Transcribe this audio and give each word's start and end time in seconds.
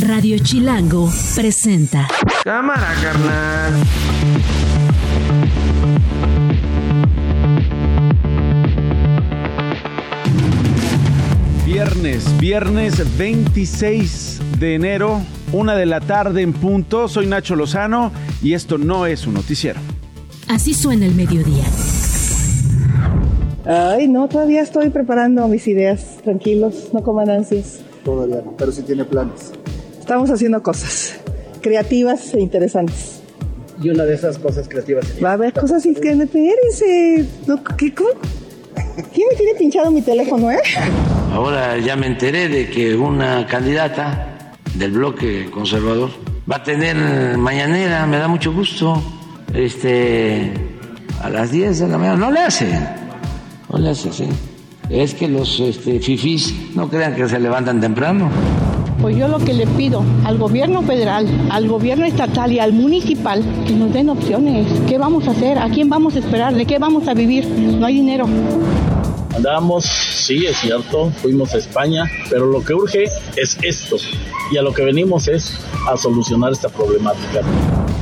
Radio 0.00 0.38
Chilango 0.38 1.10
presenta. 1.34 2.06
Cámara, 2.44 2.94
carnal. 3.02 3.72
Viernes, 11.66 12.38
viernes 12.38 13.18
26 13.18 14.40
de 14.60 14.74
enero, 14.76 15.20
una 15.52 15.74
de 15.74 15.86
la 15.86 16.00
tarde 16.00 16.42
en 16.42 16.52
punto. 16.52 17.08
Soy 17.08 17.26
Nacho 17.26 17.56
Lozano 17.56 18.12
y 18.40 18.52
esto 18.52 18.78
no 18.78 19.04
es 19.06 19.26
un 19.26 19.34
noticiero. 19.34 19.80
Así 20.48 20.74
suena 20.74 21.06
el 21.06 21.14
mediodía. 21.16 21.64
Ay, 23.66 24.06
no, 24.06 24.28
todavía 24.28 24.62
estoy 24.62 24.90
preparando 24.90 25.48
mis 25.48 25.66
ideas. 25.66 26.18
Tranquilos, 26.22 26.90
no 26.92 27.02
coman 27.02 27.30
ansias. 27.30 27.80
Todavía 28.04 28.42
no, 28.44 28.56
pero 28.56 28.70
sí 28.70 28.82
tiene 28.82 29.04
planes. 29.04 29.52
Estamos 30.08 30.30
haciendo 30.30 30.62
cosas 30.62 31.20
creativas 31.60 32.32
e 32.32 32.40
interesantes. 32.40 33.20
Y 33.82 33.90
una 33.90 34.04
de 34.04 34.14
esas 34.14 34.38
cosas 34.38 34.66
creativas. 34.66 35.04
Va 35.22 35.32
a 35.32 35.32
haber 35.34 35.52
cosas 35.52 35.82
que 35.82 35.90
espérense. 35.90 37.28
No, 37.46 37.62
¿qué, 37.76 37.92
cómo? 37.92 38.08
¿Quién 39.12 39.28
me 39.30 39.36
tiene 39.36 39.54
pinchado 39.58 39.90
mi 39.90 40.00
teléfono, 40.00 40.50
eh? 40.50 40.60
Ahora 41.30 41.76
ya 41.76 41.94
me 41.94 42.06
enteré 42.06 42.48
de 42.48 42.70
que 42.70 42.96
una 42.96 43.46
candidata 43.46 44.54
del 44.76 44.92
bloque 44.92 45.50
conservador 45.50 46.08
va 46.50 46.56
a 46.56 46.62
tener 46.62 47.36
mañanera, 47.36 48.06
me 48.06 48.16
da 48.16 48.28
mucho 48.28 48.50
gusto. 48.50 49.02
Este, 49.52 50.54
a 51.22 51.28
las 51.28 51.50
10 51.50 51.80
de 51.80 51.86
la 51.86 51.98
mañana. 51.98 52.16
No 52.16 52.30
le 52.30 52.40
hace, 52.40 52.80
no 53.70 53.78
le 53.78 53.90
hace 53.90 54.08
así. 54.08 54.26
Es 54.88 55.12
que 55.12 55.28
los 55.28 55.60
este, 55.60 56.00
fifís 56.00 56.74
no 56.74 56.88
crean 56.88 57.14
que 57.14 57.28
se 57.28 57.38
levantan 57.38 57.78
temprano. 57.78 58.30
Pues 59.00 59.16
yo 59.16 59.28
lo 59.28 59.38
que 59.38 59.54
le 59.54 59.66
pido 59.66 60.04
al 60.24 60.38
gobierno 60.38 60.82
federal, 60.82 61.26
al 61.50 61.68
gobierno 61.68 62.04
estatal 62.04 62.52
y 62.52 62.58
al 62.58 62.72
municipal 62.72 63.44
que 63.66 63.72
nos 63.72 63.92
den 63.92 64.10
opciones. 64.10 64.66
¿Qué 64.88 64.98
vamos 64.98 65.28
a 65.28 65.30
hacer? 65.30 65.58
¿A 65.58 65.68
quién 65.68 65.88
vamos 65.88 66.16
a 66.16 66.18
esperar? 66.18 66.54
¿De 66.54 66.66
qué 66.66 66.78
vamos 66.78 67.06
a 67.06 67.14
vivir? 67.14 67.46
No 67.46 67.86
hay 67.86 67.94
dinero. 67.94 68.26
Andamos, 69.36 69.84
sí, 69.84 70.46
es 70.46 70.56
cierto, 70.56 71.10
fuimos 71.22 71.54
a 71.54 71.58
España, 71.58 72.04
pero 72.28 72.46
lo 72.46 72.64
que 72.64 72.74
urge 72.74 73.04
es 73.36 73.56
esto. 73.62 73.96
Y 74.50 74.56
a 74.56 74.62
lo 74.62 74.72
que 74.72 74.82
venimos 74.82 75.28
es 75.28 75.60
a 75.88 75.96
solucionar 75.96 76.50
esta 76.50 76.68
problemática. 76.68 77.42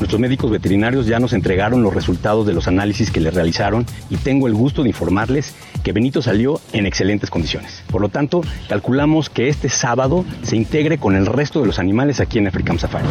Nuestros 0.07 0.21
médicos 0.21 0.53
veterinarios 0.53 1.07
ya 1.07 1.19
nos 1.19 1.33
entregaron 1.33 1.83
los 1.83 1.93
resultados 1.93 2.47
de 2.47 2.53
los 2.53 2.69
análisis 2.69 3.11
que 3.11 3.19
les 3.19 3.35
realizaron 3.35 3.85
y 4.09 4.15
tengo 4.15 4.47
el 4.47 4.55
gusto 4.55 4.85
de 4.85 4.91
informarles 4.91 5.57
que 5.83 5.91
Benito 5.91 6.23
salió 6.23 6.61
en 6.73 6.87
excelentes 6.87 7.29
condiciones. 7.29 7.83
Por 7.91 8.01
lo 8.01 8.09
tanto, 8.09 8.43
calculamos 8.69 9.29
que 9.29 9.49
este 9.49 9.69
sábado 9.69 10.25
se 10.43 10.55
integre 10.55 10.99
con 10.99 11.17
el 11.17 11.27
resto 11.27 11.59
de 11.61 11.67
los 11.67 11.81
animales 11.81 12.21
aquí 12.21 12.39
en 12.39 12.47
Africam 12.47 12.79
Safari. 12.79 13.05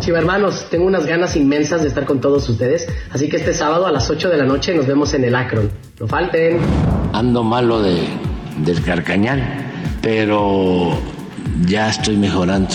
Sí, 0.00 0.10
hermanos, 0.10 0.68
tengo 0.70 0.86
unas 0.86 1.04
ganas 1.04 1.36
inmensas 1.36 1.82
de 1.82 1.88
estar 1.88 2.06
con 2.06 2.18
todos 2.18 2.48
ustedes, 2.48 2.88
así 3.10 3.28
que 3.28 3.36
este 3.36 3.52
sábado 3.52 3.86
a 3.86 3.92
las 3.92 4.08
8 4.08 4.30
de 4.30 4.38
la 4.38 4.44
noche 4.44 4.74
nos 4.74 4.86
vemos 4.86 5.12
en 5.12 5.24
el 5.24 5.34
Akron. 5.34 5.70
No 6.00 6.06
falten. 6.06 6.60
Ando 7.12 7.44
malo 7.44 7.82
de, 7.82 8.08
del 8.64 8.82
carcañal, 8.82 9.42
pero 10.00 10.98
ya 11.66 11.90
estoy 11.90 12.16
mejorando. 12.16 12.70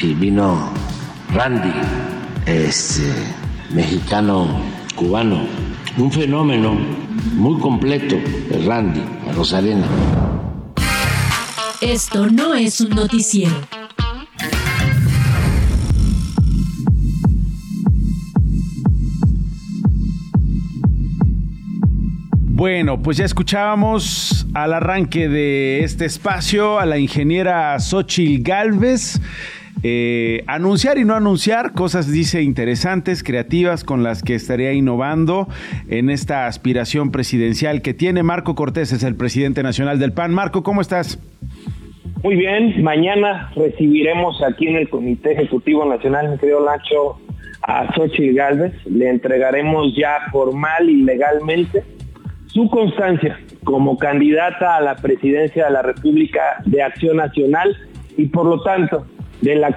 Y 0.00 0.14
vino 0.14 0.70
Randy, 1.34 1.72
este 2.50 3.12
mexicano 3.72 4.60
cubano, 4.96 5.46
un 5.96 6.10
fenómeno 6.10 6.76
muy 7.34 7.60
completo, 7.60 8.16
el 8.50 8.66
Randy, 8.66 9.02
a 9.28 9.32
Rosarena. 9.32 9.86
Esto 11.80 12.26
no 12.26 12.54
es 12.54 12.80
un 12.80 12.90
noticiero. 12.90 13.54
Bueno, 22.60 23.00
pues 23.00 23.16
ya 23.16 23.24
escuchábamos 23.24 24.46
al 24.52 24.74
arranque 24.74 25.28
de 25.30 25.82
este 25.82 26.04
espacio 26.04 26.78
a 26.78 26.84
la 26.84 26.98
ingeniera 26.98 27.78
Xochil 27.78 28.42
Galvez. 28.42 29.18
Eh, 29.82 30.44
anunciar 30.46 30.98
y 30.98 31.04
no 31.04 31.14
anunciar 31.14 31.72
cosas, 31.72 32.10
dice, 32.10 32.42
interesantes, 32.42 33.22
creativas, 33.22 33.84
con 33.84 34.02
las 34.02 34.22
que 34.22 34.34
estaría 34.34 34.72
innovando 34.72 35.48
en 35.88 36.10
esta 36.10 36.46
aspiración 36.46 37.10
presidencial 37.10 37.80
que 37.80 37.94
tiene 37.94 38.22
Marco 38.22 38.54
Cortés, 38.54 38.92
es 38.92 39.02
el 39.02 39.14
presidente 39.14 39.62
nacional 39.62 39.98
del 39.98 40.12
PAN. 40.12 40.34
Marco, 40.34 40.62
¿cómo 40.62 40.80
estás? 40.80 41.18
Muy 42.22 42.36
bien, 42.36 42.82
mañana 42.82 43.50
recibiremos 43.56 44.42
aquí 44.42 44.66
en 44.66 44.76
el 44.76 44.90
Comité 44.90 45.32
Ejecutivo 45.32 45.86
Nacional, 45.86 46.30
mi 46.30 46.38
querido 46.38 46.62
Nacho, 46.62 47.18
a 47.62 47.90
Xochitl 47.94 48.34
Galvez. 48.34 48.74
Le 48.84 49.08
entregaremos 49.08 49.96
ya 49.96 50.28
formal 50.30 50.90
y 50.90 51.02
legalmente 51.02 51.82
su 52.46 52.68
constancia 52.68 53.40
como 53.64 53.96
candidata 53.96 54.76
a 54.76 54.80
la 54.82 54.96
presidencia 54.96 55.66
de 55.66 55.70
la 55.70 55.82
República 55.82 56.62
de 56.66 56.82
Acción 56.82 57.16
Nacional 57.16 57.74
y 58.18 58.26
por 58.26 58.44
lo 58.44 58.60
tanto 58.62 59.06
de 59.40 59.56
la, 59.56 59.76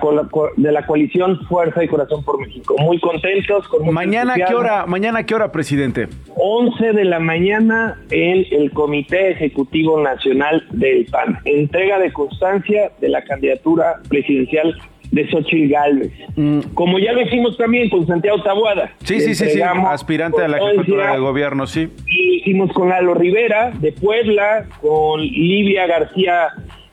de 0.57 0.71
la 0.71 0.85
coalición 0.85 1.39
Fuerza 1.47 1.83
y 1.83 1.87
Corazón 1.87 2.23
por 2.23 2.39
México. 2.39 2.75
Muy 2.79 2.99
contentos. 2.99 3.67
Con 3.67 3.93
mañana 3.93 4.35
qué 4.35 4.53
hora, 4.53 4.85
mañana 4.85 5.25
qué 5.25 5.35
hora, 5.35 5.51
presidente. 5.51 6.07
11 6.35 6.93
de 6.93 7.05
la 7.05 7.19
mañana 7.19 7.99
en 8.09 8.45
el 8.51 8.71
Comité 8.71 9.31
Ejecutivo 9.31 10.01
Nacional 10.01 10.65
del 10.71 11.05
PAN. 11.05 11.39
Entrega 11.45 11.99
de 11.99 12.11
constancia 12.11 12.91
de 12.99 13.09
la 13.09 13.23
candidatura 13.23 14.01
presidencial 14.09 14.75
de 15.11 15.29
Xochitl 15.29 15.71
Galvez. 15.71 16.11
Mm. 16.35 16.59
Como 16.73 16.97
ya 16.97 17.13
lo 17.13 17.21
hicimos 17.21 17.55
también 17.55 17.89
con 17.89 18.05
Santiago 18.07 18.41
Tabuada. 18.41 18.91
Sí, 19.03 19.21
sí, 19.21 19.35
sí, 19.35 19.49
sí, 19.49 19.61
aspirante 19.61 20.41
a 20.41 20.47
la 20.47 20.59
jefatura 20.59 21.13
de 21.13 21.19
gobierno, 21.19 21.67
sí. 21.67 21.89
Y 22.07 22.37
hicimos 22.37 22.71
con 22.73 22.89
Lalo 22.89 23.13
Rivera 23.13 23.71
de 23.79 23.91
Puebla, 23.91 24.65
con 24.81 25.21
Livia 25.21 25.85
García 25.85 26.47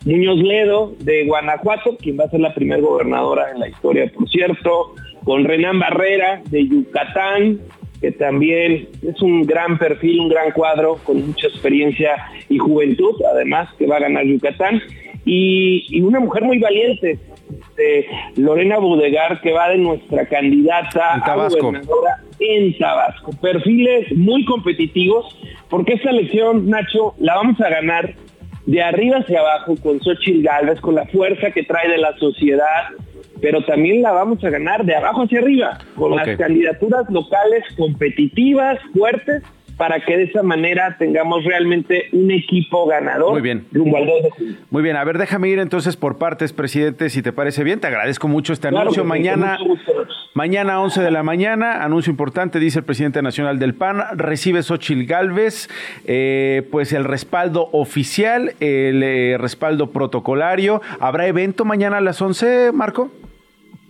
Muñoz 0.05 0.39
Ledo 0.39 0.95
de 1.01 1.27
Guanajuato, 1.27 1.97
quien 1.97 2.19
va 2.19 2.25
a 2.25 2.31
ser 2.31 2.41
la 2.41 2.55
primera 2.55 2.81
gobernadora 2.81 3.51
en 3.53 3.61
la 3.61 3.69
historia, 3.69 4.11
por 4.15 4.29
cierto, 4.29 4.95
con 5.25 5.45
Renán 5.45 5.79
Barrera 5.79 6.43
de 6.51 6.67
Yucatán, 6.67 7.61
que 8.01 8.13
también 8.13 8.89
es 9.03 9.21
un 9.21 9.43
gran 9.43 9.79
perfil, 9.79 10.21
un 10.21 10.29
gran 10.31 10.53
cuadro, 10.53 10.97
con 11.05 11.27
mucha 11.27 11.49
experiencia 11.49 12.17
y 12.49 12.57
juventud, 12.59 13.15
además, 13.31 13.69
que 13.79 13.87
va 13.87 13.97
a 13.97 14.01
ganar 14.01 14.25
Yucatán, 14.25 14.81
y, 15.27 16.01
una 16.01 16.19
mujer 16.19 16.45
muy 16.45 16.59
valiente, 16.59 17.19
de 17.77 18.07
Lorena 18.37 18.79
Budegar, 18.79 19.41
que 19.41 19.53
va 19.53 19.69
de 19.69 19.79
nuestra 19.79 20.27
candidata 20.27 21.15
a 21.15 21.49
gobernadora 21.49 22.23
en 22.39 22.77
Tabasco. 22.79 23.33
Perfiles 23.41 24.17
muy 24.17 24.45
competitivos, 24.45 25.37
porque 25.69 25.95
esta 25.95 26.11
elección, 26.11 26.69
Nacho, 26.69 27.15
la 27.19 27.35
vamos 27.35 27.61
a 27.61 27.69
ganar 27.69 28.15
de 28.71 28.81
arriba 28.81 29.19
hacia 29.19 29.41
abajo 29.41 29.75
con 29.83 30.01
Xochitl 30.01 30.43
Galvez, 30.43 30.81
con 30.81 30.95
la 30.95 31.05
fuerza 31.07 31.51
que 31.51 31.65
trae 31.65 31.89
de 31.89 31.99
la 31.99 32.17
sociedad, 32.19 32.85
pero 33.41 33.65
también 33.65 34.01
la 34.01 34.13
vamos 34.13 34.45
a 34.45 34.51
ganar 34.51 34.85
de 34.85 34.95
abajo 34.95 35.23
hacia 35.23 35.41
arriba, 35.41 35.79
con 35.97 36.15
las 36.15 36.37
candidaturas 36.37 37.11
locales 37.11 37.65
competitivas, 37.77 38.79
fuertes, 38.97 39.43
para 39.77 39.99
que 39.99 40.17
de 40.17 40.25
esa 40.25 40.43
manera 40.45 40.95
tengamos 40.99 41.43
realmente 41.43 42.11
un 42.13 42.31
equipo 42.31 42.87
ganador 42.87 43.33
Muy 43.33 43.41
bien. 43.41 43.65
Muy 44.71 44.83
bien, 44.83 44.97
a 44.97 45.03
ver, 45.05 45.19
déjame 45.19 45.49
ir 45.49 45.59
entonces 45.59 45.97
por 45.97 46.19
partes, 46.19 46.53
presidente, 46.53 47.09
si 47.11 47.23
te 47.23 47.33
parece 47.33 47.65
bien. 47.65 47.81
Te 47.81 47.89
agradezco 47.89 48.29
mucho 48.29 48.53
este 48.53 48.69
anuncio. 48.69 49.05
mañana, 49.05 49.59
mañana 50.41 50.81
11 50.81 51.03
de 51.03 51.11
la 51.11 51.23
mañana, 51.23 51.85
anuncio 51.85 52.11
importante, 52.11 52.59
dice 52.59 52.79
el 52.79 52.87
presidente 52.87 53.21
nacional 53.21 53.59
del 53.59 53.75
PAN, 53.75 54.03
recibe 54.17 54.63
Xochil 54.63 55.05
Galvez, 55.05 55.69
eh, 56.07 56.67
pues 56.71 56.95
el 56.95 57.05
respaldo 57.05 57.69
oficial, 57.73 58.55
el 58.59 59.03
eh, 59.03 59.37
respaldo 59.37 59.91
protocolario. 59.91 60.81
¿Habrá 60.99 61.27
evento 61.27 61.67
mañana 61.67 61.99
a 61.99 62.01
las 62.01 62.23
11, 62.23 62.73
Marco? 62.73 63.11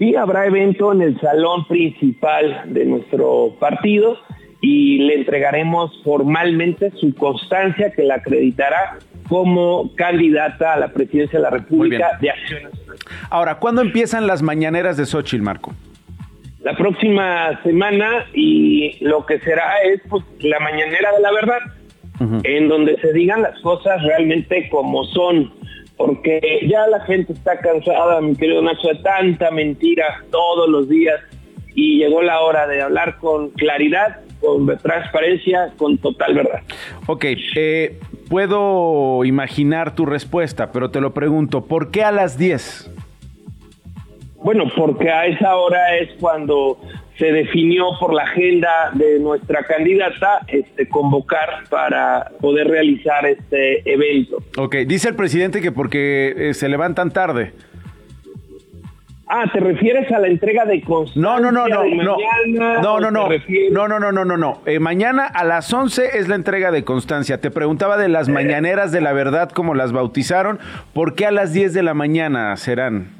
Sí, 0.00 0.16
habrá 0.16 0.44
evento 0.44 0.92
en 0.92 1.02
el 1.02 1.20
salón 1.20 1.68
principal 1.68 2.62
de 2.66 2.84
nuestro 2.84 3.54
partido 3.60 4.18
y 4.60 4.98
le 5.06 5.20
entregaremos 5.20 6.02
formalmente 6.02 6.90
su 6.96 7.14
constancia 7.14 7.92
que 7.92 8.02
la 8.02 8.16
acreditará 8.16 8.98
como 9.28 9.94
candidata 9.94 10.72
a 10.72 10.80
la 10.80 10.88
presidencia 10.88 11.38
de 11.38 11.44
la 11.44 11.50
República 11.50 12.18
de 12.20 12.30
Acción 12.30 12.64
Nacional. 12.64 12.98
Ahora, 13.30 13.60
¿cuándo 13.60 13.82
empiezan 13.82 14.26
las 14.26 14.42
mañaneras 14.42 14.96
de 14.96 15.06
Xochitl, 15.06 15.44
Marco? 15.44 15.72
La 16.62 16.76
próxima 16.76 17.60
semana 17.62 18.26
y 18.34 18.96
lo 19.00 19.24
que 19.24 19.40
será 19.40 19.82
es 19.82 20.00
pues, 20.08 20.24
la 20.40 20.58
mañanera 20.60 21.12
de 21.12 21.20
la 21.22 21.32
verdad, 21.32 21.58
en 22.44 22.68
donde 22.68 23.00
se 23.00 23.14
digan 23.14 23.40
las 23.40 23.58
cosas 23.60 24.02
realmente 24.02 24.68
como 24.68 25.04
son, 25.04 25.54
porque 25.96 26.66
ya 26.68 26.86
la 26.88 27.00
gente 27.06 27.32
está 27.32 27.58
cansada, 27.60 28.20
mi 28.20 28.36
querido 28.36 28.60
Nacho, 28.60 28.88
de 28.88 28.96
tanta 28.96 29.50
mentira 29.50 30.22
todos 30.30 30.68
los 30.68 30.88
días 30.88 31.18
y 31.74 31.98
llegó 31.98 32.20
la 32.20 32.40
hora 32.40 32.66
de 32.66 32.82
hablar 32.82 33.16
con 33.18 33.50
claridad 33.50 34.20
con 34.40 34.66
transparencia, 34.78 35.72
con 35.76 35.98
total 35.98 36.34
verdad. 36.34 36.60
Ok, 37.06 37.24
eh, 37.56 37.98
puedo 38.28 39.24
imaginar 39.24 39.94
tu 39.94 40.06
respuesta, 40.06 40.72
pero 40.72 40.90
te 40.90 41.00
lo 41.00 41.12
pregunto, 41.12 41.66
¿por 41.66 41.90
qué 41.90 42.02
a 42.02 42.12
las 42.12 42.38
10? 42.38 42.90
Bueno, 44.42 44.64
porque 44.74 45.10
a 45.10 45.26
esa 45.26 45.56
hora 45.56 45.96
es 45.96 46.10
cuando 46.18 46.78
se 47.18 47.30
definió 47.32 47.90
por 48.00 48.14
la 48.14 48.22
agenda 48.22 48.90
de 48.94 49.20
nuestra 49.20 49.64
candidata 49.64 50.40
este, 50.48 50.88
convocar 50.88 51.64
para 51.68 52.30
poder 52.40 52.68
realizar 52.68 53.26
este 53.26 53.82
evento. 53.90 54.38
Ok, 54.56 54.76
dice 54.86 55.10
el 55.10 55.16
presidente 55.16 55.60
que 55.60 55.70
porque 55.70 56.34
eh, 56.36 56.54
se 56.54 56.68
levantan 56.70 57.10
tarde. 57.10 57.52
Ah, 59.32 59.44
¿te 59.52 59.60
refieres 59.60 60.10
a 60.10 60.18
la 60.18 60.26
entrega 60.26 60.64
de 60.64 60.82
constancia 60.82 61.22
No, 61.22 61.38
no, 61.38 61.52
no, 61.52 61.68
no, 61.68 61.84
no, 61.84 62.02
no, 62.02 63.00
no, 63.00 63.10
no, 63.10 63.28
no, 63.28 63.88
no, 63.88 63.98
no, 64.00 64.12
no, 64.12 64.24
no, 64.24 64.36
no. 64.36 64.62
Eh, 64.66 64.80
mañana 64.80 65.26
a 65.26 65.44
las 65.44 65.72
11 65.72 66.18
es 66.18 66.28
la 66.28 66.34
entrega 66.34 66.72
de 66.72 66.82
constancia. 66.82 67.40
Te 67.40 67.52
preguntaba 67.52 67.96
de 67.96 68.08
las 68.08 68.28
mañaneras 68.28 68.90
de 68.90 69.02
la 69.02 69.12
verdad, 69.12 69.50
como 69.50 69.74
las 69.74 69.92
bautizaron. 69.92 70.58
¿Por 70.94 71.14
qué 71.14 71.26
a 71.26 71.30
las 71.30 71.52
10 71.52 71.74
de 71.74 71.82
la 71.84 71.94
mañana 71.94 72.56
serán? 72.56 73.19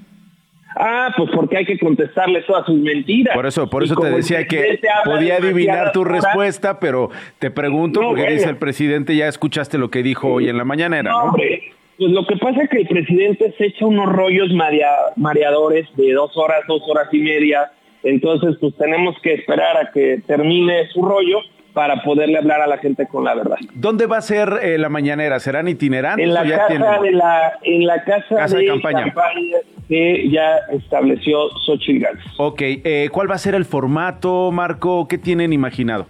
Ah, 0.77 1.13
pues 1.17 1.31
porque 1.35 1.57
hay 1.59 1.65
que 1.65 1.79
contestarle 1.79 2.43
todas 2.43 2.65
sus 2.67 2.77
mentiras. 2.77 3.35
Por 3.35 3.47
eso, 3.47 3.69
por 3.69 3.83
eso 3.83 3.97
te 3.97 4.11
decía 4.11 4.47
que 4.47 4.79
podía 5.05 5.37
adivinar 5.37 5.93
tu 5.93 6.05
respuesta, 6.05 6.79
pero 6.79 7.11
te 7.39 7.51
pregunto 7.51 8.01
No, 8.01 8.09
porque 8.09 8.23
bueno. 8.23 8.37
dice 8.37 8.49
el 8.49 8.57
presidente, 8.57 9.17
ya 9.17 9.27
escuchaste 9.29 9.79
lo 9.79 9.91
que 9.91 10.03
dijo 10.03 10.29
hoy 10.29 10.49
en 10.49 10.57
la 10.57 10.65
mañanera, 10.65 11.11
No, 11.11 11.19
¿no? 11.19 11.25
hombre, 11.31 11.63
pues 11.99 12.11
lo 12.13 12.25
que 12.27 12.37
pasa 12.37 12.63
es 12.63 12.71
que 12.71 12.79
el 12.83 12.89
presidente 12.89 13.53
se 13.59 13.67
echa 13.67 13.85
unos 13.85 14.11
rollos 14.13 14.53
marea- 14.55 15.13
mareadores 15.17 15.87
de 15.97 16.13
dos 16.13 16.37
horas, 16.37 16.61
dos 16.69 16.83
horas 16.89 17.09
y 17.13 17.19
media. 17.19 17.73
Entonces, 18.03 18.57
pues 18.61 18.75
tenemos 18.77 19.15
que 19.23 19.35
esperar 19.35 19.77
a 19.77 19.91
que 19.93 20.23
termine 20.27 20.87
su 20.95 21.03
rollo 21.03 21.41
para 21.75 22.03
poderle 22.03 22.39
hablar 22.39 22.61
a 22.63 22.67
la 22.67 22.79
gente 22.79 23.07
con 23.07 23.25
la 23.25 23.35
verdad. 23.35 23.59
¿Dónde 23.75 24.07
va 24.07 24.17
a 24.17 24.23
ser 24.23 24.49
eh, 24.63 24.79
la 24.79 24.89
mañanera? 24.89 25.39
¿Serán 25.39 25.69
itinerantes 25.69 26.25
En 26.27 26.33
la 26.33 26.41
o 26.41 26.45
ya 26.45 26.57
casa 26.57 26.69
tienen? 26.69 27.03
de 27.03 27.11
la, 27.13 27.53
en 27.63 27.87
la 27.87 28.03
casa, 28.05 28.37
Casa 28.37 28.57
de 28.57 28.63
de, 28.63 28.69
campaña. 28.69 29.05
campaña. 29.05 29.57
Que 29.91 30.31
ya 30.31 30.57
estableció 30.73 31.51
Xochitl 31.67 31.99
Gálvez. 31.99 32.25
Ok, 32.37 32.63
eh, 32.63 33.09
¿cuál 33.11 33.29
va 33.29 33.35
a 33.35 33.39
ser 33.39 33.57
el 33.57 33.65
formato, 33.65 34.53
Marco? 34.53 35.09
¿Qué 35.09 35.19
tienen 35.19 35.53
imaginado? 35.53 36.07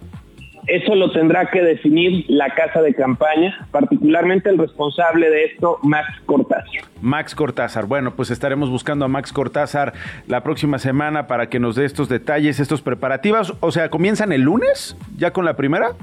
Eso 0.67 0.93
lo 0.93 1.11
tendrá 1.11 1.49
que 1.49 1.63
definir 1.63 2.23
la 2.27 2.53
casa 2.53 2.83
de 2.83 2.93
campaña, 2.93 3.67
particularmente 3.71 4.51
el 4.51 4.59
responsable 4.59 5.31
de 5.31 5.45
esto, 5.45 5.79
Max 5.81 6.07
Cortázar. 6.27 6.83
Max 7.01 7.33
Cortázar. 7.33 7.87
Bueno, 7.87 8.15
pues 8.15 8.29
estaremos 8.29 8.69
buscando 8.69 9.05
a 9.05 9.07
Max 9.07 9.33
Cortázar 9.33 9.93
la 10.27 10.43
próxima 10.43 10.77
semana 10.77 11.25
para 11.25 11.49
que 11.49 11.59
nos 11.59 11.75
dé 11.75 11.85
estos 11.85 12.07
detalles, 12.07 12.59
estos 12.59 12.83
preparativos. 12.83 13.55
O 13.61 13.71
sea, 13.71 13.89
¿comienzan 13.89 14.31
el 14.31 14.41
lunes 14.41 14.95
ya 15.17 15.31
con 15.31 15.43
la 15.43 15.55
primera? 15.55 15.93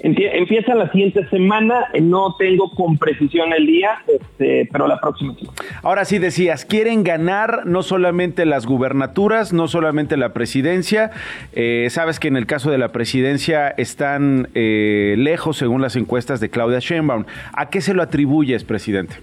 Empie- 0.00 0.30
Empieza 0.34 0.74
la 0.74 0.92
siguiente 0.92 1.26
semana, 1.30 1.86
eh, 1.94 2.02
no 2.02 2.36
tengo 2.38 2.70
con 2.70 2.98
precisión 2.98 3.52
el 3.54 3.66
día, 3.66 3.92
este, 4.06 4.68
pero 4.70 4.86
la 4.86 5.00
próxima 5.00 5.34
semana. 5.34 5.56
Ahora 5.82 6.04
sí 6.04 6.18
decías, 6.18 6.66
quieren 6.66 7.02
ganar 7.02 7.64
no 7.64 7.82
solamente 7.82 8.44
las 8.44 8.66
gubernaturas, 8.66 9.54
no 9.54 9.68
solamente 9.68 10.18
la 10.18 10.34
presidencia. 10.34 11.12
Eh, 11.54 11.86
sabes 11.90 12.20
que 12.20 12.28
en 12.28 12.36
el 12.36 12.44
caso 12.46 12.70
de 12.70 12.76
la 12.76 12.92
presidencia 12.92 13.68
están 13.70 14.48
eh, 14.54 15.14
lejos 15.16 15.56
según 15.56 15.80
las 15.80 15.96
encuestas 15.96 16.40
de 16.40 16.50
Claudia 16.50 16.78
Sheinbaum. 16.78 17.24
¿A 17.54 17.70
qué 17.70 17.80
se 17.80 17.94
lo 17.94 18.02
atribuyes, 18.02 18.64
presidente? 18.64 19.16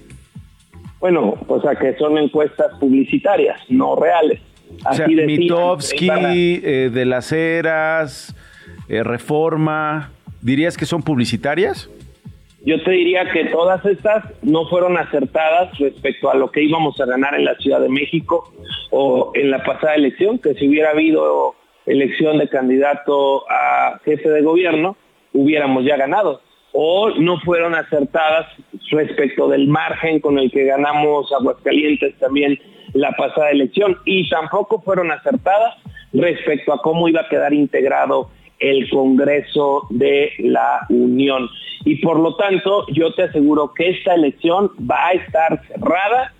Bueno, 0.99 1.35
pues 1.47 1.63
a 1.65 1.75
que 1.75 1.95
son 1.97 2.17
encuestas 2.17 2.67
publicitarias, 2.79 3.59
no 3.69 3.95
reales. 3.95 4.41
O 4.89 4.93
sea, 4.93 5.05
Así 5.05 5.15
Mitofsky, 5.15 6.61
eh, 6.63 6.89
de 6.91 7.05
las 7.05 7.31
Heras, 7.31 8.35
Reforma, 8.89 10.09
¿dirías 10.43 10.77
que 10.77 10.85
son 10.85 11.01
publicitarias? 11.01 11.89
Yo 12.65 12.81
te 12.83 12.91
diría 12.91 13.29
que 13.31 13.45
todas 13.45 13.85
estas 13.85 14.23
no 14.41 14.67
fueron 14.69 14.97
acertadas 14.97 15.77
respecto 15.79 16.31
a 16.31 16.35
lo 16.35 16.49
que 16.49 16.63
íbamos 16.63 16.99
a 17.01 17.05
ganar 17.05 17.35
en 17.35 17.43
la 17.43 17.55
Ciudad 17.55 17.81
de 17.81 17.89
México 17.89 18.53
o 18.89 19.31
en 19.33 19.51
la 19.51 19.63
pasada 19.63 19.95
elección, 19.95 20.39
que 20.39 20.53
si 20.53 20.69
hubiera 20.69 20.91
habido 20.91 21.55
elección 21.85 22.37
de 22.37 22.47
candidato 22.47 23.43
a 23.49 23.99
jefe 24.05 24.29
de 24.29 24.41
gobierno, 24.41 24.95
hubiéramos 25.33 25.83
ya 25.83 25.97
ganado. 25.97 26.41
O 26.71 27.09
no 27.09 27.39
fueron 27.41 27.75
acertadas 27.75 28.47
respecto 28.91 29.49
del 29.49 29.67
margen 29.67 30.21
con 30.21 30.39
el 30.39 30.49
que 30.49 30.63
ganamos 30.63 31.31
Aguascalientes 31.33 32.17
también 32.17 32.57
la 32.93 33.11
pasada 33.11 33.51
elección. 33.51 33.97
Y 34.05 34.29
tampoco 34.29 34.81
fueron 34.81 35.11
acertadas 35.11 35.75
respecto 36.13 36.71
a 36.73 36.81
cómo 36.81 37.09
iba 37.09 37.21
a 37.21 37.29
quedar 37.29 37.53
integrado 37.53 38.29
el 38.63 38.89
Congreso 38.89 39.87
de 39.89 40.31
la 40.39 40.85
Unión. 40.89 41.49
Y 41.85 41.97
por 41.97 42.19
lo 42.19 42.35
tanto, 42.35 42.85
yo 42.93 43.13
te 43.13 43.23
aseguro 43.23 43.73
que 43.73 43.89
esta 43.89 44.15
elección 44.15 44.71
va 44.89 45.07
a 45.07 45.11
estar 45.13 45.61
cerrada 45.67 46.33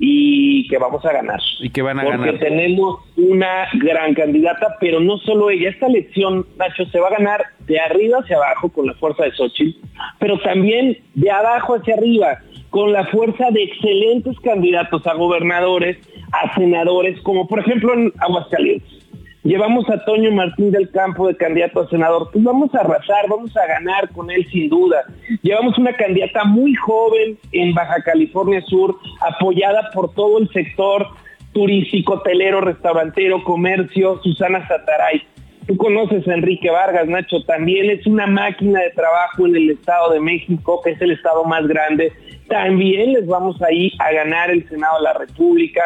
y 0.00 0.66
que 0.68 0.78
vamos 0.78 1.04
a 1.04 1.12
ganar. 1.12 1.40
Y 1.60 1.70
que 1.70 1.82
van 1.82 1.98
a 2.00 2.04
Porque 2.04 2.18
ganar. 2.18 2.38
tenemos 2.40 3.00
una 3.16 3.68
gran 3.74 4.14
candidata, 4.14 4.76
pero 4.80 5.00
no 5.00 5.18
solo 5.18 5.50
ella. 5.50 5.70
Esta 5.70 5.86
elección, 5.86 6.46
Nacho, 6.56 6.84
se 6.86 7.00
va 7.00 7.08
a 7.08 7.18
ganar 7.18 7.44
de 7.66 7.78
arriba 7.80 8.18
hacia 8.18 8.36
abajo 8.36 8.68
con 8.70 8.86
la 8.86 8.94
fuerza 8.94 9.24
de 9.24 9.32
Xochitl, 9.32 9.78
pero 10.18 10.38
también 10.40 10.98
de 11.14 11.30
abajo 11.30 11.74
hacia 11.76 11.94
arriba 11.94 12.38
con 12.70 12.92
la 12.92 13.06
fuerza 13.06 13.50
de 13.50 13.62
excelentes 13.62 14.38
candidatos 14.40 15.06
a 15.06 15.14
gobernadores, 15.14 15.96
a 16.32 16.54
senadores, 16.54 17.20
como 17.22 17.48
por 17.48 17.60
ejemplo 17.60 17.94
en 17.94 18.12
Aguascalientes. 18.18 19.07
Llevamos 19.44 19.88
a 19.88 20.04
Toño 20.04 20.32
Martín 20.32 20.72
del 20.72 20.90
Campo 20.90 21.28
de 21.28 21.36
candidato 21.36 21.80
a 21.80 21.88
senador, 21.88 22.28
pues 22.32 22.42
vamos 22.42 22.74
a 22.74 22.80
arrasar, 22.80 23.28
vamos 23.28 23.56
a 23.56 23.66
ganar 23.66 24.08
con 24.10 24.30
él 24.30 24.44
sin 24.50 24.68
duda. 24.68 25.04
Llevamos 25.42 25.78
una 25.78 25.92
candidata 25.92 26.44
muy 26.44 26.74
joven 26.74 27.38
en 27.52 27.72
Baja 27.72 28.02
California 28.02 28.60
Sur, 28.62 28.96
apoyada 29.20 29.90
por 29.94 30.12
todo 30.12 30.38
el 30.38 30.48
sector 30.50 31.06
turístico, 31.52 32.14
hotelero, 32.14 32.60
restaurantero, 32.60 33.44
comercio, 33.44 34.20
Susana 34.22 34.66
Sataray. 34.66 35.22
Tú 35.68 35.76
conoces 35.76 36.26
a 36.26 36.34
Enrique 36.34 36.70
Vargas, 36.70 37.06
Nacho, 37.06 37.42
también 37.44 37.90
es 37.90 38.06
una 38.06 38.26
máquina 38.26 38.80
de 38.80 38.90
trabajo 38.90 39.46
en 39.46 39.54
el 39.54 39.70
Estado 39.70 40.12
de 40.14 40.20
México, 40.20 40.80
que 40.82 40.90
es 40.90 41.00
el 41.00 41.12
estado 41.12 41.44
más 41.44 41.66
grande. 41.66 42.12
También 42.48 43.12
les 43.12 43.26
vamos 43.26 43.60
ahí 43.62 43.92
a 43.98 44.10
ganar 44.12 44.50
el 44.50 44.68
Senado 44.68 44.96
de 44.96 45.04
la 45.04 45.12
República. 45.12 45.82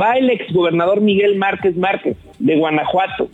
Va 0.00 0.12
el 0.12 0.30
exgobernador 0.30 1.00
Miguel 1.00 1.36
Márquez 1.36 1.76
Márquez, 1.76 2.16
de 2.38 2.56
Guanajuato, 2.56 3.28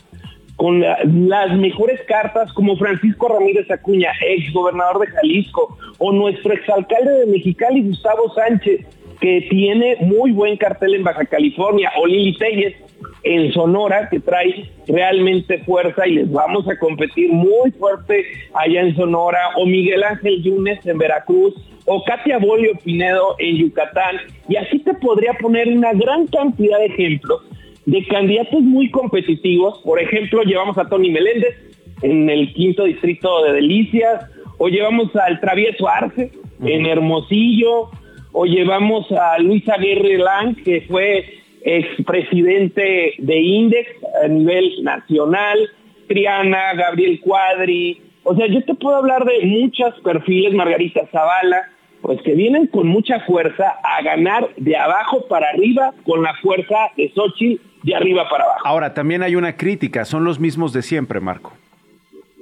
con 0.56 0.81
la- 0.81 0.99
las 1.04 1.56
mejores 1.56 2.00
cartas 2.06 2.52
como 2.52 2.76
Francisco 2.76 3.28
Ramírez 3.28 3.70
Acuña, 3.70 4.12
exgobernador 4.26 5.00
de 5.00 5.12
Jalisco, 5.12 5.76
o 5.99 6.12
nuestro 6.12 6.52
exalcalde 6.52 7.10
de 7.20 7.26
Mexicali, 7.26 7.82
Gustavo 7.82 8.32
Sánchez, 8.34 8.87
que 9.20 9.46
tiene 9.49 9.96
muy 10.00 10.32
buen 10.32 10.56
cartel 10.56 10.94
en 10.94 11.04
Baja 11.04 11.25
California, 11.25 11.90
o 11.96 12.06
Lili 12.06 12.37
Telles 12.37 12.75
en 13.25 13.52
Sonora, 13.52 14.08
que 14.10 14.19
trae 14.19 14.69
realmente 14.88 15.58
fuerza 15.58 16.06
y 16.06 16.15
les 16.17 16.31
vamos 16.31 16.69
a 16.69 16.77
competir 16.77 17.32
muy 17.32 17.70
fuerte 17.72 18.24
allá 18.55 18.81
en 18.82 18.96
Sonora, 18.96 19.38
o 19.56 19.65
Miguel 19.65 20.03
Ángel 20.03 20.43
Yunes 20.43 20.84
en 20.86 20.98
Veracruz, 20.98 21.55
o 21.86 22.03
Katia 22.05 22.38
Bolio 22.38 22.72
Pinedo 22.84 23.36
en 23.38 23.56
Yucatán, 23.56 24.17
y 24.48 24.56
así 24.56 24.81
te 24.81 24.94
podría 24.94 25.32
poner 25.34 25.69
una 25.69 25.93
gran 25.93 26.27
cantidad 26.27 26.79
de 26.79 26.86
ejemplos 26.86 27.43
de 27.86 28.05
candidatos 28.06 28.60
muy 28.60 28.91
competitivos. 28.91 29.81
Por 29.84 30.01
ejemplo, 30.01 30.43
llevamos 30.43 30.79
a 30.79 30.89
Tony 30.89 31.10
Meléndez 31.10 31.56
en 32.03 32.29
el 32.29 32.53
quinto 32.53 32.84
distrito 32.84 33.44
de 33.44 33.53
Delicias, 33.55 34.29
o 34.58 34.69
llevamos 34.69 35.15
al 35.17 35.41
Travieso 35.41 35.89
Arce 35.89 36.31
en 36.65 36.86
Hermosillo, 36.86 37.91
o 38.32 38.46
llevamos 38.46 39.10
a 39.12 39.39
Luis 39.39 39.69
Aguirre 39.69 40.19
Lang, 40.19 40.56
que 40.62 40.82
fue 40.82 41.24
expresidente 41.65 43.15
de 43.19 43.41
Index 43.41 43.89
a 44.24 44.29
nivel 44.29 44.82
nacional, 44.82 45.58
Triana, 46.08 46.74
Gabriel 46.74 47.20
Cuadri, 47.20 48.01
o 48.24 48.36
sea, 48.36 48.46
yo 48.46 48.62
te 48.65 48.74
puedo 48.74 48.96
hablar 48.96 49.24
de 49.24 49.46
muchos 49.46 49.98
perfiles, 50.01 50.55
Margarita 50.55 51.06
Zavala, 51.10 51.70
pues 52.03 52.21
que 52.23 52.35
vienen 52.35 52.67
con 52.67 52.89
mucha 52.89 53.21
fuerza 53.21 53.77
a 53.82 54.03
ganar 54.03 54.51
de 54.56 54.77
abajo 54.77 55.25
para 55.29 55.49
arriba 55.51 55.94
con 56.05 56.23
la 56.23 56.35
fuerza 56.43 56.91
de 56.97 57.11
Xochitl 57.15 57.63
de 57.85 57.94
arriba 57.94 58.29
para 58.29 58.44
abajo. 58.44 58.61
Ahora, 58.65 58.93
también 58.93 59.23
hay 59.23 59.37
una 59.37 59.56
crítica, 59.56 60.05
son 60.05 60.25
los 60.25 60.39
mismos 60.39 60.73
de 60.73 60.82
siempre, 60.82 61.21
Marco. 61.21 61.53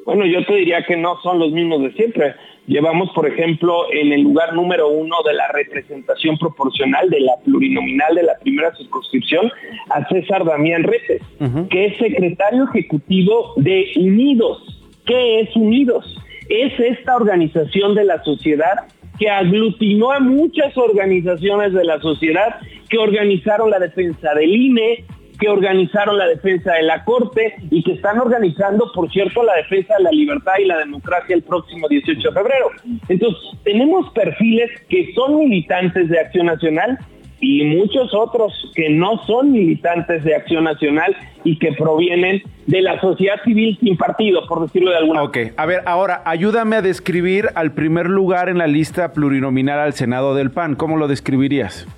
Bueno, 0.05 0.27
yo 0.27 0.45
te 0.45 0.55
diría 0.55 0.83
que 0.85 0.97
no 0.97 1.21
son 1.23 1.39
los 1.39 1.53
mismos 1.53 1.83
de 1.83 1.93
siempre. 1.93 2.35
Llevamos, 2.67 3.11
por 3.13 3.27
ejemplo, 3.27 3.93
en 3.93 4.13
el 4.13 4.23
lugar 4.23 4.55
número 4.55 4.89
uno 4.89 5.17
de 5.27 5.35
la 5.35 5.49
representación 5.49 6.39
proporcional 6.39 7.09
de 7.11 7.21
la 7.21 7.33
plurinominal 7.45 8.15
de 8.15 8.23
la 8.23 8.39
primera 8.39 8.75
circunscripción 8.77 9.51
a 9.91 10.07
César 10.09 10.45
Damián 10.45 10.85
Retes, 10.85 11.23
que 11.69 11.87
es 11.87 11.99
secretario 11.99 12.65
ejecutivo 12.65 13.55
de 13.57 13.87
Unidos. 13.97 14.83
¿Qué 15.05 15.41
es 15.41 15.55
Unidos? 15.57 16.17
Es 16.49 16.79
esta 16.79 17.17
organización 17.17 17.95
de 17.95 18.05
la 18.05 18.23
sociedad 18.23 18.87
que 19.21 19.29
aglutinó 19.29 20.13
a 20.13 20.19
muchas 20.19 20.77
organizaciones 20.79 21.75
de 21.75 21.85
la 21.85 22.01
sociedad 22.01 22.57
que 22.89 22.97
organizaron 22.97 23.71
la 23.71 23.79
defensa 23.79 24.35
del 24.35 24.51
INE, 24.51 25.05
que 25.39 25.49
organizaron 25.49 26.17
la 26.17 26.27
defensa 26.27 26.73
de 26.73 26.85
la 26.85 27.05
Corte 27.05 27.55
y 27.71 27.83
que 27.83 27.93
están 27.93 28.19
organizando, 28.19 28.91
por 28.95 29.11
cierto, 29.13 29.43
la 29.43 29.57
defensa 29.57 29.95
de 29.99 30.05
la 30.05 30.11
libertad 30.11 30.53
y 30.59 30.65
la 30.65 30.79
democracia 30.79 31.37
el 31.37 31.43
próximo 31.43 31.87
18 31.87 32.19
de 32.19 32.35
febrero. 32.35 32.71
Entonces, 33.09 33.43
tenemos 33.63 34.11
perfiles 34.13 34.71
que 34.89 35.13
son 35.15 35.39
militantes 35.39 36.09
de 36.09 36.19
Acción 36.19 36.47
Nacional, 36.47 36.99
y 37.41 37.65
muchos 37.65 38.13
otros 38.15 38.53
que 38.75 38.91
no 38.91 39.25
son 39.27 39.53
militantes 39.53 40.23
de 40.25 40.35
Acción 40.35 40.65
Nacional 40.65 41.17
y 41.43 41.59
que 41.59 41.73
provienen 41.73 42.43
de 42.67 42.83
la 42.83 43.01
sociedad 43.01 43.43
civil 43.45 43.79
sin 43.81 43.97
partido, 43.97 44.47
por 44.47 44.61
decirlo 44.61 44.91
de 44.91 44.99
alguna 44.99 45.23
Ok, 45.23 45.39
a 45.57 45.67
ver, 45.67 45.81
ahora 45.87 46.23
ayúdame 46.27 46.77
a 46.77 46.83
describir 46.83 47.49
al 47.55 47.73
primer 47.73 48.09
lugar 48.09 48.49
en 48.49 48.59
la 48.59 48.67
lista 48.67 49.13
plurinominal 49.13 49.81
al 49.81 49.95
Senado 49.95 50.35
del 50.35 50.51
PAN. 50.51 50.77
¿Cómo 50.77 50.99
lo 50.99 51.09
describirías? 51.09 51.89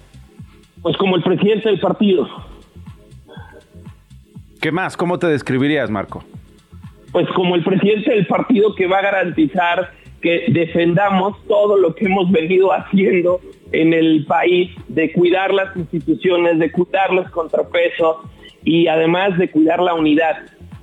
Pues 0.80 0.96
como 0.96 1.16
el 1.16 1.22
presidente 1.22 1.68
del 1.68 1.80
partido. 1.80 2.28
¿Qué 4.60 4.70
más? 4.70 4.96
¿Cómo 4.96 5.18
te 5.18 5.26
describirías, 5.26 5.90
Marco? 5.90 6.24
Pues 7.10 7.28
como 7.30 7.56
el 7.56 7.64
presidente 7.64 8.12
del 8.12 8.26
partido 8.26 8.74
que 8.76 8.86
va 8.86 8.98
a 8.98 9.02
garantizar 9.02 9.90
que 10.20 10.44
defendamos 10.48 11.36
todo 11.48 11.76
lo 11.76 11.94
que 11.96 12.06
hemos 12.06 12.30
venido 12.30 12.72
haciendo 12.72 13.40
en 13.72 13.92
el 13.92 14.24
país, 14.26 14.70
de 14.88 15.12
cuidar 15.12 15.52
las 15.52 15.76
instituciones, 15.76 16.58
de 16.58 16.70
cuidar 16.70 17.12
los 17.12 17.30
contrapesos 17.30 18.16
y 18.64 18.86
además 18.86 19.36
de 19.38 19.50
cuidar 19.50 19.80
la 19.80 19.94
unidad 19.94 20.36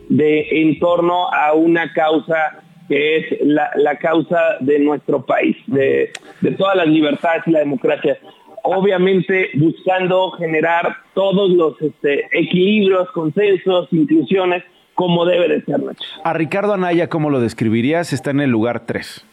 de 0.10 0.48
en 0.62 0.80
torno 0.80 1.32
a 1.32 1.54
una 1.54 1.94
causa 1.94 2.64
que 2.88 3.18
es 3.18 3.26
la, 3.42 3.70
la 3.76 3.98
causa 4.00 4.58
de 4.60 4.80
nuestro 4.80 5.24
país, 5.24 5.56
de, 5.68 6.12
de 6.42 6.52
todas 6.54 6.76
las 6.76 6.88
libertades 6.88 7.44
y 7.46 7.52
la 7.52 7.60
democracia 7.60 8.18
obviamente 8.64 9.50
buscando 9.56 10.32
generar 10.32 10.98
todos 11.14 11.50
los 11.52 11.82
este, 11.82 12.26
equilibrios, 12.32 13.10
consensos, 13.12 13.88
inclusiones, 13.92 14.64
como 14.94 15.26
debe 15.26 15.48
de 15.48 15.62
ser, 15.64 15.82
Nacho. 15.82 16.04
A 16.24 16.34
Ricardo 16.34 16.74
Anaya, 16.74 17.08
¿cómo 17.08 17.30
lo 17.30 17.40
describirías? 17.40 18.14
Está 18.14 18.32
en 18.32 18.42
el 18.42 18.50
lugar 18.50 18.86
3. 18.86 19.26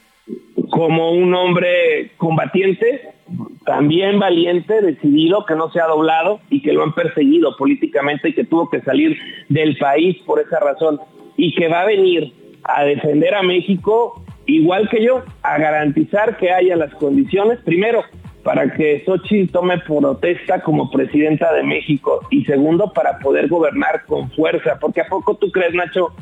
Como 0.71 1.12
un 1.12 1.35
hombre 1.35 2.11
combatiente, 2.16 3.02
también 3.64 4.18
valiente, 4.18 4.83
decidido, 4.83 5.45
que 5.47 5.54
no 5.54 5.71
se 5.71 5.80
ha 5.80 5.87
doblado 5.87 6.40
y 6.50 6.62
que 6.62 6.73
lo 6.73 6.83
han 6.83 6.95
perseguido 6.95 7.56
políticamente 7.56 8.30
y 8.30 8.35
que 8.35 8.45
tuvo 8.45 8.68
que 8.68 8.80
salir 8.80 9.18
del 9.49 9.76
país 9.78 10.16
por 10.25 10.40
esa 10.40 10.61
razón. 10.61 11.00
Y 11.37 11.54
que 11.54 11.68
va 11.68 11.83
a 11.83 11.87
venir 11.87 12.33
a 12.64 12.85
defender 12.85 13.35
a 13.35 13.42
México 13.42 14.23
igual 14.47 14.88
que 14.88 15.02
yo, 15.02 15.23
a 15.42 15.59
garantizar 15.59 16.37
que 16.37 16.52
haya 16.52 16.76
las 16.76 16.95
condiciones, 16.95 17.59
primero, 17.64 18.04
para 18.42 18.73
que 18.73 19.02
Xochitl 19.04 19.52
tome 19.52 19.78
protesta 19.78 20.62
como 20.62 20.90
presidenta 20.90 21.52
de 21.52 21.64
México 21.64 22.21
y 22.30 22.45
segundo, 22.45 22.92
para 22.92 23.18
poder 23.18 23.49
gobernar 23.49 24.04
con 24.06 24.30
fuerza, 24.30 24.78
porque 24.80 25.00
a 25.00 25.09
poco 25.09 25.37
tú 25.37 25.50
crees, 25.50 25.75
Nacho, 25.75 26.12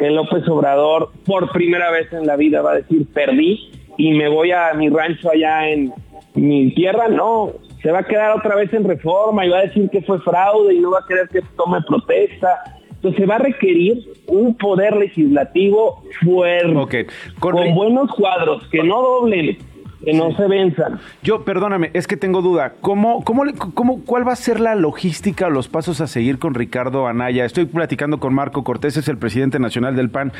que 0.00 0.08
López 0.10 0.48
Obrador 0.48 1.10
por 1.26 1.52
primera 1.52 1.90
vez 1.90 2.10
en 2.12 2.26
la 2.26 2.36
vida 2.36 2.62
va 2.62 2.72
a 2.72 2.76
decir 2.76 3.06
perdí 3.12 3.70
y 3.98 4.12
me 4.12 4.28
voy 4.28 4.50
a 4.50 4.72
mi 4.72 4.88
rancho 4.88 5.30
allá 5.30 5.68
en 5.68 5.92
mi 6.34 6.74
tierra, 6.74 7.08
no, 7.08 7.50
se 7.82 7.90
va 7.90 7.98
a 7.98 8.04
quedar 8.04 8.34
otra 8.34 8.56
vez 8.56 8.72
en 8.72 8.84
reforma 8.84 9.44
y 9.44 9.50
va 9.50 9.58
a 9.58 9.66
decir 9.66 9.90
que 9.90 10.00
fue 10.00 10.18
fraude 10.20 10.72
y 10.74 10.80
no 10.80 10.92
va 10.92 11.00
a 11.00 11.06
querer 11.06 11.28
que 11.28 11.42
tome 11.54 11.82
protesta. 11.86 12.78
Entonces 12.92 13.20
se 13.20 13.26
va 13.26 13.36
a 13.36 13.40
requerir 13.40 13.98
un 14.26 14.56
poder 14.56 14.96
legislativo 14.96 16.02
fuerte, 16.22 17.06
con 17.38 17.74
buenos 17.74 18.10
cuadros, 18.14 18.66
que 18.68 18.82
no 18.82 19.02
doblen 19.02 19.58
que 20.04 20.12
no 20.12 20.34
se 20.36 20.46
venzan. 20.46 20.98
Yo, 21.22 21.44
perdóname, 21.44 21.90
es 21.94 22.06
que 22.06 22.16
tengo 22.16 22.42
duda. 22.42 22.74
¿Cómo, 22.80 23.22
cómo, 23.24 23.44
cómo, 23.74 24.04
¿Cuál 24.04 24.26
va 24.26 24.32
a 24.32 24.36
ser 24.36 24.60
la 24.60 24.74
logística 24.74 25.46
o 25.46 25.50
los 25.50 25.68
pasos 25.68 26.00
a 26.00 26.06
seguir 26.06 26.38
con 26.38 26.54
Ricardo 26.54 27.06
Anaya? 27.06 27.44
Estoy 27.44 27.66
platicando 27.66 28.18
con 28.18 28.34
Marco 28.34 28.64
Cortés, 28.64 28.96
es 28.96 29.08
el 29.08 29.18
presidente 29.18 29.58
nacional 29.58 29.96
del 29.96 30.10
PAN. 30.10 30.32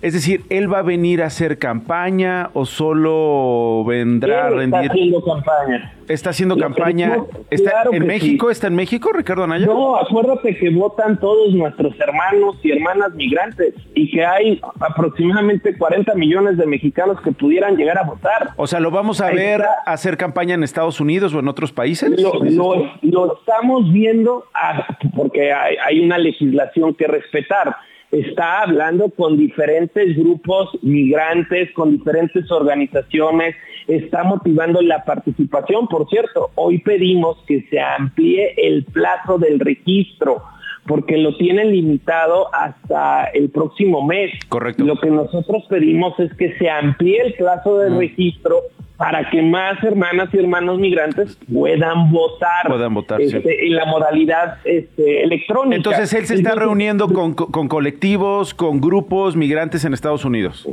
Es 0.00 0.14
decir, 0.14 0.44
¿él 0.48 0.72
va 0.72 0.78
a 0.78 0.82
venir 0.82 1.22
a 1.22 1.26
hacer 1.26 1.58
campaña 1.58 2.50
o 2.54 2.64
solo 2.64 3.84
vendrá 3.86 4.46
a 4.46 4.50
rendir? 4.50 4.80
Está 4.80 4.92
haciendo 4.92 5.24
campaña. 5.24 5.92
¿Está 6.12 6.30
haciendo 6.30 6.58
campaña? 6.58 7.16
¿Está 7.50 7.84
en 7.90 8.06
México? 8.06 8.50
¿Está 8.50 8.66
en 8.66 8.74
México, 8.74 9.10
Ricardo 9.14 9.44
Anaya? 9.44 9.64
No, 9.64 9.96
acuérdate 9.96 10.56
que 10.56 10.68
votan 10.68 11.18
todos 11.18 11.54
nuestros 11.54 11.98
hermanos 11.98 12.56
y 12.62 12.72
hermanas 12.72 13.14
migrantes 13.14 13.74
y 13.94 14.10
que 14.10 14.22
hay 14.24 14.60
aproximadamente 14.80 15.76
40 15.76 16.14
millones 16.14 16.58
de 16.58 16.66
mexicanos 16.66 17.18
que 17.22 17.32
pudieran 17.32 17.76
llegar 17.76 17.96
a 17.96 18.02
votar. 18.02 18.50
O 18.56 18.66
sea, 18.66 18.78
¿lo 18.78 18.90
vamos 18.90 19.22
a 19.22 19.30
ver 19.30 19.62
hacer 19.86 20.18
campaña 20.18 20.54
en 20.54 20.64
Estados 20.64 21.00
Unidos 21.00 21.32
o 21.34 21.40
en 21.40 21.48
otros 21.48 21.72
países? 21.72 22.10
Lo, 22.20 23.34
estamos 23.38 23.90
viendo 23.90 24.44
ah, 24.54 24.86
porque 25.16 25.50
hay 25.52 26.00
una 26.00 26.18
legislación 26.18 26.94
que 26.94 27.06
respetar 27.06 27.74
está 28.12 28.60
hablando 28.60 29.08
con 29.08 29.38
diferentes 29.38 30.16
grupos 30.16 30.68
migrantes, 30.82 31.72
con 31.72 31.92
diferentes 31.92 32.50
organizaciones, 32.50 33.56
está 33.88 34.24
motivando 34.24 34.80
la 34.82 35.04
participación. 35.04 35.88
Por 35.88 36.08
cierto, 36.08 36.50
hoy 36.54 36.78
pedimos 36.78 37.38
que 37.46 37.66
se 37.70 37.80
amplíe 37.80 38.54
el 38.56 38.84
plazo 38.84 39.38
del 39.38 39.60
registro 39.60 40.42
porque 40.86 41.16
lo 41.16 41.36
tienen 41.36 41.70
limitado 41.70 42.52
hasta 42.52 43.26
el 43.26 43.50
próximo 43.50 44.04
mes. 44.04 44.32
Correcto. 44.48 44.84
Lo 44.84 44.96
que 44.96 45.10
nosotros 45.10 45.64
pedimos 45.68 46.18
es 46.18 46.32
que 46.34 46.56
se 46.58 46.68
amplíe 46.68 47.22
el 47.22 47.34
plazo 47.34 47.78
del 47.78 47.98
registro 47.98 48.62
para 48.96 49.28
que 49.30 49.42
más 49.42 49.82
hermanas 49.82 50.28
y 50.32 50.38
hermanos 50.38 50.78
migrantes 50.78 51.36
puedan 51.52 52.12
votar, 52.12 52.68
puedan 52.68 52.94
votar 52.94 53.20
este, 53.20 53.66
en 53.66 53.74
la 53.74 53.84
modalidad 53.86 54.58
este, 54.64 55.24
electrónica. 55.24 55.76
Entonces 55.76 56.12
él 56.12 56.26
se 56.26 56.34
está 56.34 56.54
reuniendo 56.54 57.08
con, 57.08 57.34
con 57.34 57.68
colectivos, 57.68 58.54
con 58.54 58.80
grupos 58.80 59.34
migrantes 59.34 59.84
en 59.84 59.92
Estados 59.92 60.24
Unidos. 60.24 60.68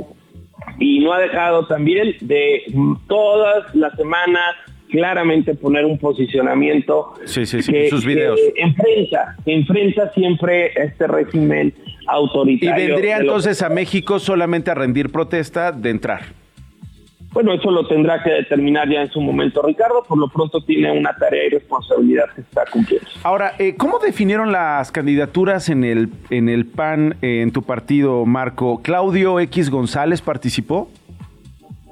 Y 0.79 0.99
no 0.99 1.13
ha 1.13 1.19
dejado 1.19 1.67
también 1.67 2.15
de 2.21 2.63
todas 3.07 3.73
las 3.75 3.95
semanas 3.95 4.55
claramente 4.89 5.55
poner 5.55 5.85
un 5.85 5.97
posicionamiento 5.97 7.13
sí, 7.25 7.45
sí, 7.45 7.61
sí, 7.61 7.89
sus 7.89 8.05
videos. 8.05 8.39
Que 8.39 8.61
enfrenta, 8.61 9.35
enfrenta 9.45 10.11
siempre 10.13 10.71
este 10.75 11.07
régimen 11.07 11.73
autoritario. 12.07 12.83
Y 12.83 12.87
vendría 12.87 13.17
entonces 13.17 13.61
a 13.61 13.69
México 13.69 14.19
solamente 14.19 14.71
a 14.71 14.73
rendir 14.73 15.11
protesta 15.11 15.71
de 15.71 15.91
entrar. 15.91 16.21
Bueno, 17.31 17.53
eso 17.53 17.69
lo 17.69 17.87
tendrá 17.87 18.23
que 18.23 18.31
determinar 18.31 18.89
ya 18.89 19.01
en 19.01 19.11
su 19.11 19.21
momento 19.21 19.61
Ricardo, 19.61 20.03
por 20.07 20.17
lo 20.17 20.29
pronto 20.29 20.61
tiene 20.61 20.91
una 20.91 21.15
tarea 21.15 21.45
y 21.45 21.49
responsabilidad 21.49 22.25
que 22.33 22.41
está 22.41 22.65
cumpliendo. 22.71 23.07
Ahora, 23.23 23.53
eh, 23.59 23.75
¿cómo 23.77 23.99
definieron 23.99 24.51
las 24.51 24.91
candidaturas 24.91 25.69
en 25.69 25.83
el, 25.83 26.09
en 26.31 26.49
el 26.49 26.65
PAN, 26.65 27.17
eh, 27.21 27.41
en 27.41 27.51
tu 27.51 27.61
partido, 27.61 28.25
Marco? 28.25 28.81
¿Claudio 28.81 29.39
X 29.39 29.69
González 29.69 30.21
participó? 30.21 30.89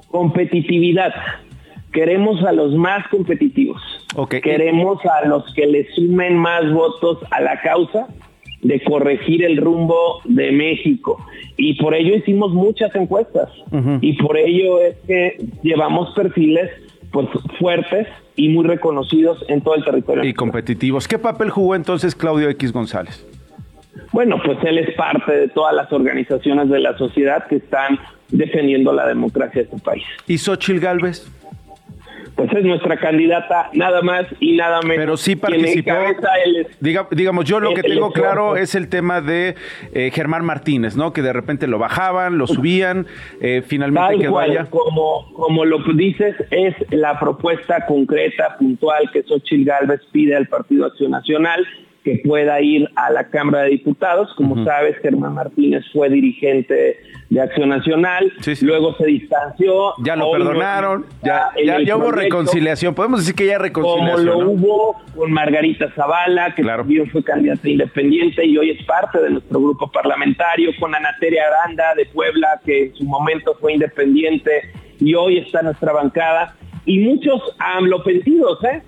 Competitividad. 0.10 1.14
Queremos 1.94 2.44
a 2.44 2.52
los 2.52 2.74
más 2.74 3.08
competitivos. 3.10 3.82
Queremos 4.42 5.00
a 5.06 5.28
los 5.28 5.54
que 5.54 5.68
le 5.68 5.88
sumen 5.94 6.38
más 6.38 6.72
votos 6.72 7.20
a 7.30 7.42
la 7.42 7.62
causa 7.62 8.08
de 8.68 8.84
corregir 8.84 9.46
el 9.46 9.58
rumbo 9.58 10.20
de 10.26 10.52
México. 10.52 11.26
Y 11.56 11.76
por 11.76 11.96
ello 11.96 12.16
hicimos 12.16 12.54
muchas 12.54 12.94
encuestas. 12.96 13.50
Y 14.02 14.14
por 14.14 14.38
ello 14.38 14.82
es 14.82 14.98
que 15.08 15.38
llevamos 15.64 16.14
perfiles 16.14 16.70
pues, 17.12 17.28
fuertes 17.60 18.08
y 18.36 18.50
muy 18.50 18.66
reconocidos 18.66 19.44
en 19.48 19.62
todo 19.62 19.76
el 19.76 19.86
territorio. 19.86 20.26
Y 20.26 20.34
competitivos. 20.34 21.08
¿Qué 21.08 21.18
papel 21.18 21.50
jugó 21.50 21.76
entonces 21.76 22.14
Claudio 22.14 22.50
X 22.50 22.74
González? 22.74 23.26
Bueno, 24.12 24.36
pues 24.44 24.58
él 24.64 24.80
es 24.80 24.94
parte 24.96 25.32
de 25.32 25.48
todas 25.48 25.74
las 25.74 25.92
organizaciones 25.94 26.70
de 26.70 26.80
la 26.80 26.98
sociedad 26.98 27.48
que 27.48 27.56
están 27.56 27.98
defendiendo 28.30 28.92
la 28.92 29.08
democracia 29.08 29.62
de 29.62 29.70
este 29.70 29.80
país. 29.80 30.04
¿Y 30.28 30.38
Xochil 30.38 30.82
Gálvez? 30.82 31.32
Pues 32.38 32.54
es 32.54 32.64
nuestra 32.64 32.98
candidata 32.98 33.72
nada 33.74 34.02
más 34.04 34.28
y 34.40 34.56
nada 34.56 34.80
menos. 34.84 34.98
Pero 34.98 35.18
sí 35.18 35.36
participó. 35.36 35.92
digamos, 37.12 37.46
yo 37.46 37.60
lo 37.60 37.74
que 37.74 37.82
tengo 37.82 38.12
claro 38.12 38.56
es 38.56 38.76
el 38.76 38.90
tema 38.90 39.22
de 39.22 39.56
eh, 39.92 40.12
Germán 40.14 40.46
Martínez, 40.46 40.96
¿no? 40.96 41.14
Que 41.14 41.24
de 41.24 41.34
repente 41.34 41.66
lo 41.66 41.80
bajaban, 41.80 42.38
lo 42.38 42.46
subían, 42.46 43.08
eh, 43.42 43.64
finalmente 43.66 44.20
que 44.20 44.28
vaya. 44.30 44.66
Como, 44.70 45.34
como 45.34 45.66
lo 45.66 45.80
dices, 45.96 46.36
es 46.52 46.76
la 46.92 47.20
propuesta 47.20 47.86
concreta, 47.88 48.56
puntual 48.60 49.10
que 49.12 49.24
Xochitl 49.24 49.66
Gálvez 49.66 50.02
pide 50.12 50.36
al 50.36 50.48
Partido 50.48 50.86
Acción 50.86 51.12
Nacional 51.12 51.66
que 52.04 52.22
pueda 52.24 52.62
ir 52.62 52.88
a 52.96 53.12
la 53.12 53.30
Cámara 53.30 53.64
de 53.64 53.72
Diputados. 53.72 54.34
Como 54.36 54.64
sabes, 54.64 54.96
Germán 55.02 55.34
Martínez 55.34 55.84
fue 55.92 56.10
dirigente 56.10 57.00
de 57.30 57.42
Acción 57.42 57.70
Nacional, 57.70 58.32
luego 58.62 58.96
se 58.96 59.06
distanció. 59.06 59.94
Ya 60.04 60.16
lo 60.16 60.32
perdonaron, 60.32 61.06
ya, 61.24 61.52
ya, 61.86 61.98
hubo 61.98 62.12
reconciliación. 62.12 62.96
Podemos 62.96 63.22
decir 63.22 63.36
que 63.36 63.46
ya 63.46 63.58
reconciliación. 63.58 64.26
Como 64.26 64.42
lo 64.42 64.50
hubo 64.50 64.96
con 65.16 65.32
Margarita 65.32 65.92
Zavala, 65.94 66.56
que 66.56 66.64
también 66.64 67.10
fue 67.10 67.24
candidata 67.24 67.68
independiente 67.68 68.46
y 68.46 68.58
hoy 68.58 68.72
es 68.72 68.86
parte 68.86 69.20
de 69.22 69.32
nuestro 69.32 69.60
grupo 69.60 69.92
parlamentario, 69.92 70.72
con 70.80 70.96
Anateria 70.96 71.44
Aranda 71.48 71.96
de 71.96 72.06
Puebla, 72.06 72.62
que 72.66 72.86
en 72.86 72.96
su 72.96 73.04
momento 73.04 73.56
fue 73.60 73.74
independiente 73.74 74.72
y 75.00 75.14
hoy 75.14 75.40
está 75.40 75.60
en 75.60 75.66
nuestra 75.66 75.92
bancada. 75.92 76.56
Y 76.86 77.00
muchos 77.00 77.42
amlopentidos, 77.60 78.64
¿eh? 78.64 78.82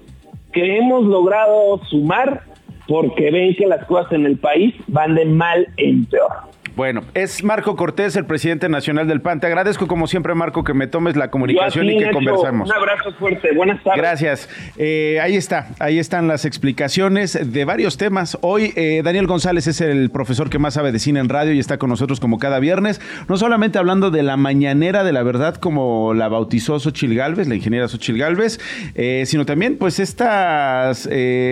que 0.53 0.77
hemos 0.77 1.03
logrado 1.03 1.79
sumar 1.89 2.43
porque 2.87 3.29
ven 3.29 3.55
que 3.55 3.67
las 3.67 3.85
cosas 3.85 4.11
en 4.13 4.25
el 4.25 4.37
país 4.37 4.73
van 4.87 5.15
de 5.15 5.25
mal 5.25 5.67
en 5.77 6.05
peor. 6.05 6.31
Bueno, 6.79 7.01
es 7.13 7.43
Marco 7.43 7.75
Cortés, 7.75 8.15
el 8.15 8.25
presidente 8.25 8.69
nacional 8.69 9.05
del 9.05 9.19
PAN. 9.19 9.41
Te 9.41 9.47
agradezco 9.47 9.85
como 9.85 10.07
siempre, 10.07 10.33
Marco, 10.33 10.63
que 10.63 10.73
me 10.73 10.87
tomes 10.87 11.17
la 11.17 11.29
comunicación 11.29 11.89
y 11.89 11.97
que 11.97 12.09
conversamos. 12.09 12.69
Un 12.69 12.73
abrazo 12.73 13.11
fuerte, 13.19 13.49
buenas 13.53 13.83
tardes. 13.83 14.01
Gracias. 14.01 14.49
Eh, 14.77 15.19
ahí 15.21 15.35
está, 15.35 15.67
ahí 15.79 15.99
están 15.99 16.29
las 16.29 16.45
explicaciones 16.45 17.37
de 17.51 17.65
varios 17.65 17.97
temas. 17.97 18.37
Hoy 18.39 18.71
eh, 18.77 19.01
Daniel 19.03 19.27
González 19.27 19.67
es 19.67 19.81
el 19.81 20.09
profesor 20.09 20.49
que 20.49 20.57
más 20.57 20.75
sabe 20.75 20.93
de 20.93 20.99
cine 20.99 21.19
en 21.19 21.27
radio 21.27 21.51
y 21.51 21.59
está 21.59 21.77
con 21.77 21.89
nosotros 21.89 22.21
como 22.21 22.39
cada 22.39 22.59
viernes, 22.59 23.01
no 23.27 23.35
solamente 23.35 23.77
hablando 23.77 24.09
de 24.09 24.23
la 24.23 24.37
mañanera 24.37 25.03
de 25.03 25.11
la 25.11 25.23
verdad 25.23 25.55
como 25.55 26.13
la 26.13 26.29
bautizó 26.29 26.79
Xochil 26.79 27.13
Gálvez, 27.13 27.49
la 27.49 27.55
ingeniera 27.55 27.89
Xochil 27.89 28.17
Gálvez, 28.17 28.57
eh, 28.95 29.23
sino 29.25 29.45
también 29.45 29.77
pues 29.77 29.99
estas 29.99 31.09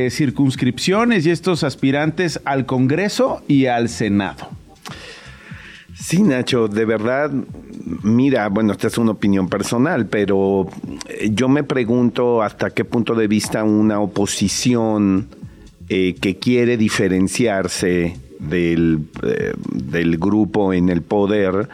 circunscripciones 0.09 1.25
y 1.25 1.31
estos 1.31 1.65
aspirantes 1.65 2.39
al 2.45 2.65
Congreso 2.65 3.41
y 3.49 3.65
al 3.65 3.89
Senado. 3.89 4.51
Sí, 6.07 6.23
Nacho, 6.23 6.69
de 6.69 6.85
verdad, 6.85 7.29
mira, 8.01 8.47
bueno, 8.47 8.71
esta 8.71 8.87
es 8.87 8.97
una 8.97 9.11
opinión 9.11 9.49
personal, 9.49 10.05
pero 10.05 10.69
eh, 11.09 11.31
yo 11.33 11.49
me 11.49 11.65
pregunto 11.65 12.41
hasta 12.41 12.69
qué 12.69 12.85
punto 12.85 13.13
de 13.13 13.27
vista 13.27 13.65
una 13.65 13.99
oposición 13.99 15.27
eh, 15.89 16.15
que 16.15 16.37
quiere 16.37 16.77
diferenciarse 16.77 18.15
del, 18.39 19.01
eh, 19.21 19.51
del, 19.69 20.17
grupo 20.17 20.71
en 20.71 20.87
el 20.87 21.01
poder, 21.01 21.67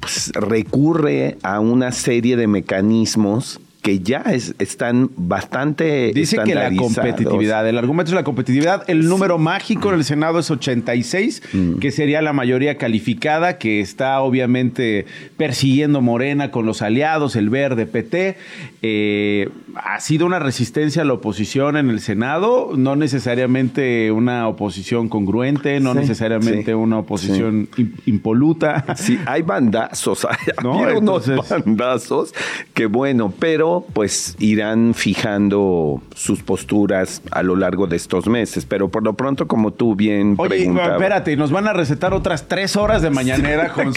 pues, 0.00 0.32
recurre 0.32 1.36
a 1.42 1.60
una 1.60 1.92
serie 1.92 2.38
de 2.38 2.46
mecanismos 2.46 3.60
que 3.88 4.00
ya 4.00 4.22
están 4.58 5.10
bastante 5.16 6.12
Dice 6.14 6.36
que 6.44 6.54
la 6.54 6.70
competitividad, 6.76 7.66
el 7.66 7.78
argumento 7.78 8.10
es 8.10 8.14
la 8.14 8.22
competitividad. 8.22 8.84
El 8.86 9.08
número 9.08 9.38
mágico 9.38 9.88
en 9.88 9.94
el 9.94 10.04
Senado 10.04 10.38
es 10.40 10.50
86, 10.50 11.42
mm. 11.54 11.78
que 11.78 11.90
sería 11.90 12.20
la 12.20 12.34
mayoría 12.34 12.76
calificada, 12.76 13.56
que 13.56 13.80
está 13.80 14.20
obviamente 14.20 15.06
persiguiendo 15.38 16.02
Morena 16.02 16.50
con 16.50 16.66
los 16.66 16.82
aliados, 16.82 17.34
el 17.34 17.48
Verde, 17.48 17.86
PT. 17.86 18.36
Eh, 18.82 19.48
ha 19.74 20.00
sido 20.00 20.26
una 20.26 20.38
resistencia 20.38 21.00
a 21.00 21.04
la 21.06 21.14
oposición 21.14 21.78
en 21.78 21.88
el 21.88 22.00
Senado, 22.00 22.72
no 22.76 22.94
necesariamente 22.94 24.12
una 24.12 24.48
oposición 24.48 25.08
congruente, 25.08 25.80
no 25.80 25.94
necesariamente 25.94 26.74
una 26.74 26.98
oposición 26.98 27.70
impoluta. 28.04 28.84
Sí, 28.96 29.18
hay 29.24 29.40
bandazos, 29.40 30.26
hay, 30.26 30.36
unos 30.94 31.30
bandazos 31.48 32.34
que 32.74 32.84
bueno, 32.86 33.32
pero 33.38 33.77
pues 33.92 34.36
irán 34.38 34.94
fijando 34.94 36.02
sus 36.14 36.42
posturas 36.42 37.22
a 37.30 37.42
lo 37.42 37.56
largo 37.56 37.86
de 37.86 37.96
estos 37.96 38.26
meses. 38.26 38.66
Pero 38.66 38.88
por 38.88 39.04
lo 39.04 39.14
pronto, 39.14 39.46
como 39.46 39.72
tú 39.72 39.94
bien 39.94 40.34
Oye, 40.38 40.64
espérate, 40.64 41.36
nos 41.36 41.50
van 41.50 41.66
a 41.68 41.72
recetar 41.72 42.14
otras 42.14 42.48
tres 42.48 42.76
horas 42.76 43.02
de 43.02 43.10
mañanera 43.10 43.68
con 43.72 43.92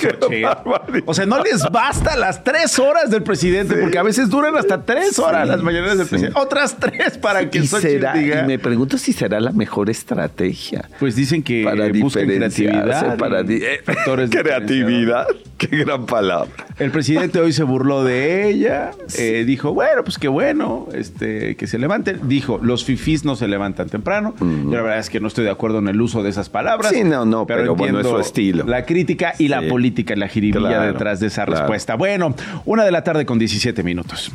O 1.05 1.13
sea, 1.13 1.25
no 1.25 1.43
les 1.43 1.63
basta 1.71 2.15
las 2.15 2.43
tres 2.43 2.77
horas 2.79 3.09
del 3.09 3.23
presidente, 3.23 3.75
porque 3.75 3.97
a 3.97 4.03
veces 4.03 4.29
duran 4.29 4.55
hasta 4.55 4.83
tres 4.83 5.17
horas 5.19 5.47
las 5.47 5.61
mañaneras 5.61 5.97
del 5.97 6.07
presidente. 6.07 6.39
Otras 6.39 6.77
tres 6.77 7.17
para 7.17 7.49
que 7.49 7.59
y, 7.59 7.67
será, 7.67 8.19
y 8.21 8.47
me 8.47 8.59
pregunto 8.59 8.97
si 8.97 9.13
será 9.13 9.39
la 9.39 9.51
mejor 9.51 9.89
estrategia. 9.89 10.89
Pues 10.99 11.15
dicen 11.15 11.43
que 11.43 11.63
para 11.63 11.89
creatividad. 11.89 13.17
Para 13.17 13.43
creatividad. 14.29 15.27
Qué 15.57 15.67
gran 15.77 16.07
palabra. 16.07 16.65
El 16.79 16.89
presidente 16.89 17.39
hoy 17.39 17.53
se 17.53 17.61
burló 17.63 18.03
de 18.03 18.49
ella, 18.49 18.91
eh, 19.17 19.43
dijo, 19.45 19.60
bueno, 19.69 20.03
pues 20.03 20.17
qué 20.17 20.27
bueno, 20.27 20.87
este, 20.93 21.55
que 21.55 21.67
se 21.67 21.77
levanten. 21.77 22.27
Dijo, 22.27 22.59
los 22.61 22.83
fifís 22.83 23.25
no 23.25 23.35
se 23.35 23.47
levantan 23.47 23.89
temprano. 23.89 24.33
Yo 24.39 24.71
la 24.71 24.81
verdad 24.81 24.99
es 24.99 25.09
que 25.09 25.19
no 25.19 25.27
estoy 25.27 25.45
de 25.45 25.51
acuerdo 25.51 25.79
en 25.79 25.87
el 25.87 26.01
uso 26.01 26.23
de 26.23 26.29
esas 26.29 26.49
palabras. 26.49 26.91
Sí, 26.91 27.03
no, 27.03 27.25
no, 27.25 27.45
pero, 27.45 27.75
bueno, 27.75 27.99
es 27.99 28.07
su 28.07 28.19
estilo. 28.19 28.65
La 28.65 28.85
crítica 28.85 29.33
y 29.37 29.47
la 29.47 29.61
política, 29.67 30.15
la 30.15 30.27
jiribilla 30.27 30.81
detrás 30.81 31.19
de 31.19 31.27
esa 31.27 31.45
respuesta. 31.45 31.95
Bueno, 31.95 32.35
una 32.65 32.83
de 32.83 32.91
la 32.91 33.03
tarde 33.03 33.25
con 33.25 33.39
17 33.39 33.83
minutos. 33.83 34.31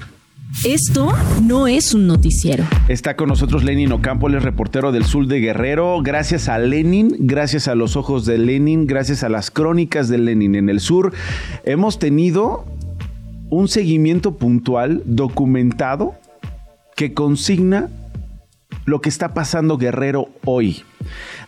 Esto 0.65 1.13
no 1.43 1.67
es 1.67 1.93
un 1.93 2.07
noticiero. 2.07 2.65
Está 2.89 3.15
con 3.15 3.29
nosotros 3.29 3.63
Lenin 3.63 3.93
Ocampo, 3.93 4.29
el 4.29 4.41
reportero 4.41 4.91
del 4.91 5.05
Sur 5.05 5.27
de 5.27 5.41
Guerrero. 5.41 6.01
Gracias 6.03 6.49
a 6.49 6.59
Lenin, 6.59 7.15
gracias 7.19 7.69
a 7.69 7.75
los 7.75 7.95
ojos 7.97 8.25
de 8.25 8.39
Lenin, 8.39 8.87
gracias 8.87 9.23
a 9.23 9.29
las 9.29 9.51
crónicas 9.51 10.09
de 10.09 10.19
Lenin 10.19 10.55
en 10.55 10.69
el 10.69 10.81
sur, 10.81 11.13
hemos 11.65 11.99
tenido 11.99 12.65
un 13.51 13.69
seguimiento 13.69 14.37
puntual, 14.37 15.03
documentado, 15.05 16.15
que 16.97 17.15
consigna 17.15 17.89
lo 18.85 19.01
que 19.01 19.09
está 19.09 19.35
pasando 19.35 19.77
Guerrero 19.77 20.29
hoy. 20.45 20.83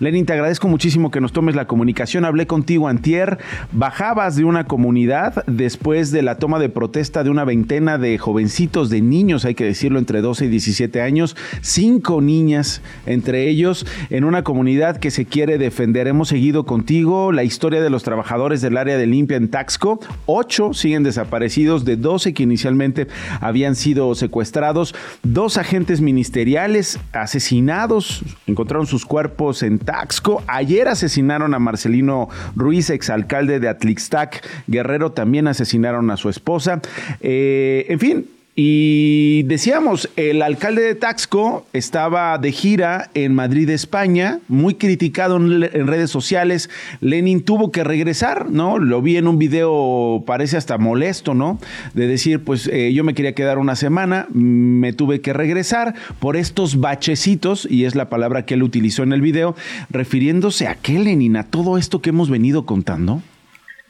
Lenin, 0.00 0.26
te 0.26 0.32
agradezco 0.32 0.68
muchísimo 0.68 1.10
que 1.10 1.20
nos 1.20 1.32
tomes 1.32 1.56
la 1.56 1.66
comunicación. 1.66 2.24
Hablé 2.24 2.46
contigo 2.46 2.86
antier, 2.86 3.38
bajabas 3.72 4.36
de 4.36 4.44
una 4.44 4.62
comunidad 4.64 5.44
después 5.48 6.12
de 6.12 6.22
la 6.22 6.38
toma 6.38 6.60
de 6.60 6.68
protesta 6.68 7.24
de 7.24 7.30
una 7.30 7.44
veintena 7.44 7.98
de 7.98 8.16
jovencitos, 8.16 8.90
de 8.90 9.00
niños, 9.00 9.44
hay 9.44 9.56
que 9.56 9.64
decirlo, 9.64 9.98
entre 9.98 10.20
12 10.20 10.44
y 10.44 10.48
17 10.48 11.00
años, 11.00 11.36
cinco 11.62 12.20
niñas 12.20 12.80
entre 13.06 13.48
ellos, 13.48 13.86
en 14.10 14.22
una 14.22 14.44
comunidad 14.44 14.98
que 14.98 15.10
se 15.10 15.24
quiere 15.24 15.58
defender. 15.58 16.06
Hemos 16.06 16.28
seguido 16.28 16.64
contigo 16.64 17.32
la 17.32 17.42
historia 17.42 17.82
de 17.82 17.90
los 17.90 18.04
trabajadores 18.04 18.60
del 18.60 18.76
área 18.76 18.96
de 18.98 19.06
limpia 19.08 19.36
en 19.36 19.48
Taxco. 19.48 19.98
Ocho 20.26 20.74
siguen 20.74 21.02
desaparecidos, 21.02 21.84
de 21.84 21.96
12 21.96 22.34
que 22.34 22.44
inicialmente 22.44 23.08
habían 23.40 23.74
sido 23.74 24.14
secuestrados. 24.14 24.94
Dos 25.24 25.58
agentes 25.58 26.00
ministeriales 26.00 27.00
asesinados, 27.12 28.22
encontraron 28.46 28.86
sus 28.86 29.04
cuerpos 29.04 29.64
en 29.64 29.87
Taxco. 29.88 30.42
Ayer 30.48 30.86
asesinaron 30.86 31.54
a 31.54 31.58
Marcelino 31.58 32.28
Ruiz, 32.54 32.90
exalcalde 32.90 33.58
de 33.58 33.70
Atlixtac. 33.70 34.46
Guerrero 34.66 35.12
también 35.12 35.48
asesinaron 35.48 36.10
a 36.10 36.18
su 36.18 36.28
esposa. 36.28 36.82
Eh, 37.22 37.86
en 37.88 37.98
fin, 37.98 38.26
y 38.60 39.44
decíamos, 39.44 40.10
el 40.16 40.42
alcalde 40.42 40.82
de 40.82 40.96
Taxco 40.96 41.64
estaba 41.72 42.36
de 42.38 42.50
gira 42.50 43.08
en 43.14 43.32
Madrid, 43.32 43.70
España, 43.70 44.40
muy 44.48 44.74
criticado 44.74 45.36
en, 45.36 45.86
redes 45.86 46.10
sociales. 46.10 46.68
Lenin 47.00 47.44
tuvo 47.44 47.70
que 47.70 47.84
regresar, 47.84 48.50
¿no? 48.50 48.80
Lo 48.80 49.00
vi 49.00 49.16
en 49.16 49.28
un 49.28 49.38
video, 49.38 50.24
parece 50.26 50.56
hasta 50.56 50.76
molesto, 50.76 51.34
¿no? 51.34 51.60
De 51.94 52.08
decir, 52.08 52.42
pues 52.42 52.66
eh, 52.66 52.92
yo 52.92 53.04
me 53.04 53.14
quería 53.14 53.32
quedar 53.32 53.58
una 53.58 53.76
semana, 53.76 54.26
me 54.32 54.92
tuve 54.92 55.20
que 55.20 55.32
regresar 55.32 55.94
por 56.18 56.36
estos 56.36 56.80
bachecitos, 56.80 57.64
y 57.70 57.84
es 57.84 57.94
la 57.94 58.08
palabra 58.08 58.44
que 58.44 58.54
él 58.54 58.64
utilizó 58.64 59.04
en 59.04 59.12
el 59.12 59.20
video, 59.20 59.54
refiriéndose 59.88 60.66
a 60.66 60.74
qué, 60.74 60.98
Lenin, 60.98 61.36
a 61.36 61.44
todo 61.44 61.78
esto 61.78 62.02
que 62.02 62.10
hemos 62.10 62.28
venido 62.28 62.66
contando. 62.66 63.22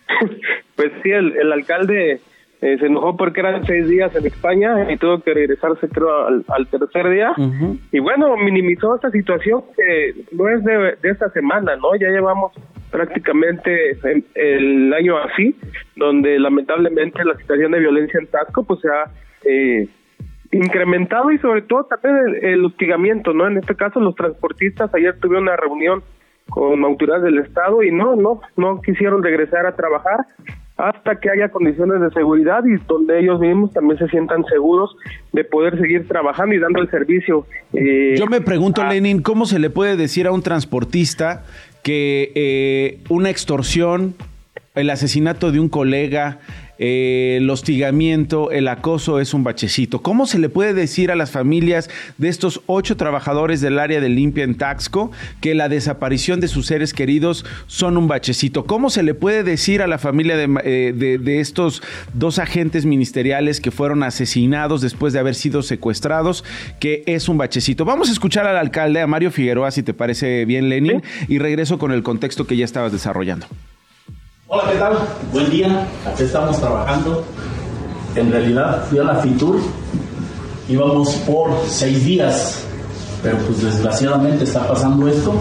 Pues 0.77 0.93
sí, 1.03 1.11
el 1.11 1.53
alcalde 1.53 2.21
eh, 2.61 2.77
se 2.79 2.87
enojó 2.87 3.17
porque 3.17 3.39
eran 3.39 3.65
seis 3.67 3.89
días 3.89 4.15
en 4.17 4.27
España 4.27 4.91
y 4.91 4.97
tuvo 4.97 5.21
que 5.21 5.33
regresarse 5.33 5.89
creo 5.89 6.27
al, 6.27 6.67
tercer 6.67 7.09
día. 7.09 7.33
Y 7.93 8.01
bueno 8.01 8.37
minimizó 8.37 8.97
esta 8.97 9.13
situación 9.13 9.63
que 9.77 10.15
no 10.33 10.49
es 10.49 10.65
de, 10.65 10.99
esta 11.05 11.31
semana 11.31 11.77
no 11.77 11.95
ya 11.95 12.09
llevamos 12.09 12.53
prácticamente 12.91 13.97
el, 14.35 14.93
año 14.93 15.19
así 15.19 15.55
donde 15.95 16.39
lamentablemente 16.41 17.25
la 17.25 17.37
situación 17.37 17.71
de 17.73 17.79
violencia 17.79 18.19
en 18.19 18.27
Tasco 18.27 18.65
pues 18.65 18.81
se 18.81 18.89
ha 18.89 19.05
eh, 19.45 19.89
incrementado 20.51 21.31
y 21.31 21.39
sobre 21.39 21.63
todo 21.63 21.85
también 21.85 22.43
el, 22.43 22.65
hostigamiento 22.65 23.35
no 23.35 23.47
en 23.47 23.59
este 23.59 23.77
caso 23.77 24.01
los 24.01 24.17
transportistas 24.17 24.93
ayer 24.95 25.17
tuvieron 25.21 25.45
una 25.45 25.57
reunión 25.57 26.03
con 26.49 26.83
autoridades 26.85 27.23
del 27.23 27.39
estado 27.39 27.85
y 27.85 27.93
no 27.93 28.17
no 28.17 28.41
no 28.57 28.81
quisieron 28.81 29.23
regresar 29.23 29.65
a 29.67 29.77
trabajar 29.77 30.27
hasta 30.79 31.17
que 31.17 31.29
haya 31.29 31.49
condiciones 31.49 32.01
de 32.01 32.09
seguridad 32.11 32.63
y 32.65 32.77
donde 32.87 33.19
ellos 33.19 33.41
mismos 33.41 33.73
también 33.73 33.99
se 33.99 34.07
sientan 34.09 34.45
seguros 34.45 34.97
de 35.33 35.43
poder 35.43 35.77
seguir 35.79 36.07
trabajando 36.07 36.55
y 36.55 36.61
dando 36.61 36.81
el 36.81 36.89
servicio. 36.89 37.47
Eh, 37.73 38.15
Yo 38.17 38.29
me 38.29 38.41
pregunto, 38.41 38.85
Lenin, 38.85 39.21
¿cómo 39.21 39.45
se 39.45 39.59
le 39.59 39.71
puede 39.71 39.97
decir 39.97 40.29
a 40.29 40.33
un 40.33 40.43
transportista 40.43 41.45
que 41.83 42.31
eh, 42.37 43.01
una 43.09 43.29
extorsión, 43.29 44.15
el 44.77 44.91
asesinato 44.91 45.51
de 45.51 45.59
un 45.59 45.69
colega, 45.69 46.39
eh, 46.79 47.37
el 47.39 47.51
hostigamiento, 47.51 48.51
el 48.51 48.69
acoso 48.69 49.21
es 49.21 49.35
un 49.35 49.45
bachecito. 49.45 50.01
¿Cómo 50.01 50.27
se 50.27 50.39
le 50.39 50.49
puede 50.49 50.75
decir 50.75 51.11
a 51.11 51.17
las 51.17 51.31
familias 51.31 51.91
de 52.19 52.29
estos 52.29 52.63
ocho 52.67 52.97
trabajadores 52.97 53.61
del 53.61 53.79
área 53.79 54.01
de 54.01 54.09
limpia 54.09 54.45
en 54.45 54.57
Taxco 54.57 55.11
que 55.41 55.55
la 55.55 55.69
desaparición 55.69 56.41
de 56.41 56.49
sus 56.49 56.67
seres 56.67 56.95
queridos 56.95 57.45
son 57.67 57.97
un 57.97 58.09
bachecito? 58.09 58.65
¿Cómo 58.65 58.91
se 58.91 59.03
le 59.03 59.15
puede 59.15 59.43
decir 59.43 59.83
a 59.83 59.87
la 59.87 59.99
familia 59.99 60.37
de, 60.37 60.49
eh, 60.65 61.19
de 61.21 61.41
estos 61.41 61.83
dos 62.15 62.39
agentes 62.39 62.87
ministeriales 62.87 63.61
que 63.61 63.71
fueron 63.71 64.03
asesinados 64.03 64.81
después 64.81 65.13
de 65.13 65.19
haber 65.19 65.35
sido 65.35 65.63
secuestrados 65.63 66.45
que 66.81 67.03
es 67.07 67.29
un 67.29 67.39
bachecito? 67.39 67.85
Vamos 67.85 68.09
a 68.09 68.13
escuchar 68.13 68.47
al 68.47 68.57
alcalde, 68.57 69.01
a 69.01 69.07
Mario 69.07 69.31
Figueroa, 69.31 69.71
si 69.71 69.83
te 69.83 69.95
parece 69.95 70.45
bien, 70.45 70.69
Lenin, 70.69 71.03
y 71.29 71.39
regreso 71.39 71.79
con 71.79 71.93
el 71.93 72.03
contexto 72.03 72.47
que 72.47 72.57
ya 72.57 72.65
estabas 72.65 72.93
desarrollando. 72.93 73.47
Hola, 74.51 74.63
¿qué 74.73 74.79
tal? 74.79 74.97
Buen 75.31 75.51
día. 75.51 75.87
Aquí 76.07 76.23
estamos 76.23 76.59
trabajando. 76.59 77.23
En 78.15 78.33
realidad 78.33 78.83
fui 78.89 78.99
a 78.99 79.05
la 79.05 79.17
FITUR. 79.17 79.61
Íbamos 80.71 81.11
por 81.27 81.51
seis 81.69 82.03
días, 82.03 82.63
pero 83.23 83.37
pues 83.41 83.63
desgraciadamente 83.63 84.45
está 84.45 84.67
pasando 84.67 85.07
esto 85.07 85.35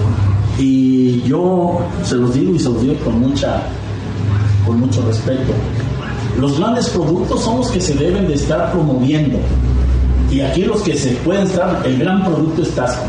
Y 0.59 1.21
yo 1.21 1.79
se 2.03 2.15
los 2.15 2.33
digo 2.33 2.53
y 2.53 2.59
se 2.59 2.67
los 2.67 2.81
digo 2.81 2.95
con, 3.05 3.21
mucha, 3.21 3.61
con 4.65 4.81
mucho 4.81 5.01
respeto. 5.07 5.53
Los 6.37 6.59
grandes 6.59 6.89
productos 6.89 7.41
son 7.43 7.59
los 7.59 7.71
que 7.71 7.79
se 7.79 7.93
deben 7.93 8.27
de 8.27 8.33
estar 8.33 8.73
promoviendo. 8.73 9.37
Y 10.29 10.41
aquí 10.41 10.63
los 10.63 10.81
que 10.81 10.97
se 10.97 11.11
pueden 11.23 11.47
estar, 11.47 11.81
el 11.85 11.97
gran 11.97 12.25
producto 12.25 12.61
es 12.61 12.71
Tasco. 12.71 13.05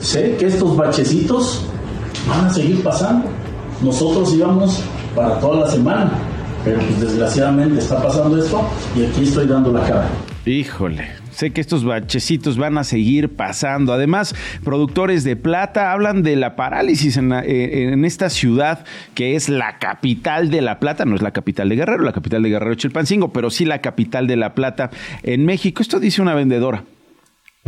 Sé 0.00 0.36
que 0.38 0.46
estos 0.46 0.74
bachecitos 0.74 1.64
van 2.26 2.46
a 2.46 2.50
seguir 2.54 2.82
pasando. 2.82 3.26
Nosotros 3.82 4.32
íbamos 4.32 4.82
para 5.14 5.38
toda 5.40 5.66
la 5.66 5.70
semana, 5.70 6.10
pero 6.64 6.78
pues 6.78 7.00
desgraciadamente 7.00 7.78
está 7.78 8.02
pasando 8.02 8.38
esto 8.38 8.68
y 8.96 9.04
aquí 9.04 9.24
estoy 9.24 9.46
dando 9.46 9.72
la 9.72 9.80
cara. 9.80 10.08
Híjole, 10.46 11.08
sé 11.30 11.50
que 11.50 11.60
estos 11.60 11.84
bachecitos 11.84 12.56
van 12.56 12.78
a 12.78 12.84
seguir 12.84 13.36
pasando. 13.36 13.92
Además, 13.92 14.34
productores 14.64 15.22
de 15.24 15.36
plata 15.36 15.92
hablan 15.92 16.22
de 16.22 16.36
la 16.36 16.56
parálisis 16.56 17.16
en, 17.16 17.32
eh, 17.32 17.92
en, 17.92 18.04
esta 18.04 18.30
ciudad 18.30 18.84
que 19.14 19.36
es 19.36 19.48
la 19.48 19.78
capital 19.78 20.50
de 20.50 20.62
la 20.62 20.80
plata. 20.80 21.04
No 21.04 21.14
es 21.14 21.22
la 21.22 21.32
capital 21.32 21.68
de 21.68 21.76
Guerrero, 21.76 22.02
la 22.02 22.12
capital 22.12 22.42
de 22.42 22.48
Guerrero 22.50 22.74
Chilpancingo, 22.74 23.32
pero 23.32 23.50
sí 23.50 23.64
la 23.64 23.80
capital 23.80 24.26
de 24.26 24.36
la 24.36 24.54
plata 24.54 24.90
en 25.22 25.44
México. 25.44 25.82
Esto 25.82 26.00
dice 26.00 26.22
una 26.22 26.34
vendedora. 26.34 26.84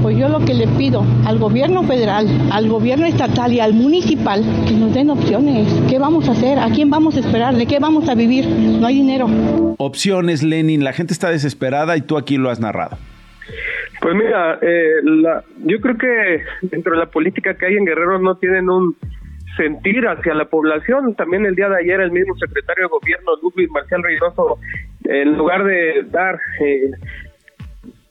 Pues 0.03 0.17
yo 0.17 0.31
lo 0.31 0.39
que 0.41 0.55
le 0.55 0.67
pido 0.79 1.05
al 1.27 1.39
gobierno 1.39 1.83
federal, 1.83 2.27
al 2.51 2.69
gobierno 2.69 3.05
estatal 3.05 3.53
y 3.53 3.61
al 3.61 3.75
municipal 3.75 4.43
que 4.67 4.73
nos 4.73 4.95
den 4.95 5.11
opciones. 5.11 5.69
¿Qué 5.91 5.99
vamos 5.99 6.27
a 6.29 6.33
hacer? 6.33 6.59
¿A 6.59 6.71
quién 6.71 6.89
vamos 6.89 7.17
a 7.17 7.21
esperar? 7.21 7.55
¿De 7.55 7.67
qué 7.67 7.79
vamos 7.79 8.09
a 8.09 8.15
vivir? 8.15 8.47
No 8.47 8.87
hay 8.87 8.95
dinero. 8.95 9.27
Opciones, 9.77 10.43
Lenin. 10.43 10.85
La 10.85 10.95
gente 10.95 11.13
está 11.13 11.31
desesperada 11.31 11.99
y 11.99 12.01
tú 12.01 12.17
aquí 12.17 12.39
lo 12.39 12.49
has 12.49 12.61
narrado. 12.61 12.97
Pues 14.01 14.15
mira, 14.15 14.59
eh, 14.63 15.03
yo 15.65 15.81
creo 15.81 15.99
que 15.99 16.43
dentro 16.63 16.93
de 16.93 16.99
la 16.99 17.07
política 17.07 17.53
que 17.55 17.67
hay 17.67 17.75
en 17.75 17.85
Guerrero 17.85 18.19
no 18.19 18.37
tienen 18.37 18.71
un 18.71 18.97
sentir 19.59 20.09
hacia 20.09 20.33
la 20.33 20.47
población. 20.47 21.15
También 21.15 21.45
el 21.45 21.55
día 21.55 21.69
de 21.69 21.77
ayer 21.77 22.01
el 22.01 22.11
mismo 22.11 22.35
secretario 22.37 22.85
de 22.85 22.89
gobierno, 22.89 23.33
Ludwig 23.43 23.71
Marcial 23.71 24.03
Reynoso, 24.03 24.59
en 25.05 25.37
lugar 25.37 25.65
de 25.65 26.05
dar 26.11 26.39
eh, 26.65 26.91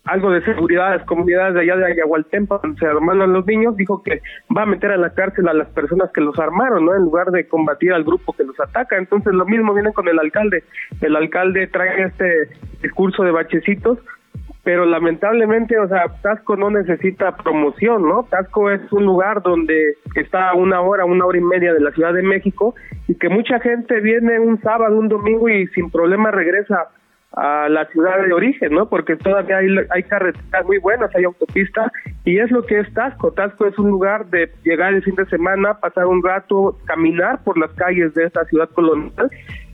algo 0.10 0.32
de 0.32 0.43
seguridad 0.43 0.88
a 0.88 0.98
las 0.98 1.06
comunidades 1.06 1.54
de 1.54 1.62
allá 1.62 1.76
de 1.78 1.86
Ayahualtempa, 1.86 2.60
donde 2.62 2.80
se 2.80 2.86
armaron 2.86 3.32
los 3.34 3.45
niños, 3.45 3.78
dijo 3.78 4.02
que 4.02 4.22
va 4.56 4.63
a 4.63 4.65
meter 4.65 4.91
a 4.91 4.98
la 4.98 5.13
cárcel 5.13 5.48
a 5.48 5.54
las 5.54 5.67
personas 5.69 6.12
que 6.13 6.22
los 6.22 6.38
armaron, 6.39 6.86
¿no? 6.86 6.95
En 6.95 7.04
lugar 7.04 7.32
de 7.32 7.48
combatir 7.48 7.93
al 7.93 8.04
grupo 8.04 8.34
que 8.34 8.43
los 8.43 8.60
ataca. 8.60 8.98
Entonces 8.98 9.34
lo 9.34 9.45
mismo 9.45 9.74
viene 9.74 9.93
con 9.93 10.08
el 10.08 10.19
alcalde. 10.19 10.63
El 11.02 11.15
alcalde 11.15 11.67
trae 11.67 12.04
este 12.04 12.50
discurso 12.82 13.24
de 13.24 13.32
bachecitos, 13.32 14.00
pero 14.63 14.86
lamentablemente, 14.86 15.80
o 15.80 15.88
sea, 15.88 16.04
Tasco 16.22 16.56
no 16.58 16.69
necesita 16.69 17.36
promoción, 17.38 18.08
¿no? 18.08 18.24
Tasco 18.30 18.69
es 18.72 18.82
un 18.91 19.06
lugar 19.06 19.41
donde 19.41 19.95
está 20.15 20.50
a 20.50 20.56
una 20.56 20.82
hora, 20.82 21.06
una 21.06 21.26
hora 21.26 21.38
y 21.38 21.41
media 21.41 21.74
de 21.74 21.80
la 21.80 21.91
Ciudad 21.91 22.13
de 22.13 22.24
México 22.24 22.76
y 23.08 23.15
que 23.15 23.30
mucha 23.30 23.60
gente 23.60 24.00
viene 24.02 24.39
un 24.39 24.60
sábado, 24.62 24.98
un 24.98 25.08
domingo 25.08 25.50
y 25.50 25.67
sin 25.67 25.89
problema 25.89 26.32
regresa 26.32 26.89
a 27.32 27.70
la 27.70 27.86
ciudad 27.86 28.26
de 28.26 28.34
origen, 28.34 28.74
¿no? 28.74 28.89
Porque 28.89 29.15
todavía 29.15 29.58
hay, 29.58 29.68
hay 29.92 30.04
carreteras 30.04 30.65
muy 30.65 30.80
buenas, 30.80 31.15
hay 31.15 31.24
autopistas 31.24 31.92
y 32.26 32.39
es 32.39 32.50
lo 32.52 32.63
que 32.63 32.80
es 32.80 32.94
Tasco. 32.94 33.32
Tasco 33.32 33.68
es 33.68 33.78
un 33.78 33.89
lugar 33.89 34.26
de 34.28 34.52
llegar 34.63 34.94
el 34.94 35.04
fin 35.04 35.15
de 35.15 35.26
semana, 35.26 35.76
pasar 35.76 36.08
un 36.08 36.24
rato, 36.24 36.78
caminar 36.86 37.44
por 37.44 37.58
las 37.58 37.72
calles 37.74 38.13
de 38.13 38.26
esta 38.26 38.46
ciudad 38.46 38.70
colonial 38.70 39.30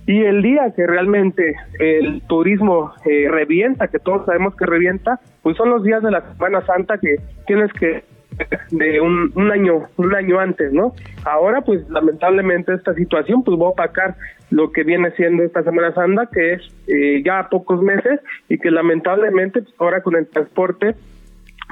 y 0.08 0.24
el 0.24 0.44
día 0.44 0.72
que 0.76 0.86
realmente 0.86 1.56
el 1.80 2.22
turismo 2.28 2.94
eh, 3.06 3.28
revienta, 3.30 3.88
que 3.88 3.98
todos 3.98 4.26
sabemos 4.26 4.56
que 4.56 4.65
revienta, 4.65 5.20
pues 5.41 5.58
son 5.58 5.70
los 5.72 5.84
días 5.84 6.04
de 6.04 6.12
la 6.12 6.22
Semana 6.34 6.63
Santa 6.65 7.00
que 7.00 7.15
tienes 7.48 7.74
que 7.74 8.04
de 8.71 9.02
un, 9.02 9.52
año 9.52 9.84
un 9.98 10.15
año 10.15 10.39
antes 10.39 10.74
no 10.74 10.93
ahora 11.24 11.62
pues 11.62 11.88
lamentablemente 11.89 12.74
esta 12.74 12.93
situación 12.93 13.43
pues 13.43 13.60
va 13.60 13.67
a 13.67 13.69
opacar 13.69 14.15
lo 14.50 14.71
que 14.71 14.84
viene 14.84 15.12
siendo 15.12 15.43
esta 15.43 15.63
Semana 15.63 15.93
Santa 15.93 16.30
que 16.32 16.54
es 16.54 16.62
eh, 16.88 17.21
ya 17.24 17.48
pocos 17.50 17.82
meses 17.82 18.19
y 18.50 18.58
que 18.58 18.71
lamentablemente 18.71 19.62
pues, 19.62 19.76
ahora 19.80 20.02
con 20.02 20.15
el 20.15 20.28
transporte 20.28 20.95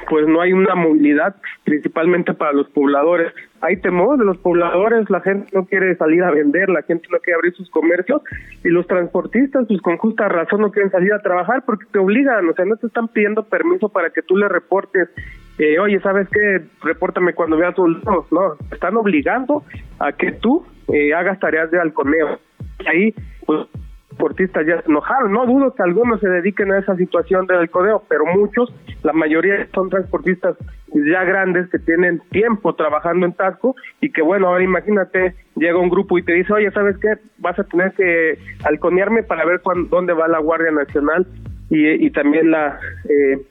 pues 0.10 0.28
no 0.28 0.42
hay 0.42 0.54
una 0.54 0.76
movilidad, 0.76 1.36
principalmente 1.64 2.34
para 2.34 2.54
los 2.54 2.70
pobladores. 2.70 3.34
Hay 3.62 3.78
temor 3.78 4.18
de 4.18 4.26
los 4.26 4.38
pobladores, 4.38 5.10
la 5.10 5.22
gente 5.22 5.50
no 5.54 5.66
quiere 5.66 5.96
salir 5.96 6.24
a 6.24 6.32
vender, 6.32 6.70
la 6.70 6.82
gente 6.82 7.08
no 7.12 7.20
quiere 7.20 7.36
abrir 7.36 7.54
sus 7.54 7.70
comercios 7.70 8.22
y 8.64 8.70
los 8.70 8.86
transportistas, 8.88 9.66
pues 9.68 9.82
con 9.82 9.98
justa 9.98 10.28
razón 10.28 10.62
no 10.62 10.72
quieren 10.72 10.92
salir 10.92 11.14
a 11.14 11.22
trabajar 11.22 11.64
porque 11.66 11.86
te 11.92 12.00
obligan, 12.00 12.48
o 12.50 12.54
sea, 12.54 12.66
no 12.66 12.76
te 12.76 12.88
están 12.88 13.08
pidiendo 13.08 13.44
permiso 13.44 13.90
para 13.90 14.10
que 14.10 14.22
tú 14.22 14.36
le 14.36 14.50
reportes, 14.50 15.10
eh, 15.58 15.80
oye, 15.80 16.00
¿sabes 16.02 16.28
qué? 16.30 16.62
Repórtame 16.82 17.34
cuando 17.34 17.58
veas 17.58 17.78
un... 17.78 18.02
No, 18.06 18.26
no, 18.32 18.56
están 18.72 18.98
obligando 18.98 19.64
a 20.00 20.12
que 20.12 20.32
tú 20.32 20.66
eh, 20.92 21.14
hagas 21.14 21.40
tareas 21.40 21.70
de 21.72 21.80
halconeo. 21.80 22.40
Y 22.80 22.88
ahí, 22.88 23.16
pues 23.46 23.68
deportistas 24.14 24.66
ya 24.66 24.82
se 24.82 24.90
enojaron. 24.90 25.32
No 25.32 25.46
dudo 25.46 25.74
que 25.74 25.84
algunos 25.84 26.20
se 26.20 26.30
dediquen 26.30 26.72
a 26.72 26.80
esa 26.80 26.96
situación 26.96 27.46
del 27.48 27.70
codeo, 27.70 28.04
pero 28.08 28.26
muchos, 28.26 28.74
la 29.04 29.14
mayoría 29.14 29.68
son 29.74 29.90
transportistas 29.90 30.56
ya 30.94 31.24
grandes 31.24 31.70
que 31.70 31.80
tienen 31.80 32.22
tiempo 32.30 32.76
trabajando 32.76 33.26
en 33.26 33.34
Tasco 33.34 33.76
y 34.00 34.12
que 34.12 34.22
bueno, 34.22 34.48
ahora 34.48 34.64
imagínate, 34.64 35.36
llega 35.56 35.80
un 35.80 35.90
grupo 35.90 36.18
y 36.18 36.24
te 36.24 36.34
dice, 36.34 36.54
oye, 36.54 36.70
¿sabes 36.72 36.98
qué? 37.00 37.16
Vas 37.40 37.58
a 37.58 37.64
tener 37.64 37.94
que 37.94 38.38
halconearme 38.64 39.24
para 39.24 39.44
ver 39.46 39.62
dónde 39.90 40.14
va 40.14 40.28
la 40.28 40.40
Guardia 40.40 40.72
Nacional 40.72 41.26
y, 41.70 42.06
y 42.06 42.12
también 42.12 42.52
la 42.52 42.80
eh, 43.10 43.42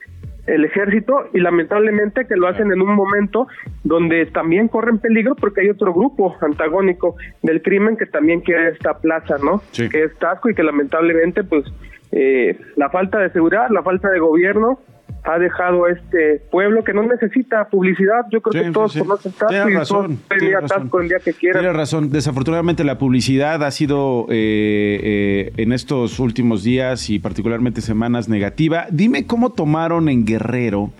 el 0.47 0.65
ejército 0.65 1.29
y 1.33 1.41
lamentablemente 1.41 2.27
que 2.27 2.37
lo 2.37 2.49
hacen 2.49 2.73
en 2.73 2.81
un 2.83 2.95
momento 2.95 3.47
donde 3.85 4.27
también 4.27 4.69
corren 4.69 4.99
peligro 4.99 5.37
porque 5.37 5.61
hay 5.61 5.71
otro 5.71 5.93
grupo 5.93 6.37
antagónico 6.41 7.17
del 7.43 7.63
crimen 7.63 7.97
que 7.97 8.07
también 8.07 8.41
quiere 8.41 8.71
esta 8.71 8.99
plaza, 8.99 9.37
¿no? 9.43 9.63
Que 9.73 10.05
es 10.05 10.19
Tasco 10.19 10.51
y 10.51 10.55
que 10.55 10.63
lamentablemente 10.63 11.45
pues 11.45 11.65
eh, 12.11 12.59
la 12.77 12.91
falta 12.91 13.19
de 13.19 13.31
seguridad, 13.31 13.69
la 13.71 13.83
falta 13.83 14.11
de 14.11 14.19
gobierno 14.19 14.81
ha 15.25 15.39
dejado 15.39 15.87
este 15.87 16.43
pueblo 16.51 16.83
que 16.83 16.93
no 16.93 17.05
necesita 17.05 17.69
publicidad. 17.69 18.27
Yo 18.31 18.41
creo 18.41 18.65
que 18.65 18.71
todos 18.71 18.97
conocen 18.97 19.33
Tasco 19.33 19.69
y 19.69 19.75
razón, 19.75 20.19
todos 20.29 20.69
Tasco 20.69 21.01
el 21.01 21.09
día 21.09 21.19
que 21.21 21.33
quieran. 21.33 21.63
Tiene 21.63 21.77
razón. 21.77 22.11
Desafortunadamente 22.11 22.83
la 22.83 22.99
publicidad 22.99 23.63
ha 23.63 23.71
sido 23.71 24.27
eh, 24.31 25.01
eh, 25.03 25.53
en 25.59 25.73
estos 25.73 26.19
últimos 26.19 26.65
días 26.65 27.09
y 27.09 27.21
particularmente 27.21 27.81
semanas 27.81 28.29
negativa. 28.29 28.87
Dime 28.91 29.27
cómo 29.27 29.53
tomaron 29.53 30.09
en 30.09 30.25
Guerrero 30.25 30.91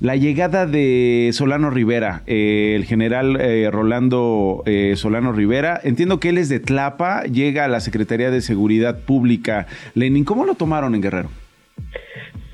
la 0.00 0.14
llegada 0.14 0.66
de 0.66 1.30
Solano 1.32 1.70
Rivera, 1.70 2.22
eh, 2.26 2.74
el 2.76 2.84
general 2.84 3.38
Rolando 3.72 4.62
Solano 4.94 5.32
Rivera. 5.32 5.80
Entiendo 5.82 6.20
que 6.20 6.28
él 6.28 6.38
es 6.38 6.48
de 6.48 6.60
Tlapa, 6.60 7.24
llega 7.24 7.64
a 7.64 7.68
la 7.68 7.80
Secretaría 7.80 8.30
de 8.30 8.40
Seguridad 8.40 9.00
Pública. 9.00 9.66
Lenin, 9.94 10.24
¿cómo 10.24 10.44
lo 10.44 10.54
tomaron 10.54 10.94
en 10.94 11.02
Guerrero? 11.02 11.30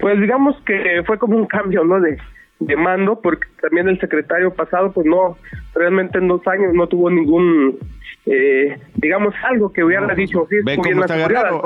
Pues 0.01 0.21
digamos 0.21 0.57
que 0.65 1.03
fue 1.07 1.19
como 1.19 1.37
un 1.37 1.47
cambio, 1.47 1.85
¿no? 1.85 2.01
De, 2.01 2.19
de 2.61 2.77
mando, 2.77 3.21
porque 3.21 3.49
también 3.61 3.89
el 3.89 3.99
secretario 3.99 4.53
pasado, 4.55 4.93
pues 4.93 5.07
no, 5.07 5.37
realmente 5.75 6.19
en 6.19 6.29
dos 6.29 6.47
años 6.47 6.73
no 6.75 6.87
tuvo 6.87 7.11
ningún, 7.11 7.79
eh, 8.27 8.79
digamos, 8.97 9.35
algo 9.43 9.73
que 9.73 9.83
hubiera 9.83 10.15
dicho. 10.15 10.47
Sí, 10.49 10.57
Ven 10.65 10.81
cómo 10.81 11.01
está 11.01 11.17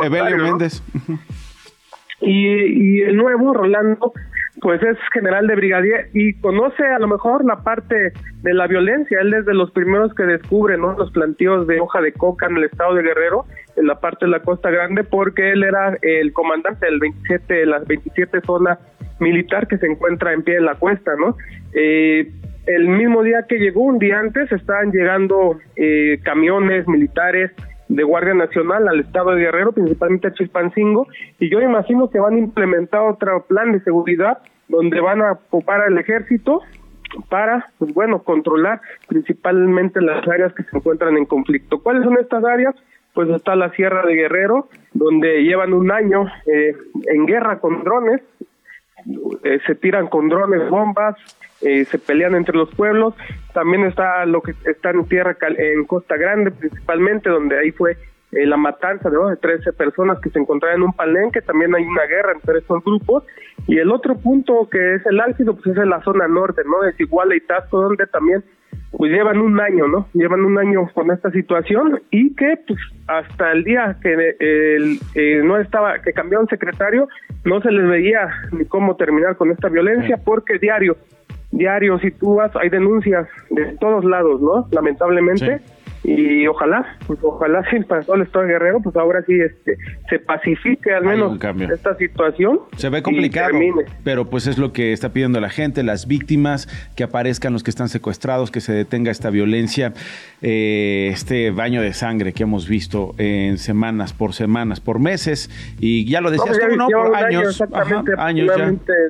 Evelio 0.05 0.39
Méndez. 0.39 0.83
Y, 2.21 2.47
y 2.47 3.01
el 3.03 3.17
nuevo, 3.17 3.53
Rolando, 3.53 4.13
pues 4.61 4.83
es 4.83 4.97
general 5.13 5.47
de 5.47 5.57
brigadier 5.57 6.09
y 6.13 6.35
conoce 6.35 6.85
a 6.85 6.99
lo 6.99 7.09
mejor 7.09 7.45
la 7.45 7.63
parte 7.63 8.13
de 8.43 8.55
la 8.55 8.67
violencia. 8.67 9.21
Él 9.21 9.35
es 9.35 9.45
de 9.45 9.55
los 9.55 9.71
primeros 9.73 10.15
que 10.15 10.25
descubre 10.25 10.79
¿no? 10.79 10.97
los 10.97 11.11
plantíos 11.11 11.67
de 11.67 11.81
hoja 11.81 12.01
de 12.01 12.13
coca 12.13 12.47
en 12.47 12.57
el 12.57 12.65
estado 12.65 12.95
de 12.95 13.03
Guerrero, 13.03 13.47
en 13.77 13.87
la 13.87 14.01
parte 14.01 14.27
de 14.27 14.31
la 14.31 14.41
Costa 14.41 14.71
Grande, 14.71 15.05
porque 15.05 15.53
él 15.53 15.65
era 15.65 15.97
el 16.03 16.33
comandante 16.33 16.87
del 16.87 17.01
27, 17.01 17.55
de 17.55 17.67
las 17.67 17.87
27 17.87 18.41
zonas 18.47 18.79
militar 19.19 19.67
que 19.67 19.79
se 19.79 19.87
encuentra 19.87 20.33
en 20.33 20.43
pie 20.43 20.57
en 20.57 20.67
la 20.67 20.75
cuesta, 20.75 21.13
¿no? 21.17 21.37
Eh, 21.73 22.31
el 22.67 22.89
mismo 22.89 23.23
día 23.23 23.45
que 23.49 23.59
llegó, 23.59 23.83
un 23.83 23.99
día 23.99 24.19
antes, 24.19 24.51
estaban 24.51 24.91
llegando 24.91 25.59
eh, 25.77 26.19
camiones 26.23 26.89
militares 26.89 27.51
de 27.89 28.03
Guardia 28.03 28.35
Nacional 28.35 28.89
al 28.89 29.01
estado 29.01 29.31
de 29.31 29.43
Guerrero, 29.43 29.73
principalmente 29.73 30.29
a 30.29 30.33
Chilpancingo, 30.33 31.07
y 31.39 31.51
yo 31.51 31.61
imagino 31.61 32.11
que 32.11 32.21
van 32.21 32.35
a 32.35 32.39
implementar 32.39 33.03
otro 33.03 33.45
plan 33.47 33.73
de 33.73 33.81
seguridad 33.81 34.39
donde 34.69 35.01
van 35.01 35.23
a 35.23 35.33
ocupar 35.33 35.83
al 35.83 35.99
ejército 35.99 36.63
para, 37.29 37.67
pues 37.79 37.93
bueno, 37.95 38.23
controlar 38.23 38.81
principalmente 39.07 40.01
las 40.01 40.27
áreas 40.27 40.53
que 40.55 40.65
se 40.65 40.77
encuentran 40.77 41.17
en 41.17 41.27
conflicto. 41.27 41.83
¿Cuáles 41.83 42.05
son 42.05 42.19
estas 42.19 42.45
áreas? 42.45 42.75
Pues 43.13 43.29
está 43.31 43.55
la 43.55 43.71
Sierra 43.71 44.05
de 44.05 44.15
Guerrero, 44.15 44.69
donde 44.93 45.45
llevan 45.45 45.73
un 45.73 45.93
año 45.93 46.27
eh, 46.47 46.75
en 47.07 47.27
guerra 47.27 47.61
con 47.61 47.85
drones, 47.85 48.23
eh, 49.45 49.61
se 49.67 49.75
tiran 49.77 50.09
con 50.09 50.29
drones 50.29 50.69
bombas, 50.69 51.15
eh, 51.65 51.85
se 51.87 51.99
pelean 51.99 52.35
entre 52.35 52.57
los 52.57 52.73
pueblos. 52.75 53.15
También 53.53 53.85
está 53.85 54.25
lo 54.27 54.43
que 54.43 54.55
está 54.65 54.91
en 54.91 55.05
tierra 55.07 55.37
en 55.59 55.85
Costa 55.85 56.17
Grande, 56.17 56.51
principalmente, 56.51 57.31
donde 57.31 57.59
ahí 57.59 57.73
fue 57.73 57.97
eh, 58.33 58.47
la 58.47 58.57
matanza 58.57 59.11
de, 59.11 59.17
de 59.17 59.37
13 59.37 59.73
personas 59.73 60.19
que 60.21 60.31
se 60.31 60.39
encontraban 60.39 60.79
en 60.79 60.83
un 60.85 60.93
palenque. 60.93 61.41
También 61.41 61.75
hay 61.75 61.85
una 61.85 62.05
guerra 62.05 62.33
entre 62.33 62.59
estos 62.59 62.83
grupos. 62.85 63.25
Y 63.67 63.79
el 63.79 63.91
otro 63.91 64.17
punto 64.17 64.69
que 64.71 64.97
es 64.97 65.07
el 65.07 65.21
álgido, 65.21 65.55
pues 65.55 65.69
es 65.69 65.83
en 65.83 65.91
la 65.91 66.03
zona 66.03 66.29
norte, 66.29 66.63
¿no? 66.67 66.85
Es 66.85 66.99
igual 67.01 67.33
y 67.35 67.41
Tasco, 67.41 67.81
donde 67.81 68.07
también 68.07 68.45
pues 68.97 69.11
llevan 69.11 69.39
un 69.39 69.61
año, 69.61 69.89
¿no? 69.89 70.09
Llevan 70.13 70.45
un 70.45 70.59
año 70.59 70.89
con 70.95 71.11
esta 71.11 71.31
situación 71.31 72.01
y 72.11 72.35
que 72.35 72.59
pues 72.67 72.79
hasta 73.07 73.53
el 73.53 73.65
día 73.65 73.97
que 74.01 74.37
el, 74.39 74.99
eh, 75.15 75.43
no 75.45 75.59
estaba, 75.59 76.01
que 76.01 76.13
cambió 76.13 76.41
un 76.41 76.49
secretario, 76.49 77.09
no 77.45 77.61
se 77.61 77.71
les 77.71 77.89
veía 77.89 78.29
ni 78.53 78.65
cómo 78.67 78.97
terminar 78.97 79.37
con 79.37 79.51
esta 79.51 79.69
violencia 79.69 80.19
porque 80.25 80.59
diario, 80.59 80.97
diario, 81.57 81.99
si 81.99 82.11
tú 82.11 82.37
vas, 82.37 82.55
hay 82.57 82.69
denuncias 82.69 83.27
de 83.51 83.77
todos 83.79 84.05
lados, 84.05 84.41
¿no? 84.41 84.67
Lamentablemente 84.71 85.61
y 86.05 86.47
ojalá, 86.47 86.99
pues 87.07 87.19
ojalá 87.23 87.65
para 87.89 88.03
todo 88.03 88.17
el 88.17 88.23
Estado 88.23 88.45
de 88.45 88.53
Guerrero, 88.53 88.81
pues 88.81 88.95
ahora 88.95 89.25
sí 89.27 89.33
este, 89.41 89.79
se 90.09 90.19
pacifique 90.19 90.93
al 90.93 91.05
menos 91.05 91.39
esta 91.73 91.97
situación. 91.97 92.61
Se 92.77 92.91
ve 92.91 93.03
complicado, 93.03 93.59
pero 94.05 94.27
pues 94.27 94.47
es 94.47 94.59
lo 94.59 94.73
que 94.73 94.93
está 94.93 95.13
pidiendo 95.13 95.41
la 95.41 95.49
gente, 95.49 95.83
las 95.83 96.07
víctimas, 96.07 96.69
que 96.95 97.05
aparezcan 97.05 97.55
los 97.55 97.63
que 97.63 97.71
están 97.71 97.89
secuestrados, 97.89 98.51
que 98.51 98.61
se 98.61 98.73
detenga 98.73 99.11
esta 99.11 99.31
violencia, 99.31 99.95
eh, 100.43 101.09
este 101.11 101.51
baño 101.51 101.81
de 101.81 101.95
sangre 101.95 102.35
que 102.35 102.43
hemos 102.43 102.69
visto 102.69 103.15
en 103.17 103.57
semanas, 103.57 104.13
por 104.13 104.35
semanas, 104.35 104.81
por 104.81 104.99
meses, 104.99 105.51
y 105.81 106.05
ya 106.05 106.21
lo 106.21 106.31
decías 106.31 106.59
tú, 106.59 106.77
¿no? 106.77 106.87
Por 106.89 107.17
años, 107.17 107.63
años 108.19 108.51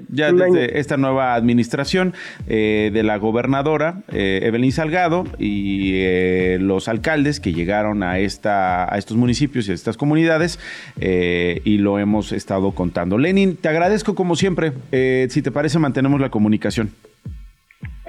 ya, 0.09 0.33
desde 0.33 0.79
esta 0.79 0.97
nueva 0.97 1.35
administración 1.35 2.15
eh, 2.47 2.91
de 2.93 3.03
la 3.03 3.17
gobernadora 3.17 4.03
eh, 4.13 4.41
Evelyn 4.45 4.71
Salgado 4.71 5.25
y 5.39 6.59
los 6.59 6.84
alcaldes 6.89 7.41
que 7.41 7.53
llegaron 7.53 8.03
a, 8.03 8.19
esta, 8.19 8.93
a 8.93 8.99
estos 8.99 9.17
municipios 9.17 9.69
y 9.69 9.73
a 9.73 9.75
estas 9.75 9.97
comunidades 9.97 10.59
eh, 11.01 11.61
y 11.65 11.79
lo 11.79 11.99
hemos 11.99 12.33
estado 12.33 12.73
contando. 12.73 13.19
Lenin, 13.19 13.57
te 13.57 13.69
agradezco 13.69 14.15
como 14.15 14.37
siempre. 14.37 14.73
Eh, 14.93 15.27
si 15.31 15.43
te 15.43 15.51
parece, 15.51 15.79
mantenemos 15.79 16.21
la 16.21 16.31
comunicación. 16.31 16.91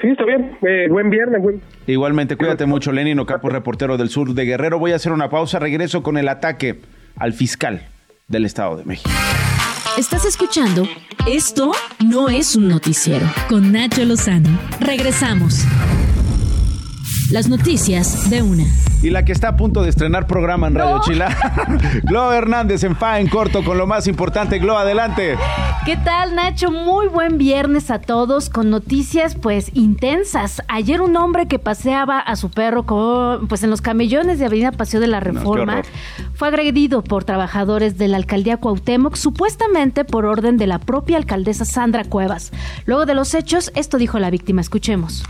Sí, 0.02 0.10
está 0.10 0.26
bien. 0.26 0.58
Eh, 0.62 0.88
buen 0.90 1.10
viernes. 1.10 1.42
Igualmente, 1.88 2.36
cuídate 2.36 2.66
mucho, 2.66 2.92
Lenin 2.92 3.20
Ocampo, 3.20 3.50
reportero 3.50 3.98
del 3.98 4.10
sur 4.10 4.34
de 4.34 4.46
Guerrero. 4.46 4.78
Voy 4.78 4.92
a 4.92 4.96
hacer 4.96 5.12
una 5.12 5.30
pausa. 5.30 5.60
Regreso 5.60 6.04
con 6.04 6.18
el 6.18 6.28
ataque 6.28 6.82
al 7.16 7.34
fiscal 7.34 7.88
del 8.28 8.46
Estado 8.46 8.78
de 8.78 8.86
México. 8.86 9.10
Estás 9.98 10.26
escuchando 10.26 10.84
Esto 11.26 11.72
no 12.06 12.28
es 12.28 12.56
un 12.56 12.68
noticiero 12.68 13.26
con 13.48 13.72
Nacho 13.72 14.04
Lozano. 14.04 14.50
Regresamos. 14.82 15.66
Las 17.36 17.50
noticias 17.50 18.30
de 18.30 18.42
una. 18.42 18.64
Y 19.04 19.10
la 19.10 19.26
que 19.26 19.34
está 19.34 19.50
a 19.50 19.58
punto 19.58 19.84
de 19.84 19.90
estrenar 19.90 20.26
programa 20.26 20.68
en 20.68 20.76
Radio 20.76 21.02
Chila, 21.04 21.36
Glo 22.04 22.32
Hernández 22.32 22.86
en 22.86 22.96
FA 22.96 23.20
en 23.20 23.28
corto 23.28 23.62
con 23.62 23.78
lo 23.78 23.86
más 23.86 24.08
importante. 24.08 24.58
Glo, 24.58 24.78
adelante. 24.78 25.36
¿Qué 25.86 25.98
tal, 25.98 26.34
Nacho? 26.34 26.72
Muy 26.72 27.08
buen 27.08 27.38
viernes 27.38 27.92
a 27.92 28.00
todos 28.00 28.50
con 28.50 28.70
noticias 28.70 29.36
pues 29.36 29.70
intensas. 29.74 30.64
Ayer 30.70 31.02
un 31.02 31.18
hombre 31.18 31.50
que 31.50 31.60
paseaba 31.60 32.20
a 32.20 32.38
su 32.38 32.50
perro 32.50 32.86
con, 32.86 33.50
pues 33.50 33.64
en 33.64 33.70
los 33.70 33.82
camellones 33.82 34.40
de 34.40 34.46
Avenida 34.46 34.72
Paseo 34.72 35.02
de 35.02 35.08
la 35.08 35.20
Reforma 35.20 35.82
fue 36.36 36.48
agredido 36.48 37.04
por 37.04 37.26
trabajadores 37.26 37.98
de 37.98 38.08
la 38.08 38.16
alcaldía 38.16 38.58
Cuauhtémoc, 38.58 39.18
supuestamente 39.18 40.06
por 40.06 40.26
orden 40.26 40.56
de 40.56 40.68
la 40.68 40.80
propia 40.80 41.18
alcaldesa 41.18 41.66
Sandra 41.66 42.06
Cuevas. 42.06 42.54
Luego 42.86 43.06
de 43.06 43.14
los 43.14 43.34
hechos, 43.34 43.74
esto 43.76 43.98
dijo 43.98 44.20
la 44.20 44.30
víctima. 44.30 44.62
Escuchemos. 44.62 45.26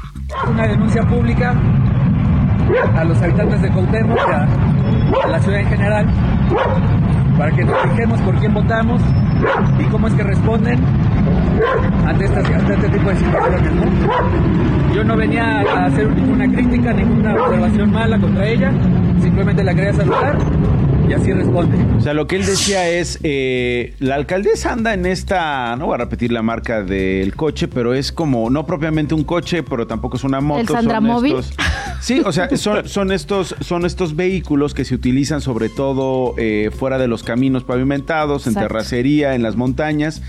Una 0.48 0.68
denuncia 0.68 1.02
pública 1.08 1.56
a 2.96 3.04
los 3.04 3.22
habitantes 3.22 3.62
de 3.62 3.70
Cuauhtémoc, 3.70 4.20
a, 4.20 4.48
a 5.24 5.28
la 5.28 5.40
ciudad 5.40 5.60
en 5.60 5.68
general, 5.68 6.06
para 7.38 7.52
que 7.52 7.64
nos 7.64 7.78
fijemos 7.82 8.22
por 8.22 8.36
quién 8.36 8.54
votamos 8.54 9.02
y 9.80 9.84
cómo 9.86 10.08
es 10.08 10.14
que 10.14 10.24
responden 10.24 10.80
ante, 12.06 12.26
este 12.26 12.90
tipo 12.90 13.10
de 13.10 13.16
situaciones. 13.16 13.62
Yo 14.94 15.04
no 15.04 15.18
venía 15.18 15.62
a 15.62 15.86
hacer 15.86 16.10
ninguna 16.10 16.48
crítica, 16.48 16.94
ninguna 16.94 17.36
observación 17.36 17.92
mala 17.92 18.20
contra 18.20 18.46
ella, 18.46 18.72
simplemente 19.20 19.64
la 19.64 19.74
quería 19.74 19.94
saludar 19.94 20.38
y 21.08 21.14
así 21.14 21.32
responde. 21.34 21.78
O 21.98 22.02
sea, 22.02 22.14
lo 22.14 22.28
que 22.28 22.36
él 22.36 22.46
decía 22.46 22.90
es, 22.90 23.20
eh, 23.24 23.94
la 24.00 24.16
alcaldesa 24.16 24.72
anda 24.74 24.94
en 24.94 25.06
esta, 25.06 25.76
no 25.76 25.88
voy 25.88 25.96
a 25.96 25.98
repetir 25.98 26.32
la 26.32 26.42
marca 26.42 26.84
del 26.84 27.36
coche, 27.36 27.68
pero 27.68 27.94
es 27.94 28.12
como, 28.12 28.50
no 28.50 28.66
propiamente 28.66 29.14
un 29.14 29.24
coche, 29.24 29.64
pero 29.64 29.88
tampoco 29.88 30.18
es 30.18 30.24
una 30.24 30.42
moto. 30.42 30.62
¿El 30.62 30.68
Sandra 30.68 31.00
Móvil? 31.00 31.36
sí, 32.02 32.22
o 32.26 32.32
sea, 32.32 32.50
son, 32.58 32.88
son, 32.88 33.12
estos, 33.12 33.56
son 33.62 33.86
estos 33.86 34.16
vehículos 34.16 34.74
que 34.74 34.86
se 34.86 34.96
utilizan 34.96 35.42
sobre 35.42 35.70
todo 35.70 36.34
eh, 36.38 36.72
fuera 36.76 36.98
de 36.98 37.08
los 37.08 37.24
caminos 37.24 37.64
pavimentados, 37.64 38.48
en 38.48 38.56
terracería, 38.56 39.36
en 39.36 39.44
las 39.44 39.56
montañas. 39.56 40.22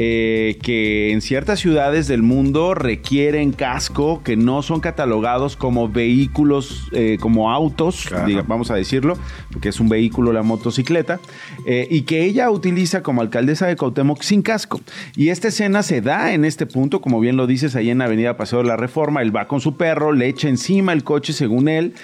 Eh, 0.00 0.58
que 0.62 1.10
en 1.10 1.20
ciertas 1.20 1.58
ciudades 1.58 2.06
del 2.06 2.22
mundo 2.22 2.72
requieren 2.72 3.50
casco, 3.50 4.22
que 4.22 4.36
no 4.36 4.62
son 4.62 4.78
catalogados 4.78 5.56
como 5.56 5.88
vehículos, 5.88 6.88
eh, 6.92 7.16
como 7.18 7.50
autos, 7.50 8.08
vamos 8.46 8.70
a 8.70 8.76
decirlo, 8.76 9.18
porque 9.50 9.70
es 9.70 9.80
un 9.80 9.88
vehículo 9.88 10.32
la 10.32 10.44
motocicleta, 10.44 11.18
eh, 11.66 11.88
y 11.90 12.02
que 12.02 12.22
ella 12.22 12.48
utiliza 12.48 13.02
como 13.02 13.22
alcaldesa 13.22 13.66
de 13.66 13.74
Cuauhtémoc 13.74 14.22
sin 14.22 14.42
casco. 14.42 14.80
Y 15.16 15.30
esta 15.30 15.48
escena 15.48 15.82
se 15.82 16.00
da 16.00 16.32
en 16.32 16.44
este 16.44 16.66
punto, 16.66 17.00
como 17.00 17.18
bien 17.18 17.36
lo 17.36 17.48
dices, 17.48 17.74
ahí 17.74 17.90
en 17.90 18.00
Avenida 18.00 18.36
Paseo 18.36 18.60
de 18.60 18.68
la 18.68 18.76
Reforma, 18.76 19.20
él 19.22 19.34
va 19.34 19.48
con 19.48 19.60
su 19.60 19.76
perro, 19.76 20.12
le 20.12 20.28
echa 20.28 20.48
encima 20.48 20.92
el 20.92 21.02
coche 21.02 21.32
según 21.32 21.66
él, 21.66 21.94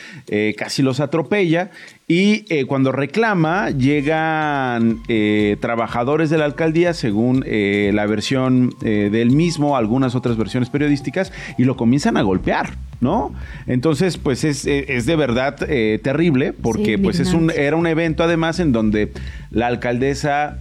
casi 0.56 0.82
los 0.82 0.98
atropella, 0.98 1.70
y 2.06 2.44
eh, 2.52 2.66
cuando 2.66 2.92
reclama, 2.92 3.70
llegan 3.70 5.00
eh, 5.08 5.56
trabajadores 5.60 6.28
de 6.28 6.36
la 6.36 6.44
alcaldía, 6.44 6.92
según 6.92 7.44
eh, 7.46 7.92
la 7.94 8.04
versión 8.06 8.74
del 8.80 9.30
mismo, 9.30 9.76
algunas 9.76 10.14
otras 10.14 10.36
versiones 10.36 10.68
periodísticas, 10.68 11.32
y 11.56 11.64
lo 11.64 11.76
comienzan 11.76 12.16
a 12.18 12.22
golpear, 12.22 12.74
¿no? 13.00 13.32
Entonces, 13.66 14.18
pues 14.18 14.44
es, 14.44 14.66
es 14.66 15.06
de 15.06 15.16
verdad 15.16 15.56
terrible, 16.02 16.52
porque 16.52 16.98
pues 16.98 17.20
es 17.20 17.32
un, 17.32 17.50
era 17.50 17.76
un 17.76 17.86
evento 17.86 18.22
además 18.22 18.60
en 18.60 18.72
donde 18.72 19.12
la 19.50 19.68
alcaldesa 19.68 20.58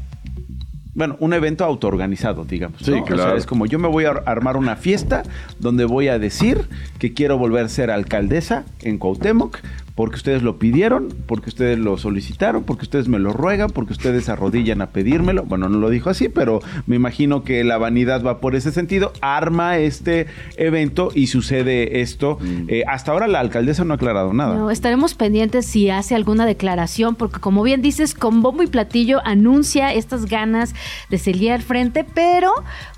bueno, 0.95 1.17
un 1.19 1.33
evento 1.33 1.65
autoorganizado, 1.65 2.45
digamos. 2.45 2.81
Sí, 2.83 2.91
claro. 3.05 3.23
O 3.23 3.27
sea, 3.29 3.35
es 3.35 3.47
como 3.47 3.65
yo 3.65 3.79
me 3.79 3.87
voy 3.87 4.05
a 4.05 4.11
armar 4.25 4.57
una 4.57 4.75
fiesta 4.75 5.23
donde 5.59 5.85
voy 5.85 6.07
a 6.07 6.19
decir 6.19 6.69
que 6.99 7.13
quiero 7.13 7.37
volver 7.37 7.65
a 7.65 7.69
ser 7.69 7.89
alcaldesa 7.89 8.63
en 8.81 8.99
Cuauhtémoc, 8.99 9.57
porque 9.95 10.15
ustedes 10.15 10.41
lo 10.41 10.57
pidieron, 10.57 11.09
porque 11.27 11.49
ustedes 11.49 11.77
lo 11.77 11.97
solicitaron, 11.97 12.63
porque 12.63 12.83
ustedes 12.83 13.07
me 13.07 13.19
lo 13.19 13.31
ruegan, 13.31 13.69
porque 13.69 13.93
ustedes 13.93 14.27
arrodillan 14.27 14.81
a 14.81 14.87
pedírmelo. 14.87 15.43
Bueno, 15.43 15.69
no 15.69 15.77
lo 15.77 15.89
dijo 15.89 16.09
así, 16.09 16.29
pero 16.29 16.61
me 16.87 16.95
imagino 16.95 17.43
que 17.43 17.63
la 17.63 17.77
vanidad 17.77 18.23
va 18.23 18.39
por 18.39 18.55
ese 18.55 18.71
sentido. 18.71 19.13
Arma 19.21 19.77
este 19.77 20.25
evento 20.57 21.11
y 21.13 21.27
sucede 21.27 22.01
esto. 22.01 22.39
Mm. 22.41 22.69
Eh, 22.69 22.83
hasta 22.87 23.11
ahora 23.11 23.27
la 23.27 23.39
alcaldesa 23.39 23.83
no 23.83 23.93
ha 23.93 23.95
aclarado 23.97 24.33
nada. 24.33 24.55
No, 24.55 24.71
estaremos 24.71 25.13
pendientes 25.13 25.67
si 25.67 25.91
hace 25.91 26.15
alguna 26.15 26.47
declaración, 26.47 27.15
porque 27.15 27.39
como 27.39 27.61
bien 27.61 27.83
dices, 27.83 28.15
con 28.15 28.41
bombo 28.41 28.63
y 28.63 28.67
platillo 28.67 29.21
anuncia 29.25 29.93
estas 29.93 30.25
ganas 30.25 30.73
de 31.09 31.19
seguir 31.19 31.51
al 31.51 31.61
frente, 31.61 32.03
pero 32.03 32.51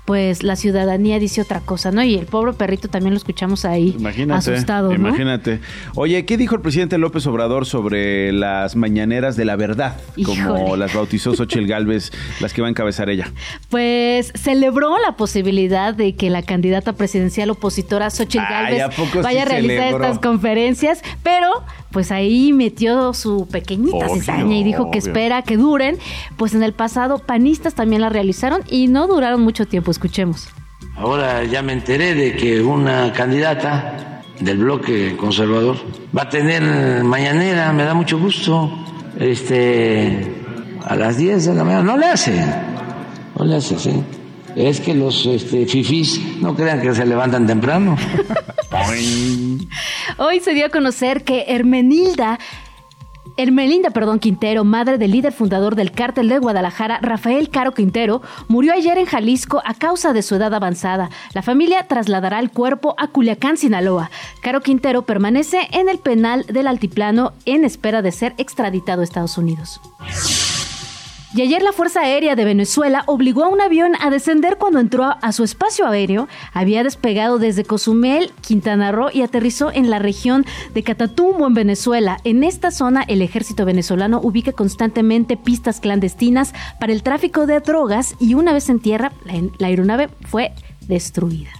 pues 0.06 0.44
la 0.44 0.56
ciudadanía 0.56 1.18
dice 1.18 1.42
otra 1.42 1.60
cosa, 1.60 1.90
¿no? 1.90 2.02
Y 2.02 2.14
el 2.14 2.26
pobre 2.26 2.52
perrito 2.52 2.88
también 2.88 3.12
lo 3.12 3.18
escuchamos 3.18 3.64
ahí 3.64 3.94
imagínate, 3.98 4.52
asustado, 4.52 4.88
¿no? 4.90 5.08
Imagínate. 5.08 5.60
Oye, 5.96 6.24
¿qué 6.24 6.36
dijo 6.36 6.54
el 6.54 6.60
presidente 6.62 6.96
López 6.96 7.26
Obrador 7.26 7.66
sobre 7.66 8.32
las 8.32 8.76
mañaneras 8.76 9.36
de 9.36 9.44
la 9.44 9.56
verdad, 9.56 9.96
como 10.24 10.76
las 10.76 10.94
bautizó 10.94 11.34
Xochitl 11.34 11.66
Galvez, 11.66 12.12
las 12.40 12.54
que 12.54 12.62
va 12.62 12.68
a 12.68 12.70
encabezar 12.70 13.10
ella? 13.10 13.32
Pues 13.68 14.32
celebró 14.34 14.96
la 14.98 15.16
posibilidad 15.16 15.92
de 15.92 16.14
que 16.14 16.30
la 16.30 16.42
candidata 16.42 16.92
presidencial 16.92 17.50
opositora 17.50 18.08
Xochitl 18.08 18.44
Galvez 18.48 18.84
vaya 19.22 19.42
a 19.42 19.44
realizar 19.44 19.88
estas 19.88 20.20
conferencias, 20.20 21.02
pero 21.24 21.50
pues 21.96 22.12
ahí 22.12 22.52
metió 22.52 23.14
su 23.14 23.48
pequeñita 23.48 24.10
cizaña 24.10 24.54
y 24.54 24.62
dijo 24.62 24.90
que 24.90 24.98
espera 24.98 25.40
que 25.40 25.56
duren. 25.56 25.96
Pues 26.36 26.52
en 26.52 26.62
el 26.62 26.74
pasado 26.74 27.16
panistas 27.16 27.72
también 27.72 28.02
la 28.02 28.10
realizaron 28.10 28.60
y 28.68 28.88
no 28.88 29.06
duraron 29.06 29.40
mucho 29.40 29.64
tiempo. 29.64 29.90
Escuchemos. 29.90 30.50
Ahora 30.94 31.42
ya 31.44 31.62
me 31.62 31.72
enteré 31.72 32.14
de 32.14 32.36
que 32.36 32.60
una 32.60 33.14
candidata 33.14 34.20
del 34.40 34.58
bloque 34.58 35.16
conservador 35.16 35.78
va 36.14 36.24
a 36.24 36.28
tener 36.28 37.02
mañanera, 37.02 37.72
me 37.72 37.84
da 37.84 37.94
mucho 37.94 38.18
gusto, 38.18 38.70
este, 39.18 40.34
a 40.84 40.96
las 40.96 41.16
10 41.16 41.46
de 41.46 41.54
la 41.54 41.64
mañana. 41.64 41.82
No 41.82 41.96
le 41.96 42.08
hace, 42.08 42.44
no 43.38 43.42
le 43.46 43.56
hace, 43.56 43.78
sí 43.78 44.04
es 44.56 44.80
que 44.80 44.94
los 44.94 45.26
este, 45.26 45.66
fifís 45.66 46.20
no 46.40 46.56
crean 46.56 46.80
que 46.80 46.94
se 46.94 47.06
levantan 47.06 47.46
temprano. 47.46 47.96
Hoy 50.18 50.40
se 50.40 50.54
dio 50.54 50.66
a 50.66 50.70
conocer 50.70 51.22
que 51.22 51.44
Hermenilda 51.48 52.38
Hermelinda, 53.38 53.90
perdón, 53.90 54.18
Quintero, 54.18 54.64
madre 54.64 54.96
del 54.96 55.10
líder 55.10 55.32
fundador 55.32 55.74
del 55.74 55.92
cártel 55.92 56.30
de 56.30 56.38
Guadalajara, 56.38 57.00
Rafael 57.02 57.50
Caro 57.50 57.74
Quintero, 57.74 58.22
murió 58.48 58.72
ayer 58.72 58.96
en 58.96 59.04
Jalisco 59.04 59.60
a 59.64 59.74
causa 59.74 60.14
de 60.14 60.22
su 60.22 60.36
edad 60.36 60.54
avanzada. 60.54 61.10
La 61.34 61.42
familia 61.42 61.86
trasladará 61.86 62.38
el 62.38 62.50
cuerpo 62.50 62.94
a 62.96 63.08
Culiacán, 63.08 63.58
Sinaloa. 63.58 64.10
Caro 64.40 64.62
Quintero 64.62 65.02
permanece 65.02 65.68
en 65.72 65.90
el 65.90 65.98
penal 65.98 66.46
del 66.46 66.66
Altiplano 66.66 67.34
en 67.44 67.64
espera 67.64 68.00
de 68.00 68.12
ser 68.12 68.32
extraditado 68.38 69.02
a 69.02 69.04
Estados 69.04 69.36
Unidos. 69.36 69.80
Y 71.36 71.42
ayer 71.42 71.60
la 71.60 71.72
Fuerza 71.72 72.00
Aérea 72.00 72.34
de 72.34 72.46
Venezuela 72.46 73.02
obligó 73.04 73.44
a 73.44 73.48
un 73.48 73.60
avión 73.60 73.92
a 74.00 74.08
descender 74.08 74.56
cuando 74.56 74.78
entró 74.78 75.16
a 75.20 75.32
su 75.32 75.44
espacio 75.44 75.86
aéreo. 75.86 76.28
Había 76.54 76.82
despegado 76.82 77.38
desde 77.38 77.62
Cozumel, 77.62 78.32
Quintana 78.40 78.90
Roo 78.90 79.10
y 79.12 79.20
aterrizó 79.20 79.70
en 79.70 79.90
la 79.90 79.98
región 79.98 80.46
de 80.72 80.82
Catatumbo, 80.82 81.46
en 81.46 81.52
Venezuela. 81.52 82.16
En 82.24 82.42
esta 82.42 82.70
zona, 82.70 83.02
el 83.06 83.20
ejército 83.20 83.66
venezolano 83.66 84.18
ubica 84.22 84.52
constantemente 84.52 85.36
pistas 85.36 85.80
clandestinas 85.80 86.54
para 86.80 86.94
el 86.94 87.02
tráfico 87.02 87.44
de 87.44 87.60
drogas 87.60 88.14
y 88.18 88.32
una 88.32 88.54
vez 88.54 88.70
en 88.70 88.80
tierra, 88.80 89.12
la 89.58 89.66
aeronave 89.66 90.08
fue 90.30 90.54
destruida. 90.88 91.50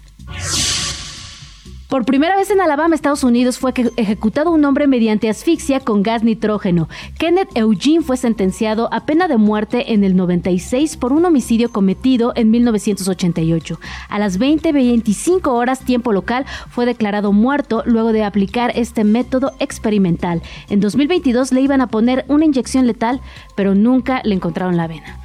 Por 1.88 2.04
primera 2.04 2.34
vez 2.34 2.50
en 2.50 2.60
Alabama, 2.60 2.96
Estados 2.96 3.22
Unidos, 3.22 3.58
fue 3.58 3.72
ejecutado 3.96 4.50
un 4.50 4.64
hombre 4.64 4.88
mediante 4.88 5.28
asfixia 5.28 5.78
con 5.78 6.02
gas 6.02 6.24
nitrógeno. 6.24 6.88
Kenneth 7.16 7.56
Eugene 7.56 8.02
fue 8.02 8.16
sentenciado 8.16 8.92
a 8.92 9.06
pena 9.06 9.28
de 9.28 9.36
muerte 9.36 9.92
en 9.92 10.02
el 10.02 10.16
96 10.16 10.96
por 10.96 11.12
un 11.12 11.24
homicidio 11.24 11.70
cometido 11.70 12.32
en 12.34 12.50
1988. 12.50 13.78
A 14.08 14.18
las 14.18 14.40
20:25 14.40 15.52
horas 15.52 15.84
tiempo 15.84 16.12
local 16.12 16.44
fue 16.70 16.86
declarado 16.86 17.32
muerto 17.32 17.84
luego 17.86 18.12
de 18.12 18.24
aplicar 18.24 18.72
este 18.74 19.04
método 19.04 19.52
experimental. 19.60 20.42
En 20.68 20.80
2022 20.80 21.52
le 21.52 21.60
iban 21.60 21.80
a 21.80 21.86
poner 21.86 22.24
una 22.26 22.46
inyección 22.46 22.88
letal, 22.88 23.20
pero 23.54 23.76
nunca 23.76 24.22
le 24.24 24.34
encontraron 24.34 24.76
la 24.76 24.88
vena. 24.88 25.20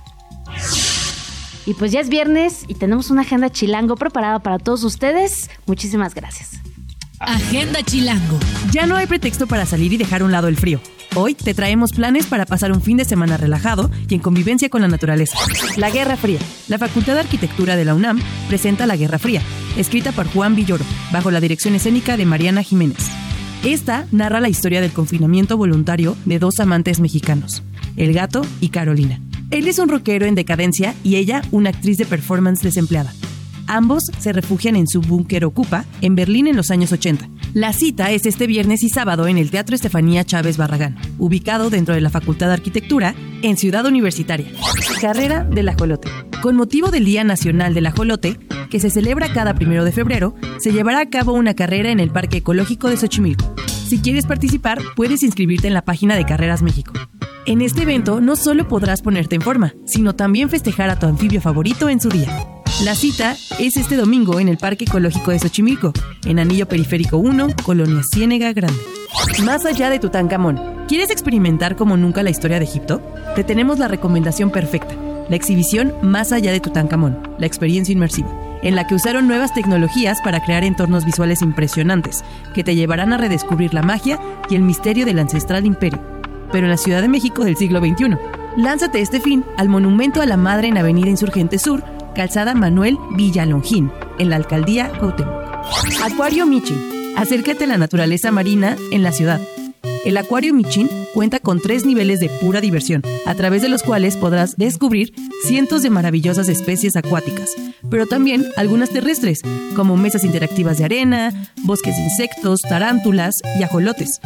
Y 1.66 1.74
pues 1.76 1.92
ya 1.92 2.00
es 2.00 2.10
viernes 2.10 2.66
y 2.68 2.76
tenemos 2.76 3.12
una 3.12 3.22
agenda 3.22 3.50
chilango 3.50 3.96
preparada 3.96 4.40
para 4.40 4.58
todos 4.58 4.84
ustedes. 4.84 5.50
Muchísimas 5.66 6.16
gracias. 6.16 6.62
Agenda 7.20 7.84
Chilango. 7.84 8.40
Ya 8.72 8.88
no 8.88 8.96
hay 8.96 9.06
pretexto 9.06 9.46
para 9.46 9.68
salir 9.68 9.94
y 9.94 9.98
dejar 9.98 10.22
a 10.22 10.26
un 10.26 10.32
lado 10.32 10.48
el 10.48 10.58
frío. 10.58 10.82
Hoy 11.14 11.36
te 11.36 11.54
traemos 11.54 11.92
planes 11.92 12.26
para 12.26 12.46
pasar 12.46 12.72
un 12.72 12.82
fin 12.82 12.98
de 12.98 13.06
semana 13.06 13.38
relajado 13.38 13.92
y 14.10 14.16
en 14.16 14.22
convivencia 14.22 14.70
con 14.70 14.82
la 14.82 14.88
naturaleza. 14.88 15.38
La 15.78 15.92
Guerra 15.92 16.16
Fría. 16.16 16.40
La 16.68 16.80
Facultad 16.80 17.14
de 17.14 17.20
Arquitectura 17.20 17.76
de 17.76 17.86
la 17.86 17.94
UNAM 17.94 18.20
presenta 18.48 18.88
La 18.88 18.96
Guerra 18.96 19.20
Fría, 19.20 19.42
escrita 19.78 20.14
por 20.14 20.28
Juan 20.28 20.56
Villoro, 20.56 20.86
bajo 21.12 21.30
la 21.30 21.42
dirección 21.42 21.76
escénica 21.76 22.18
de 22.18 22.26
Mariana 22.26 22.64
Jiménez. 22.64 23.10
Esta 23.64 24.08
narra 24.12 24.40
la 24.40 24.50
historia 24.50 24.82
del 24.82 24.94
confinamiento 24.94 25.58
voluntario 25.58 26.18
de 26.26 26.40
dos 26.40 26.60
amantes 26.60 27.00
mexicanos, 27.00 27.62
el 27.98 28.14
gato 28.14 28.42
y 28.62 28.70
Carolina 28.70 29.20
él 29.52 29.68
es 29.68 29.80
un 29.80 29.90
rockero 29.90 30.26
en 30.26 30.36
decadencia 30.36 30.96
y 31.04 31.18
ella 31.18 31.42
una 31.52 31.70
actriz 31.70 31.98
de 31.98 32.06
performance 32.06 32.62
desempleada. 32.64 33.14
Ambos 33.68 34.04
se 34.20 34.34
refugian 34.34 34.76
en 34.76 34.88
su 34.88 35.02
búnker 35.02 35.46
Ocupa, 35.46 35.86
en 36.02 36.16
Berlín 36.16 36.48
en 36.48 36.58
los 36.58 36.72
años 36.72 36.92
80. 36.92 37.30
La 37.54 37.74
cita 37.74 38.12
es 38.12 38.26
este 38.26 38.48
viernes 38.48 38.84
y 38.84 38.90
sábado 38.90 39.28
en 39.28 39.38
el 39.38 39.52
Teatro 39.52 39.76
Estefanía 39.76 40.26
Chávez 40.26 40.58
Barragán, 40.58 40.98
ubicado 41.20 41.70
dentro 41.70 41.94
de 41.94 42.02
la 42.02 42.10
Facultad 42.10 42.48
de 42.48 42.54
Arquitectura, 42.54 43.14
en 43.42 43.58
Ciudad 43.58 43.86
Universitaria. 43.86 44.48
Carrera 45.00 45.44
del 45.44 45.70
Ajolote. 45.70 46.10
Con 46.42 46.56
motivo 46.56 46.92
del 46.92 47.06
Día 47.06 47.24
Nacional 47.24 47.74
del 47.74 47.86
Ajolote, 47.86 48.40
que 48.70 48.80
se 48.80 48.90
celebra 48.90 49.32
cada 49.32 49.54
primero 49.54 49.86
de 49.86 49.92
febrero, 49.92 50.36
se 50.60 50.72
llevará 50.72 51.02
a 51.02 51.10
cabo 51.10 51.34
una 51.34 51.54
carrera 51.54 51.92
en 51.92 52.00
el 52.00 52.10
Parque 52.10 52.38
Ecológico 52.38 52.90
de 52.90 52.98
Xochimilco. 52.98 53.54
Si 53.88 54.00
quieres 54.00 54.26
participar, 54.26 54.82
puedes 54.96 55.24
inscribirte 55.24 55.68
en 55.68 55.74
la 55.74 55.84
página 55.84 56.16
de 56.16 56.26
Carreras 56.26 56.62
México. 56.62 56.94
En 57.48 57.62
este 57.62 57.82
evento 57.84 58.22
no 58.22 58.36
solo 58.36 58.68
podrás 58.68 59.02
ponerte 59.02 59.36
en 59.36 59.42
forma, 59.42 59.74
sino 59.86 60.14
también 60.14 60.50
festejar 60.50 60.92
a 60.92 61.00
tu 61.00 61.08
anfibio 61.08 61.42
favorito 61.42 61.90
en 61.90 62.00
su 62.00 62.10
día. 62.10 62.48
La 62.84 62.94
cita 62.94 63.36
es 63.60 63.78
este 63.78 63.96
domingo 63.96 64.40
en 64.40 64.48
el 64.48 64.58
Parque 64.58 64.86
Ecológico 64.86 65.32
de 65.32 65.40
Xochimilco, 65.40 65.92
en 66.26 66.38
Anillo 66.38 66.68
Periférico 66.68 67.18
1, 67.18 67.48
Colonia 67.64 68.04
Ciénega 68.04 68.54
Grande. 68.54 68.80
Más 69.44 69.66
allá 69.66 69.90
de 69.90 69.98
Tutankamón, 69.98 70.60
¿quieres 70.88 71.10
experimentar 71.10 71.76
como 71.76 71.98
nunca 71.98 72.22
la 72.22 72.30
historia 72.30 72.60
de 72.60 72.66
Egipto? 72.66 73.02
Te 73.36 73.44
tenemos 73.44 73.80
la 73.80 73.88
recomendación 73.88 74.52
perfecta, 74.52 74.96
la 75.28 75.36
exhibición 75.36 75.96
Más 76.04 76.32
allá 76.32 76.52
de 76.52 76.60
Tutankamón, 76.60 77.18
la 77.40 77.48
experiencia 77.48 77.92
inmersiva, 77.92 78.30
en 78.62 78.76
la 78.76 78.86
que 78.86 78.94
usaron 78.94 79.28
nuevas 79.28 79.52
tecnologías 79.56 80.22
para 80.22 80.44
crear 80.44 80.64
entornos 80.64 81.06
visuales 81.06 81.42
impresionantes, 81.42 82.24
que 82.54 82.64
te 82.64 82.76
llevarán 82.76 83.14
a 83.14 83.18
redescubrir 83.18 83.74
la 83.74 83.82
magia 83.82 84.20
y 84.48 84.56
el 84.56 84.62
misterio 84.62 85.08
del 85.08 85.18
ancestral 85.18 85.66
imperio 85.66 86.21
pero 86.52 86.66
en 86.66 86.72
la 86.72 86.78
Ciudad 86.78 87.02
de 87.02 87.08
México 87.08 87.44
del 87.44 87.58
siglo 87.58 87.80
XXI. 87.80 88.18
Lánzate 88.58 89.02
este 89.02 89.20
fin 89.20 89.44
al 89.58 89.70
Monumento 89.70 90.22
a 90.22 90.26
la 90.26 90.38
Madre 90.38 90.68
en 90.68 90.78
Avenida 90.78 91.10
Insurgente 91.10 91.58
Sur, 91.58 91.84
Calzada 92.16 92.54
Manuel 92.54 92.98
Villalongín, 93.12 93.92
en 94.20 94.30
la 94.30 94.36
Alcaldía 94.36 94.92
Cuauhtémoc. 95.00 95.42
Acuario 96.04 96.46
Michin. 96.46 97.14
Acércate 97.16 97.66
a 97.66 97.68
la 97.68 97.78
naturaleza 97.78 98.32
marina 98.32 98.76
en 98.92 99.04
la 99.04 99.12
ciudad. 99.12 99.40
El 100.06 100.18
Acuario 100.18 100.54
Michin 100.54 100.90
cuenta 101.14 101.40
con 101.40 101.60
tres 101.60 101.86
niveles 101.86 102.20
de 102.20 102.30
pura 102.30 102.62
diversión, 102.62 103.04
a 103.26 103.36
través 103.36 103.62
de 103.62 103.70
los 103.70 103.84
cuales 103.84 104.18
podrás 104.18 104.58
descubrir 104.58 105.14
cientos 105.44 105.84
de 105.84 105.90
maravillosas 105.90 106.50
especies 106.50 106.96
acuáticas, 106.96 107.56
pero 107.90 108.06
también 108.06 108.46
algunas 108.58 108.90
terrestres, 108.90 109.42
como 109.76 109.98
mesas 109.98 110.24
interactivas 110.24 110.78
de 110.78 110.86
arena, 110.86 111.32
bosques 111.64 111.96
de 111.96 112.04
insectos, 112.04 112.62
tarántulas 112.62 113.36
y 113.60 113.64
ajolotes, 113.64 114.20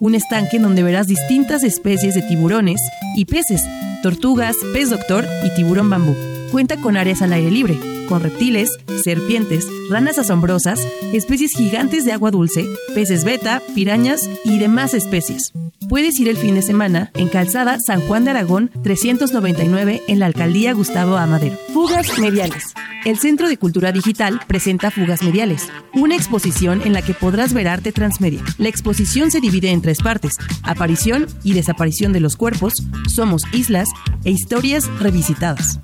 un 0.00 0.14
estanque 0.14 0.58
donde 0.58 0.82
verás 0.82 1.06
distintas 1.06 1.62
especies 1.62 2.14
de 2.14 2.22
tiburones 2.22 2.80
y 3.16 3.24
peces, 3.24 3.62
tortugas, 4.02 4.56
pez 4.72 4.90
doctor 4.90 5.26
y 5.44 5.54
tiburón 5.54 5.90
bambú. 5.90 6.16
Cuenta 6.50 6.76
con 6.76 6.96
áreas 6.96 7.22
al 7.22 7.32
aire 7.32 7.50
libre, 7.50 7.78
con 8.12 8.22
reptiles, 8.22 8.78
serpientes, 9.02 9.66
ranas 9.88 10.18
asombrosas, 10.18 10.86
especies 11.14 11.52
gigantes 11.56 12.04
de 12.04 12.12
agua 12.12 12.30
dulce, 12.30 12.66
peces 12.94 13.24
beta, 13.24 13.62
pirañas 13.74 14.28
y 14.44 14.58
demás 14.58 14.92
especies. 14.92 15.50
Puedes 15.88 16.20
ir 16.20 16.28
el 16.28 16.36
fin 16.36 16.54
de 16.54 16.60
semana 16.60 17.10
en 17.14 17.28
Calzada 17.28 17.78
San 17.80 18.02
Juan 18.02 18.26
de 18.26 18.32
Aragón 18.32 18.70
399 18.82 20.02
en 20.08 20.18
la 20.18 20.26
Alcaldía 20.26 20.74
Gustavo 20.74 21.16
Amadero. 21.16 21.56
Fugas 21.72 22.18
Mediales. 22.18 22.74
El 23.06 23.18
Centro 23.18 23.48
de 23.48 23.56
Cultura 23.56 23.92
Digital 23.92 24.40
presenta 24.46 24.90
Fugas 24.90 25.22
Mediales, 25.22 25.70
una 25.94 26.14
exposición 26.14 26.82
en 26.84 26.92
la 26.92 27.00
que 27.00 27.14
podrás 27.14 27.54
ver 27.54 27.66
arte 27.66 27.92
transmedia. 27.92 28.44
La 28.58 28.68
exposición 28.68 29.30
se 29.30 29.40
divide 29.40 29.70
en 29.70 29.80
tres 29.80 30.02
partes, 30.02 30.34
aparición 30.64 31.26
y 31.42 31.54
desaparición 31.54 32.12
de 32.12 32.20
los 32.20 32.36
cuerpos, 32.36 32.74
somos 33.08 33.42
islas 33.52 33.88
e 34.24 34.30
historias 34.30 34.86
revisitadas. 35.00 35.80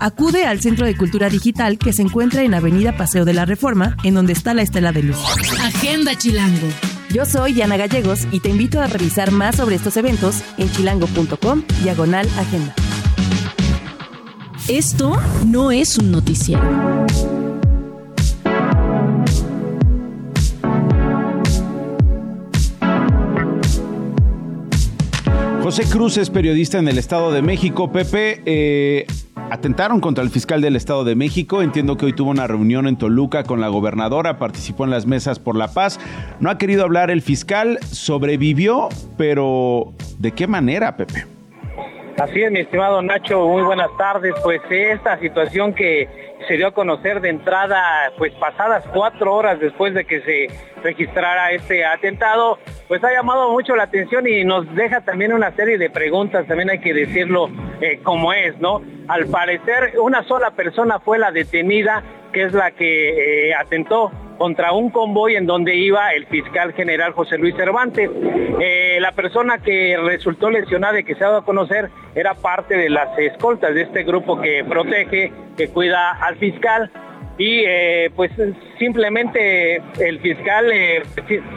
Acude 0.00 0.46
al 0.46 0.62
Centro 0.62 0.86
de 0.86 0.96
Cultura 0.96 1.28
Digital 1.28 1.69
que 1.78 1.92
se 1.92 2.02
encuentra 2.02 2.42
en 2.42 2.54
Avenida 2.54 2.96
Paseo 2.96 3.24
de 3.24 3.32
la 3.32 3.44
Reforma, 3.44 3.96
en 4.04 4.14
donde 4.14 4.32
está 4.32 4.54
la 4.54 4.62
Estela 4.62 4.92
de 4.92 5.02
Luz. 5.02 5.18
Agenda 5.60 6.16
Chilango. 6.16 6.68
Yo 7.10 7.24
soy 7.24 7.52
Diana 7.52 7.76
Gallegos 7.76 8.26
y 8.30 8.40
te 8.40 8.50
invito 8.50 8.80
a 8.80 8.86
revisar 8.86 9.32
más 9.32 9.56
sobre 9.56 9.74
estos 9.74 9.96
eventos 9.96 10.42
en 10.58 10.70
chilango.com 10.70 11.62
diagonal 11.82 12.28
agenda. 12.38 12.74
Esto 14.68 15.16
no 15.46 15.72
es 15.72 15.98
un 15.98 16.12
noticiero. 16.12 17.06
José 25.70 25.84
Cruz 25.84 26.16
es 26.16 26.30
periodista 26.30 26.78
en 26.78 26.88
el 26.88 26.98
Estado 26.98 27.30
de 27.30 27.42
México. 27.42 27.92
Pepe, 27.92 28.42
eh, 28.44 29.06
atentaron 29.50 30.00
contra 30.00 30.24
el 30.24 30.30
fiscal 30.30 30.60
del 30.60 30.76
Estado 30.76 31.04
de 31.04 31.14
México. 31.14 31.62
Entiendo 31.62 31.96
que 31.96 32.06
hoy 32.06 32.12
tuvo 32.12 32.30
una 32.30 32.46
reunión 32.46 32.86
en 32.86 32.96
Toluca 32.96 33.44
con 33.44 33.60
la 33.60 33.68
gobernadora, 33.68 34.38
participó 34.38 34.84
en 34.84 34.90
las 34.90 35.06
mesas 35.06 35.38
por 35.38 35.56
la 35.56 35.68
paz. 35.68 35.98
No 36.40 36.50
ha 36.50 36.58
querido 36.58 36.84
hablar 36.84 37.10
el 37.10 37.22
fiscal, 37.22 37.78
sobrevivió, 37.82 38.88
pero 39.18 39.92
¿de 40.18 40.32
qué 40.32 40.46
manera, 40.46 40.96
Pepe? 40.96 41.26
Así 42.18 42.42
es, 42.42 42.52
mi 42.52 42.60
estimado 42.60 43.00
Nacho, 43.02 43.46
muy 43.46 43.62
buenas 43.62 43.88
tardes. 43.96 44.34
Pues 44.42 44.60
esta 44.68 45.18
situación 45.18 45.74
que 45.74 46.08
se 46.46 46.56
dio 46.56 46.68
a 46.68 46.72
conocer 46.72 47.20
de 47.20 47.30
entrada, 47.30 47.82
pues 48.18 48.32
pasadas 48.34 48.84
cuatro 48.92 49.34
horas 49.34 49.58
después 49.58 49.94
de 49.94 50.04
que 50.04 50.20
se 50.20 50.48
registrara 50.82 51.52
este 51.52 51.84
atentado, 51.84 52.58
pues 52.88 53.02
ha 53.04 53.12
llamado 53.12 53.50
mucho 53.50 53.76
la 53.76 53.84
atención 53.84 54.26
y 54.26 54.44
nos 54.44 54.72
deja 54.74 55.02
también 55.02 55.32
una 55.32 55.52
serie 55.52 55.78
de 55.78 55.90
preguntas, 55.90 56.46
también 56.46 56.70
hay 56.70 56.80
que 56.80 56.94
decirlo 56.94 57.48
eh, 57.80 58.00
como 58.02 58.32
es, 58.32 58.58
¿no? 58.58 58.82
Al 59.08 59.26
parecer, 59.26 59.94
una 60.00 60.22
sola 60.24 60.52
persona 60.52 61.00
fue 61.00 61.18
la 61.18 61.30
detenida, 61.30 62.02
que 62.32 62.44
es 62.44 62.52
la 62.52 62.70
que 62.70 63.48
eh, 63.48 63.54
atentó 63.54 64.12
contra 64.40 64.72
un 64.72 64.88
convoy 64.88 65.36
en 65.36 65.44
donde 65.44 65.74
iba 65.74 66.14
el 66.14 66.26
fiscal 66.26 66.72
general 66.72 67.12
José 67.12 67.36
Luis 67.36 67.54
Cervantes. 67.56 68.10
Eh, 68.58 68.98
la 68.98 69.12
persona 69.12 69.58
que 69.58 69.98
resultó 70.02 70.48
lesionada 70.48 70.98
y 70.98 71.04
que 71.04 71.14
se 71.14 71.24
ha 71.24 71.26
dado 71.26 71.40
a 71.40 71.44
conocer 71.44 71.90
era 72.14 72.32
parte 72.34 72.74
de 72.74 72.88
las 72.88 73.18
escoltas 73.18 73.74
de 73.74 73.82
este 73.82 74.02
grupo 74.02 74.40
que 74.40 74.64
protege, 74.66 75.30
que 75.58 75.68
cuida 75.68 76.12
al 76.12 76.36
fiscal 76.36 76.90
y 77.40 77.64
eh, 77.66 78.10
pues 78.14 78.30
simplemente 78.78 79.76
el 79.98 80.20
fiscal 80.20 80.70
eh, 80.70 81.02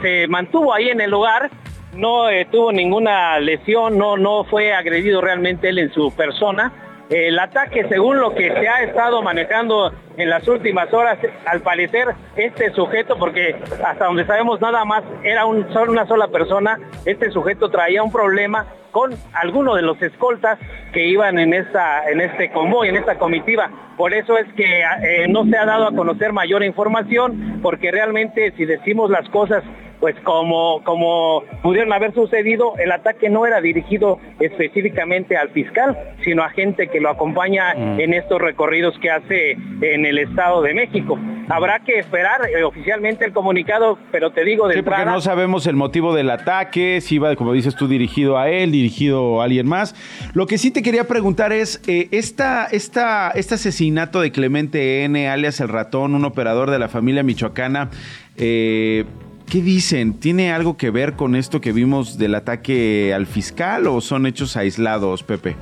se 0.00 0.26
mantuvo 0.28 0.72
ahí 0.72 0.88
en 0.88 1.02
el 1.02 1.10
lugar, 1.10 1.50
no 1.94 2.24
tuvo 2.50 2.72
ninguna 2.72 3.38
lesión, 3.38 3.98
no, 3.98 4.16
no 4.16 4.44
fue 4.44 4.72
agredido 4.72 5.20
realmente 5.20 5.68
él 5.68 5.78
en 5.78 5.92
su 5.92 6.10
persona, 6.16 6.72
El 7.10 7.38
ataque, 7.38 7.86
según 7.88 8.18
lo 8.18 8.34
que 8.34 8.50
se 8.50 8.68
ha 8.68 8.82
estado 8.82 9.22
manejando 9.22 9.92
en 10.16 10.30
las 10.30 10.46
últimas 10.48 10.92
horas, 10.92 11.18
al 11.46 11.60
parecer 11.60 12.08
este 12.36 12.72
sujeto, 12.72 13.18
porque 13.18 13.56
hasta 13.84 14.06
donde 14.06 14.24
sabemos 14.24 14.60
nada 14.60 14.84
más 14.84 15.02
era 15.22 15.44
un, 15.44 15.66
una 15.88 16.06
sola 16.06 16.28
persona, 16.28 16.78
este 17.04 17.30
sujeto 17.30 17.70
traía 17.70 18.02
un 18.02 18.10
problema 18.10 18.66
con 18.90 19.12
alguno 19.32 19.74
de 19.74 19.82
los 19.82 20.00
escoltas 20.00 20.58
que 20.92 21.06
iban 21.08 21.38
en 21.38 21.52
esta 21.52 22.08
en 22.08 22.20
este 22.20 22.50
convoy, 22.52 22.88
en 22.88 22.96
esta 22.96 23.18
comitiva. 23.18 23.68
Por 23.96 24.14
eso 24.14 24.38
es 24.38 24.46
que 24.54 24.82
eh, 24.82 25.26
no 25.28 25.44
se 25.46 25.58
ha 25.58 25.66
dado 25.66 25.88
a 25.88 25.94
conocer 25.94 26.32
mayor 26.32 26.62
información, 26.62 27.58
porque 27.60 27.90
realmente 27.90 28.52
si 28.56 28.64
decimos 28.64 29.10
las 29.10 29.28
cosas 29.30 29.62
pues 30.04 30.16
como, 30.22 30.82
como 30.84 31.44
pudieron 31.62 31.90
haber 31.94 32.12
sucedido, 32.12 32.74
el 32.76 32.92
ataque 32.92 33.30
no 33.30 33.46
era 33.46 33.62
dirigido 33.62 34.18
específicamente 34.38 35.34
al 35.34 35.48
fiscal, 35.48 35.96
sino 36.22 36.42
a 36.42 36.50
gente 36.50 36.88
que 36.88 37.00
lo 37.00 37.08
acompaña 37.08 37.74
mm. 37.74 38.00
en 38.00 38.12
estos 38.12 38.38
recorridos 38.38 38.98
que 39.00 39.10
hace 39.10 39.52
en 39.80 40.04
el 40.04 40.18
Estado 40.18 40.60
de 40.60 40.74
México. 40.74 41.18
Habrá 41.48 41.78
que 41.80 41.98
esperar 41.98 42.42
eh, 42.54 42.64
oficialmente 42.64 43.24
el 43.24 43.32
comunicado, 43.32 43.98
pero 44.12 44.30
te 44.32 44.44
digo 44.44 44.68
de 44.68 44.74
sí, 44.74 44.82
porque 44.82 45.06
no 45.06 45.22
sabemos 45.22 45.66
el 45.66 45.76
motivo 45.76 46.14
del 46.14 46.28
ataque, 46.28 47.00
si 47.00 47.14
iba, 47.14 47.34
como 47.34 47.54
dices 47.54 47.74
tú, 47.74 47.88
dirigido 47.88 48.36
a 48.36 48.50
él, 48.50 48.72
dirigido 48.72 49.40
a 49.40 49.44
alguien 49.44 49.66
más. 49.66 49.94
Lo 50.34 50.46
que 50.46 50.58
sí 50.58 50.70
te 50.70 50.82
quería 50.82 51.04
preguntar 51.04 51.54
es, 51.54 51.82
eh, 51.86 52.08
esta, 52.10 52.66
esta, 52.66 53.30
este 53.30 53.54
asesinato 53.54 54.20
de 54.20 54.32
Clemente 54.32 55.04
N., 55.04 55.30
alias 55.30 55.60
El 55.60 55.68
Ratón, 55.68 56.14
un 56.14 56.26
operador 56.26 56.70
de 56.70 56.78
la 56.78 56.88
familia 56.88 57.22
michoacana, 57.22 57.88
eh, 58.36 59.04
¿Qué 59.50 59.60
dicen? 59.60 60.18
¿Tiene 60.18 60.52
algo 60.52 60.76
que 60.76 60.90
ver 60.90 61.14
con 61.14 61.36
esto 61.36 61.60
que 61.60 61.72
vimos 61.72 62.18
del 62.18 62.34
ataque 62.34 63.12
al 63.14 63.26
fiscal 63.26 63.86
o 63.86 64.00
son 64.00 64.26
hechos 64.26 64.56
aislados, 64.56 65.22
Pepe? 65.22 65.56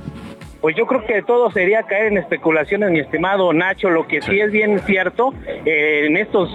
Pues 0.61 0.75
yo 0.77 0.87
creo 0.87 1.05
que 1.05 1.21
todo 1.23 1.51
sería 1.51 1.83
caer 1.83 2.05
en 2.07 2.17
especulaciones, 2.17 2.89
mi 2.91 2.99
estimado 2.99 3.51
Nacho. 3.51 3.89
Lo 3.89 4.07
que 4.07 4.21
sí 4.21 4.39
es 4.39 4.51
bien 4.51 4.79
cierto, 4.85 5.33
eh, 5.45 6.05
en 6.07 6.15
estos 6.15 6.49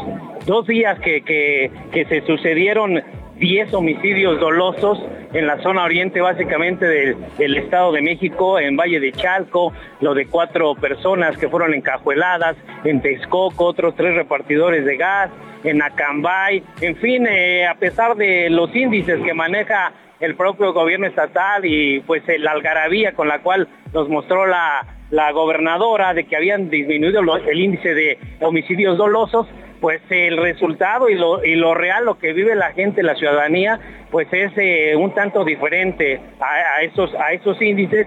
dos 0.47 0.67
días 0.67 0.99
que, 1.01 1.23
que 1.23 2.05
se 2.07 2.23
sucedieron 2.27 3.03
10 3.39 3.73
homicidios 3.75 4.41
dolosos 4.41 4.99
en 5.33 5.47
la 5.47 5.61
zona 5.63 5.85
oriente 5.85 6.21
básicamente 6.21 6.87
del, 6.87 7.57
Estado 7.57 7.93
de 7.93 8.03
México, 8.03 8.59
en 8.59 8.77
Valle 8.77 9.01
de 9.01 9.13
Chalco, 9.13 9.73
lo 10.01 10.15
de 10.15 10.27
cuatro 10.27 10.75
personas 10.75 11.37
que 11.37 11.49
fueron 11.49 11.75
encajueladas, 11.75 12.57
en 12.85 13.01
Texcoco, 13.01 13.67
otros 13.67 13.95
tres 13.97 14.15
repartidores 14.15 14.85
de 14.85 14.97
gas, 14.97 15.31
en 15.65 15.83
Acambay, 15.83 16.63
en 16.81 16.97
fin, 16.97 17.27
eh, 17.27 17.67
a 17.67 17.75
pesar 17.75 18.17
de 18.17 18.49
los 18.51 18.75
índices 18.75 19.21
que 19.23 19.35
maneja 19.35 19.93
el 20.21 20.35
propio 20.35 20.73
gobierno 20.73 21.07
estatal 21.07 21.65
y 21.65 22.01
pues 22.01 22.23
la 22.39 22.53
algarabía 22.53 23.13
con 23.13 23.29
la 23.29 23.41
cual 23.41 23.69
nos 23.93 24.09
mostró 24.09 24.47
la, 24.47 24.85
la 25.11 25.33
gobernadora 25.33 26.15
de 26.15 26.25
que 26.25 26.37
habían 26.37 26.71
disminuido 26.71 27.21
el 27.37 27.61
índice 27.61 27.95
de 27.95 28.19
homicidios 28.41 28.99
dolosos, 28.99 29.47
pues 29.81 30.01
el 30.11 30.37
resultado 30.37 31.09
y 31.09 31.15
lo, 31.15 31.45
y 31.45 31.55
lo 31.55 31.75
real, 31.75 32.05
lo 32.05 32.19
que 32.19 32.33
vive 32.33 32.55
la 32.55 32.73
gente, 32.73 33.03
la 33.03 33.15
ciudadanía, 33.15 33.79
pues 34.11 34.29
es 34.33 34.53
eh, 34.57 34.97
un 34.97 35.15
tanto 35.15 35.45
diferente 35.45 36.21
a, 36.41 36.83
esos, 36.83 37.15
a 37.15 37.33
esos 37.33 37.61
índices. 37.61 38.07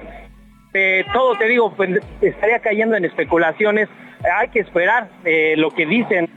Todo 1.14 1.38
te 1.38 1.48
digo, 1.48 1.74
pues, 1.76 2.00
estaría 2.22 2.60
cayendo 2.60 2.96
en 2.96 3.06
especulaciones. 3.06 3.90
Hay 4.40 4.50
que 4.50 4.60
esperar 4.60 5.10
eh, 5.26 5.56
lo 5.58 5.72
que 5.72 5.86
dicen 5.86 6.30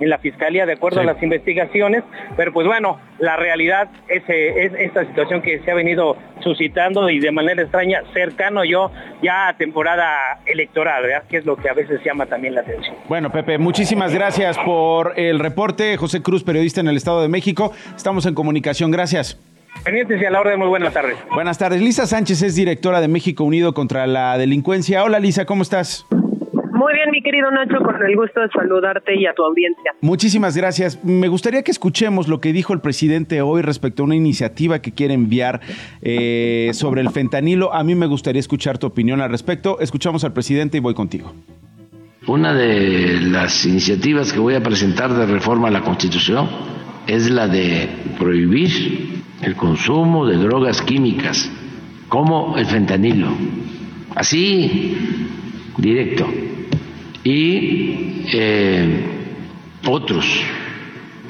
en 0.00 0.08
la 0.08 0.18
fiscalía 0.18 0.66
de 0.66 0.72
acuerdo 0.72 1.00
a 1.00 1.04
las 1.04 1.22
investigaciones, 1.22 2.02
pero 2.36 2.52
pues 2.52 2.66
bueno, 2.66 2.98
la 3.18 3.36
realidad 3.36 3.88
es, 4.08 4.22
es, 4.28 4.72
esta 4.78 5.06
situación 5.06 5.42
que 5.42 5.60
se 5.60 5.70
ha 5.70 5.74
venido 5.74 6.16
suscitando 6.40 7.08
y 7.08 7.20
de 7.20 7.30
manera 7.30 7.62
extraña 7.62 8.02
cercano 8.12 8.64
yo 8.64 8.90
ya 9.22 9.48
a 9.48 9.56
temporada 9.56 10.40
electoral, 10.46 11.02
¿verdad? 11.02 11.22
que 11.28 11.36
es 11.38 11.46
lo 11.46 11.56
que 11.56 11.68
a 11.68 11.74
veces 11.74 12.00
llama 12.04 12.26
también 12.26 12.54
la 12.54 12.62
atención. 12.62 12.96
Bueno, 13.08 13.30
Pepe, 13.30 13.58
muchísimas 13.58 14.12
gracias 14.14 14.58
por 14.58 15.18
el 15.18 15.38
reporte. 15.38 15.96
José 15.96 16.22
Cruz, 16.22 16.42
periodista 16.42 16.80
en 16.80 16.88
el 16.88 16.96
Estado 16.96 17.22
de 17.22 17.28
México. 17.28 17.72
Estamos 17.94 18.26
en 18.26 18.34
comunicación. 18.34 18.90
Gracias. 18.90 19.40
Pendientes 19.84 20.20
y 20.20 20.24
a 20.24 20.30
la 20.30 20.40
orden, 20.40 20.58
muy 20.58 20.68
buenas 20.68 20.92
tardes. 20.92 21.16
Buenas 21.32 21.58
tardes. 21.58 21.80
Lisa 21.80 22.06
Sánchez 22.06 22.42
es 22.42 22.54
directora 22.54 23.00
de 23.00 23.08
México 23.08 23.42
Unido 23.42 23.74
contra 23.74 24.06
la 24.06 24.38
Delincuencia. 24.38 25.02
Hola 25.02 25.18
Lisa, 25.18 25.44
¿cómo 25.44 25.62
estás? 25.62 26.06
Muy 26.82 26.94
bien, 26.94 27.10
mi 27.12 27.22
querido 27.22 27.48
Nacho, 27.48 27.78
con 27.78 27.94
el 28.04 28.16
gusto 28.16 28.40
de 28.40 28.48
saludarte 28.48 29.14
y 29.14 29.24
a 29.24 29.34
tu 29.34 29.44
audiencia. 29.44 29.92
Muchísimas 30.00 30.56
gracias. 30.56 30.98
Me 31.04 31.28
gustaría 31.28 31.62
que 31.62 31.70
escuchemos 31.70 32.26
lo 32.26 32.40
que 32.40 32.52
dijo 32.52 32.72
el 32.72 32.80
presidente 32.80 33.40
hoy 33.40 33.62
respecto 33.62 34.02
a 34.02 34.06
una 34.06 34.16
iniciativa 34.16 34.80
que 34.80 34.90
quiere 34.90 35.14
enviar 35.14 35.60
eh, 36.00 36.70
sobre 36.72 37.00
el 37.00 37.10
fentanilo. 37.10 37.72
A 37.72 37.84
mí 37.84 37.94
me 37.94 38.06
gustaría 38.06 38.40
escuchar 38.40 38.78
tu 38.78 38.88
opinión 38.88 39.20
al 39.20 39.30
respecto. 39.30 39.78
Escuchamos 39.78 40.24
al 40.24 40.32
presidente 40.32 40.78
y 40.78 40.80
voy 40.80 40.94
contigo. 40.94 41.32
Una 42.26 42.52
de 42.52 43.20
las 43.30 43.64
iniciativas 43.64 44.32
que 44.32 44.40
voy 44.40 44.56
a 44.56 44.60
presentar 44.60 45.12
de 45.12 45.24
reforma 45.26 45.68
a 45.68 45.70
la 45.70 45.82
Constitución 45.82 46.48
es 47.06 47.30
la 47.30 47.46
de 47.46 47.88
prohibir 48.18 49.22
el 49.40 49.54
consumo 49.54 50.26
de 50.26 50.36
drogas 50.36 50.82
químicas 50.82 51.48
como 52.08 52.58
el 52.58 52.66
fentanilo. 52.66 53.28
Así, 54.16 54.96
directo 55.78 56.26
y 57.24 58.24
eh, 58.32 59.06
otros 59.86 60.26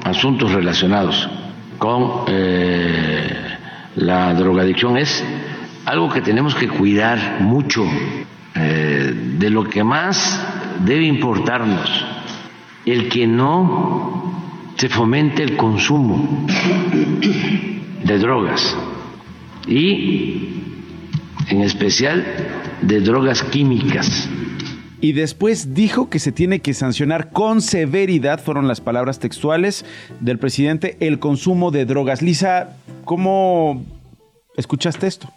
asuntos 0.03 0.51
relacionados 0.51 1.29
con 1.77 2.25
eh, 2.27 3.57
la 3.95 4.33
drogadicción. 4.33 4.97
Es 4.97 5.23
algo 5.85 6.09
que 6.09 6.21
tenemos 6.21 6.55
que 6.55 6.67
cuidar 6.67 7.41
mucho 7.41 7.85
eh, 8.55 9.13
de 9.37 9.49
lo 9.49 9.65
que 9.65 9.83
más 9.83 10.45
debe 10.85 11.05
importarnos 11.05 12.05
el 12.85 13.07
que 13.07 13.27
no 13.27 14.33
se 14.75 14.89
fomente 14.89 15.43
el 15.43 15.55
consumo 15.55 16.45
de 18.03 18.17
drogas 18.17 18.75
y 19.67 20.49
en 21.47 21.61
especial 21.61 22.25
de 22.81 22.99
drogas 22.99 23.43
químicas 23.43 24.27
y 25.03 25.11
después 25.11 25.75
dijo 25.75 26.09
que 26.09 26.17
se 26.17 26.31
tiene 26.31 26.61
que 26.61 26.73
sancionar 26.73 27.29
con 27.33 27.59
severidad, 27.59 28.39
fueron 28.39 28.69
las 28.69 28.79
palabras 28.79 29.19
textuales 29.19 29.83
del 30.21 30.39
presidente, 30.39 30.95
el 31.01 31.19
consumo 31.19 31.71
de 31.71 31.83
drogas. 31.83 32.21
Lisa, 32.21 32.77
¿cómo 33.03 33.83
escuchaste 34.55 35.07
esto? 35.07 35.27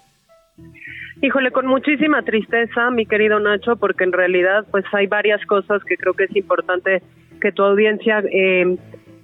Híjole, 1.21 1.51
con 1.51 1.67
muchísima 1.67 2.23
tristeza, 2.23 2.93
mi 2.93 3.07
querido 3.07 3.41
Nacho, 3.41 3.75
porque 3.75 4.05
en 4.05 4.13
realidad 4.13 4.65
pues 4.71 4.85
hay 4.93 5.09
varias 5.09 5.45
cosas 5.47 5.83
que 5.83 5.97
creo 5.97 6.15
que 6.15 6.25
es 6.25 6.37
importante 6.37 7.03
que 7.41 7.51
tu 7.51 7.65
audiencia 7.65 8.23
eh, 8.31 8.79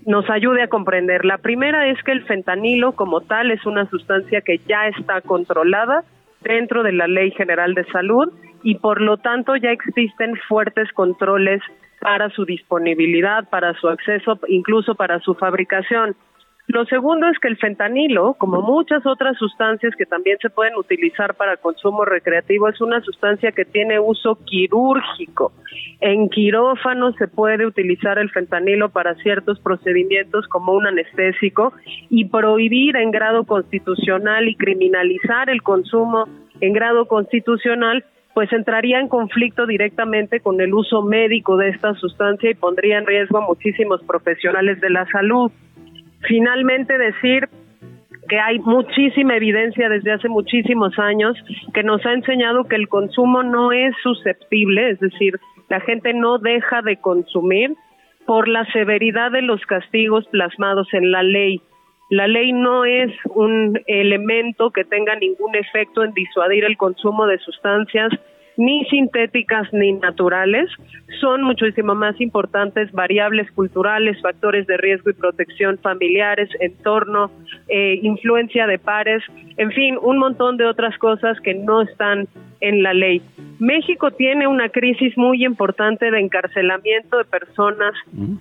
nos 0.06 0.28
ayude 0.28 0.64
a 0.64 0.68
comprender. 0.68 1.24
La 1.24 1.38
primera 1.38 1.86
es 1.86 2.02
que 2.02 2.10
el 2.10 2.24
fentanilo 2.24 2.96
como 2.96 3.20
tal 3.20 3.52
es 3.52 3.64
una 3.64 3.88
sustancia 3.88 4.40
que 4.40 4.58
ya 4.66 4.88
está 4.88 5.20
controlada 5.20 6.02
dentro 6.42 6.82
de 6.82 6.92
la 6.92 7.06
Ley 7.06 7.30
General 7.32 7.74
de 7.74 7.84
Salud 7.86 8.32
y 8.62 8.76
por 8.76 9.00
lo 9.00 9.16
tanto 9.16 9.56
ya 9.56 9.70
existen 9.70 10.36
fuertes 10.48 10.92
controles 10.92 11.60
para 12.00 12.30
su 12.30 12.44
disponibilidad, 12.44 13.48
para 13.48 13.74
su 13.74 13.88
acceso, 13.88 14.38
incluso 14.48 14.94
para 14.94 15.20
su 15.20 15.34
fabricación. 15.34 16.16
Lo 16.68 16.84
segundo 16.86 17.28
es 17.28 17.38
que 17.40 17.48
el 17.48 17.56
fentanilo, 17.56 18.34
como 18.34 18.62
muchas 18.62 19.04
otras 19.04 19.36
sustancias 19.36 19.94
que 19.96 20.06
también 20.06 20.38
se 20.40 20.48
pueden 20.48 20.76
utilizar 20.76 21.34
para 21.34 21.56
consumo 21.56 22.04
recreativo, 22.04 22.68
es 22.68 22.80
una 22.80 23.00
sustancia 23.00 23.50
que 23.50 23.64
tiene 23.64 23.98
uso 23.98 24.38
quirúrgico. 24.44 25.52
En 26.00 26.28
quirófano 26.28 27.12
se 27.14 27.26
puede 27.26 27.66
utilizar 27.66 28.18
el 28.18 28.30
fentanilo 28.30 28.90
para 28.90 29.16
ciertos 29.16 29.58
procedimientos 29.60 30.46
como 30.48 30.72
un 30.72 30.86
anestésico 30.86 31.72
y 32.08 32.26
prohibir 32.26 32.96
en 32.96 33.10
grado 33.10 33.44
constitucional 33.44 34.48
y 34.48 34.54
criminalizar 34.54 35.50
el 35.50 35.62
consumo 35.62 36.28
en 36.60 36.72
grado 36.72 37.06
constitucional 37.06 38.04
pues 38.34 38.52
entraría 38.52 38.98
en 38.98 39.08
conflicto 39.08 39.66
directamente 39.66 40.40
con 40.40 40.60
el 40.60 40.72
uso 40.72 41.02
médico 41.02 41.56
de 41.56 41.68
esta 41.68 41.94
sustancia 41.94 42.50
y 42.50 42.54
pondría 42.54 42.98
en 42.98 43.06
riesgo 43.06 43.38
a 43.38 43.46
muchísimos 43.46 44.02
profesionales 44.04 44.80
de 44.80 44.90
la 44.90 45.06
salud. 45.06 45.50
Finalmente 46.26 46.96
decir 46.98 47.48
que 48.28 48.38
hay 48.38 48.58
muchísima 48.60 49.36
evidencia 49.36 49.88
desde 49.88 50.12
hace 50.12 50.28
muchísimos 50.28 50.98
años 50.98 51.36
que 51.74 51.82
nos 51.82 52.04
ha 52.06 52.12
enseñado 52.12 52.64
que 52.64 52.76
el 52.76 52.88
consumo 52.88 53.42
no 53.42 53.72
es 53.72 53.94
susceptible, 54.02 54.90
es 54.90 55.00
decir, 55.00 55.38
la 55.68 55.80
gente 55.80 56.14
no 56.14 56.38
deja 56.38 56.82
de 56.82 56.96
consumir 56.96 57.74
por 58.26 58.48
la 58.48 58.64
severidad 58.72 59.32
de 59.32 59.42
los 59.42 59.60
castigos 59.62 60.26
plasmados 60.28 60.88
en 60.92 61.10
la 61.10 61.22
ley. 61.22 61.60
La 62.10 62.28
ley 62.28 62.52
no 62.52 62.84
es 62.84 63.10
un 63.34 63.80
elemento 63.86 64.70
que 64.70 64.84
tenga 64.84 65.16
ningún 65.16 65.54
efecto 65.54 66.04
en 66.04 66.12
disuadir 66.12 66.64
el 66.64 66.76
consumo 66.76 67.26
de 67.26 67.38
sustancias 67.38 68.12
ni 68.56 68.84
sintéticas 68.86 69.72
ni 69.72 69.92
naturales, 69.92 70.68
son 71.20 71.42
muchísimo 71.42 71.94
más 71.94 72.20
importantes 72.20 72.90
variables 72.92 73.50
culturales, 73.52 74.20
factores 74.20 74.66
de 74.66 74.76
riesgo 74.76 75.10
y 75.10 75.14
protección 75.14 75.78
familiares, 75.78 76.48
entorno, 76.60 77.30
eh, 77.68 77.98
influencia 78.02 78.66
de 78.66 78.78
pares, 78.78 79.22
en 79.56 79.70
fin, 79.72 79.96
un 80.00 80.18
montón 80.18 80.56
de 80.56 80.66
otras 80.66 80.96
cosas 80.98 81.38
que 81.40 81.54
no 81.54 81.82
están 81.82 82.26
en 82.60 82.82
la 82.82 82.94
ley. 82.94 83.22
México 83.58 84.10
tiene 84.10 84.46
una 84.46 84.68
crisis 84.68 85.16
muy 85.16 85.44
importante 85.44 86.10
de 86.10 86.20
encarcelamiento 86.20 87.18
de 87.18 87.24
personas 87.24 87.94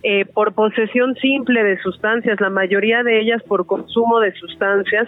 eh, 0.03 0.25
por 0.25 0.53
posesión 0.53 1.15
simple 1.15 1.63
de 1.63 1.77
sustancias, 1.79 2.39
la 2.39 2.49
mayoría 2.49 3.03
de 3.03 3.19
ellas 3.19 3.41
por 3.43 3.65
consumo 3.65 4.19
de 4.19 4.31
sustancias, 4.33 5.07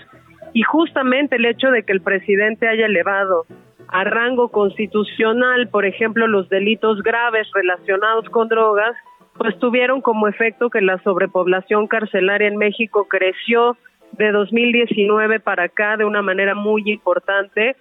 y 0.54 0.62
justamente 0.62 1.36
el 1.36 1.46
hecho 1.46 1.72
de 1.72 1.84
que 1.84 1.94
el 1.94 2.02
presidente 2.02 2.68
haya 2.68 2.86
elevado 2.86 3.46
a 3.94 4.04
rango 4.06 4.50
constitucional, 4.50 5.70
por 5.70 5.86
ejemplo, 5.86 6.26
los 6.26 6.50
delitos 6.50 7.04
graves 7.04 7.48
relacionados 7.54 8.28
con 8.30 8.48
drogas, 8.48 8.96
pues 9.38 9.58
tuvieron 9.60 10.02
como 10.02 10.28
efecto 10.28 10.72
que 10.72 10.82
la 10.82 10.98
sobrepoblación 11.04 11.86
carcelaria 11.86 12.48
en 12.48 12.58
México 12.58 13.08
creció 13.08 13.78
de 14.14 14.32
2019 14.32 15.40
para 15.40 15.66
acá 15.66 15.96
de 15.96 16.06
una 16.06 16.24
manera 16.24 16.56
muy 16.56 16.82
importante, 16.90 17.76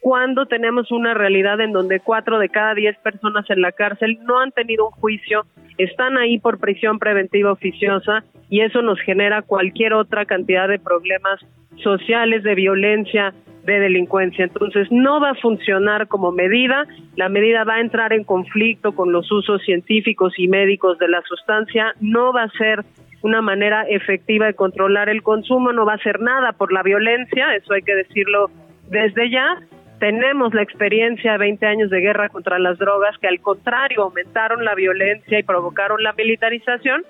cuando 0.00 0.46
tenemos 0.46 0.90
una 0.92 1.14
realidad 1.14 1.60
en 1.60 1.72
donde 1.72 2.00
cuatro 2.00 2.38
de 2.38 2.48
cada 2.48 2.74
diez 2.74 2.96
personas 2.98 3.48
en 3.50 3.60
la 3.60 3.72
cárcel 3.72 4.18
no 4.24 4.38
han 4.40 4.52
tenido 4.52 4.86
un 4.86 4.92
juicio, 4.92 5.44
están 5.76 6.16
ahí 6.16 6.38
por 6.38 6.58
prisión 6.58 6.98
preventiva 6.98 7.52
oficiosa 7.52 8.24
y 8.48 8.60
eso 8.60 8.82
nos 8.82 9.00
genera 9.00 9.42
cualquier 9.42 9.92
otra 9.92 10.24
cantidad 10.24 10.68
de 10.68 10.78
problemas 10.78 11.40
sociales, 11.82 12.42
de 12.42 12.54
violencia, 12.54 13.34
de 13.64 13.80
delincuencia. 13.80 14.44
Entonces 14.44 14.88
no 14.90 15.20
va 15.20 15.30
a 15.30 15.34
funcionar 15.34 16.08
como 16.08 16.32
medida, 16.32 16.86
la 17.16 17.28
medida 17.28 17.64
va 17.64 17.74
a 17.74 17.80
entrar 17.80 18.12
en 18.12 18.24
conflicto 18.24 18.92
con 18.92 19.12
los 19.12 19.30
usos 19.30 19.62
científicos 19.62 20.32
y 20.38 20.48
médicos 20.48 20.98
de 20.98 21.08
la 21.08 21.22
sustancia, 21.22 21.94
no 22.00 22.32
va 22.32 22.44
a 22.44 22.50
ser 22.50 22.84
una 23.22 23.42
manera 23.42 23.82
efectiva 23.82 24.46
de 24.46 24.54
controlar 24.54 25.08
el 25.08 25.22
consumo, 25.22 25.72
no 25.72 25.84
va 25.84 25.94
a 25.94 25.98
ser 25.98 26.20
nada 26.20 26.52
por 26.52 26.72
la 26.72 26.82
violencia, 26.82 27.54
eso 27.56 27.74
hay 27.74 27.82
que 27.82 27.94
decirlo 27.94 28.50
desde 28.88 29.30
ya. 29.30 29.58
Tenemos 29.98 30.54
la 30.54 30.62
experiencia 30.62 31.32
de 31.32 31.38
20 31.38 31.66
años 31.66 31.90
de 31.90 32.00
guerra 32.00 32.28
contra 32.28 32.58
las 32.58 32.78
drogas 32.78 33.18
que 33.18 33.26
al 33.26 33.40
contrario 33.40 34.02
aumentaron 34.02 34.64
la 34.64 34.74
violencia 34.74 35.38
y 35.38 35.42
provocaron 35.42 36.02
la 36.02 36.12
militarización. 36.12 37.04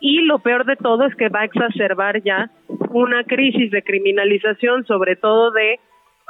Y 0.00 0.22
lo 0.22 0.40
peor 0.40 0.64
de 0.64 0.74
todo 0.76 1.06
es 1.06 1.14
que 1.14 1.28
va 1.28 1.40
a 1.40 1.44
exacerbar 1.44 2.20
ya 2.22 2.50
una 2.90 3.22
crisis 3.24 3.70
de 3.70 3.82
criminalización, 3.82 4.84
sobre 4.86 5.14
todo 5.14 5.52
de 5.52 5.78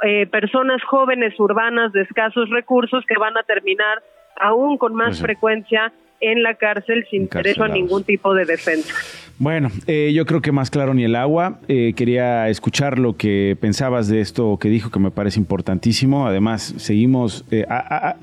eh, 0.03 0.27
personas 0.27 0.83
jóvenes 0.83 1.39
urbanas 1.39 1.91
de 1.93 2.01
escasos 2.01 2.49
recursos 2.49 3.03
que 3.07 3.17
van 3.17 3.35
a 3.37 3.43
terminar 3.43 4.03
aún 4.39 4.77
con 4.77 4.93
más 4.93 5.21
frecuencia 5.21 5.91
en 6.23 6.43
la 6.43 6.55
cárcel 6.55 7.05
sin 7.09 7.27
derecho 7.27 7.63
a 7.63 7.67
ningún 7.67 8.03
tipo 8.03 8.33
de 8.33 8.45
defensa. 8.45 8.93
Bueno, 9.39 9.71
eh, 9.87 10.11
yo 10.13 10.25
creo 10.25 10.41
que 10.41 10.51
más 10.51 10.69
claro 10.69 10.93
ni 10.93 11.03
el 11.03 11.15
agua. 11.15 11.59
Eh, 11.67 11.93
quería 11.95 12.49
escuchar 12.49 12.99
lo 12.99 13.17
que 13.17 13.57
pensabas 13.59 14.07
de 14.07 14.21
esto 14.21 14.57
que 14.57 14.69
dijo, 14.69 14.91
que 14.91 14.99
me 14.99 15.11
parece 15.11 15.39
importantísimo. 15.39 16.27
Además, 16.27 16.75
seguimos, 16.77 17.43
eh, 17.49 17.65
a, 17.67 18.15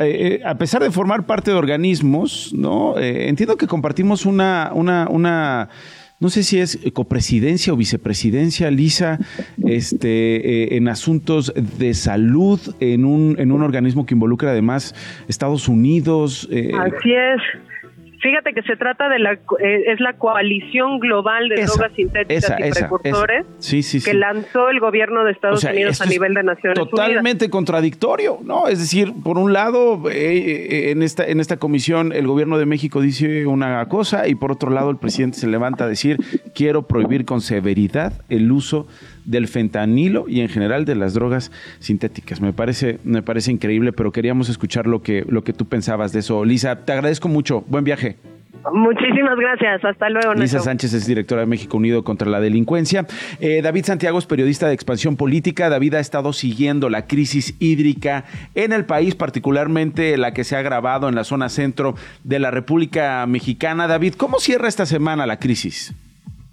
a, 0.45 0.55
pesar 0.55 0.83
de 0.83 0.91
formar 0.91 1.27
parte 1.27 1.51
de 1.51 1.57
organismos, 1.57 2.53
¿no? 2.55 2.99
entiendo 2.99 3.57
que 3.57 3.67
compartimos 3.67 4.25
una, 4.25 4.71
una, 4.73 5.09
una 5.11 5.69
no 6.21 6.29
sé 6.29 6.43
si 6.43 6.59
es 6.59 6.79
copresidencia 6.93 7.73
o 7.73 7.77
vicepresidencia, 7.77 8.71
Lisa, 8.71 9.19
este, 9.67 10.77
en 10.77 10.89
asuntos 10.89 11.53
de 11.79 11.95
salud 11.95 12.61
en 12.79 13.05
un, 13.05 13.37
en 13.39 13.53
un 13.53 13.63
organismo 13.63 14.07
que 14.07 14.15
involucra 14.15 14.51
además 14.51 14.95
Estados 15.29 15.67
Unidos. 15.67 16.49
Así 16.51 17.13
es. 17.13 17.70
Fíjate 18.21 18.53
que 18.53 18.63
se 18.63 18.77
trata 18.77 19.09
de 19.09 19.19
la 19.19 19.33
eh, 19.33 19.85
es 19.87 20.01
la 20.01 20.13
coalición 20.15 20.99
global 20.99 21.49
de 21.49 21.65
drogas 21.65 21.93
sintéticas 21.97 22.55
y 22.59 22.71
precursores 22.71 23.47
que 24.05 24.15
lanzó 24.15 24.69
el 24.69 24.79
gobierno 24.79 25.25
de 25.25 25.33
Estados 25.33 25.65
Unidos 25.65 26.01
a 26.03 26.07
nivel 26.07 26.35
de 26.35 26.43
Naciones 26.43 26.79
Unidas. 26.79 26.91
Totalmente 26.91 27.49
contradictorio, 27.49 28.39
¿no? 28.45 28.69
Es 28.69 28.79
decir, 28.79 29.15
por 29.25 29.39
un 29.39 29.55
lado 29.55 30.11
eh, 30.11 30.37
eh, 30.37 30.91
en 30.91 31.03
esta 31.03 31.27
en 31.27 31.41
esta 31.41 31.57
comisión 31.57 32.13
el 32.13 32.27
gobierno 32.27 32.59
de 32.59 32.67
México 32.67 33.01
dice 33.01 33.47
una 33.47 33.87
cosa 33.89 34.29
y 34.29 34.35
por 34.35 34.53
otro 34.53 34.71
lado 34.71 34.91
el 34.91 34.99
presidente 34.99 35.39
se 35.39 35.47
levanta 35.47 35.85
a 35.85 35.89
decir 35.89 36.19
quiero 36.55 36.83
prohibir 36.87 37.25
con 37.25 37.41
severidad 37.41 38.13
el 38.29 38.53
uso 38.53 38.87
del 39.25 39.49
fentanilo 39.49 40.27
y 40.29 40.41
en 40.41 40.49
general 40.49 40.85
de 40.85 40.95
las 40.95 41.15
drogas 41.15 41.51
sintéticas. 41.79 42.41
Me 42.41 42.53
parece, 42.53 42.99
me 43.05 43.23
parece 43.23 43.53
increíble, 43.53 43.93
pero 43.93 44.13
queríamos 44.13 44.49
escuchar 44.49 44.87
lo 44.87 45.03
que, 45.03 45.25
lo 45.29 45.45
que 45.45 45.53
tú 45.53 45.67
pensabas 45.67 46.13
de 46.13 46.21
eso. 46.21 46.45
Lisa, 46.45 46.85
te 46.85 46.93
agradezco 46.93 47.29
mucho. 47.29 47.63
Buen 47.69 47.85
viaje. 47.85 48.17
Muchísimas 48.73 49.37
gracias. 49.39 49.85
Hasta 49.85 50.11
luego. 50.11 50.35
Lisa 50.35 50.61
Sánchez 50.61 50.93
es 50.93 51.07
directora 51.07 51.43
de 51.43 51.47
México 51.47 51.77
Unido 51.77 52.05
contra 52.05 52.29
la 52.29 52.41
Delincuencia. 52.41 53.07
Eh, 53.41 53.63
David 53.63 53.85
Santiago 53.87 54.19
es 54.19 54.27
periodista 54.27 54.69
de 54.69 54.75
expansión 54.75 55.17
política. 55.17 55.71
David 55.71 55.95
ha 55.95 56.01
estado 56.01 56.33
siguiendo 56.33 56.91
la 56.91 57.07
crisis 57.07 57.55
hídrica 57.59 58.25
en 58.55 58.73
el 58.73 58.85
país, 58.85 59.15
particularmente 59.15 60.17
la 60.19 60.35
que 60.35 60.45
se 60.45 60.57
ha 60.57 60.59
agravado 60.59 61.09
en 61.09 61.15
la 61.15 61.25
zona 61.25 61.49
centro 61.49 61.95
de 62.25 62.39
la 62.39 62.51
República 62.51 63.25
Mexicana. 63.27 63.87
David, 63.87 64.15
¿cómo 64.15 64.39
cierra 64.41 64.69
esta 64.69 64.85
semana 64.85 65.27
la 65.27 65.39
crisis? 65.39 65.95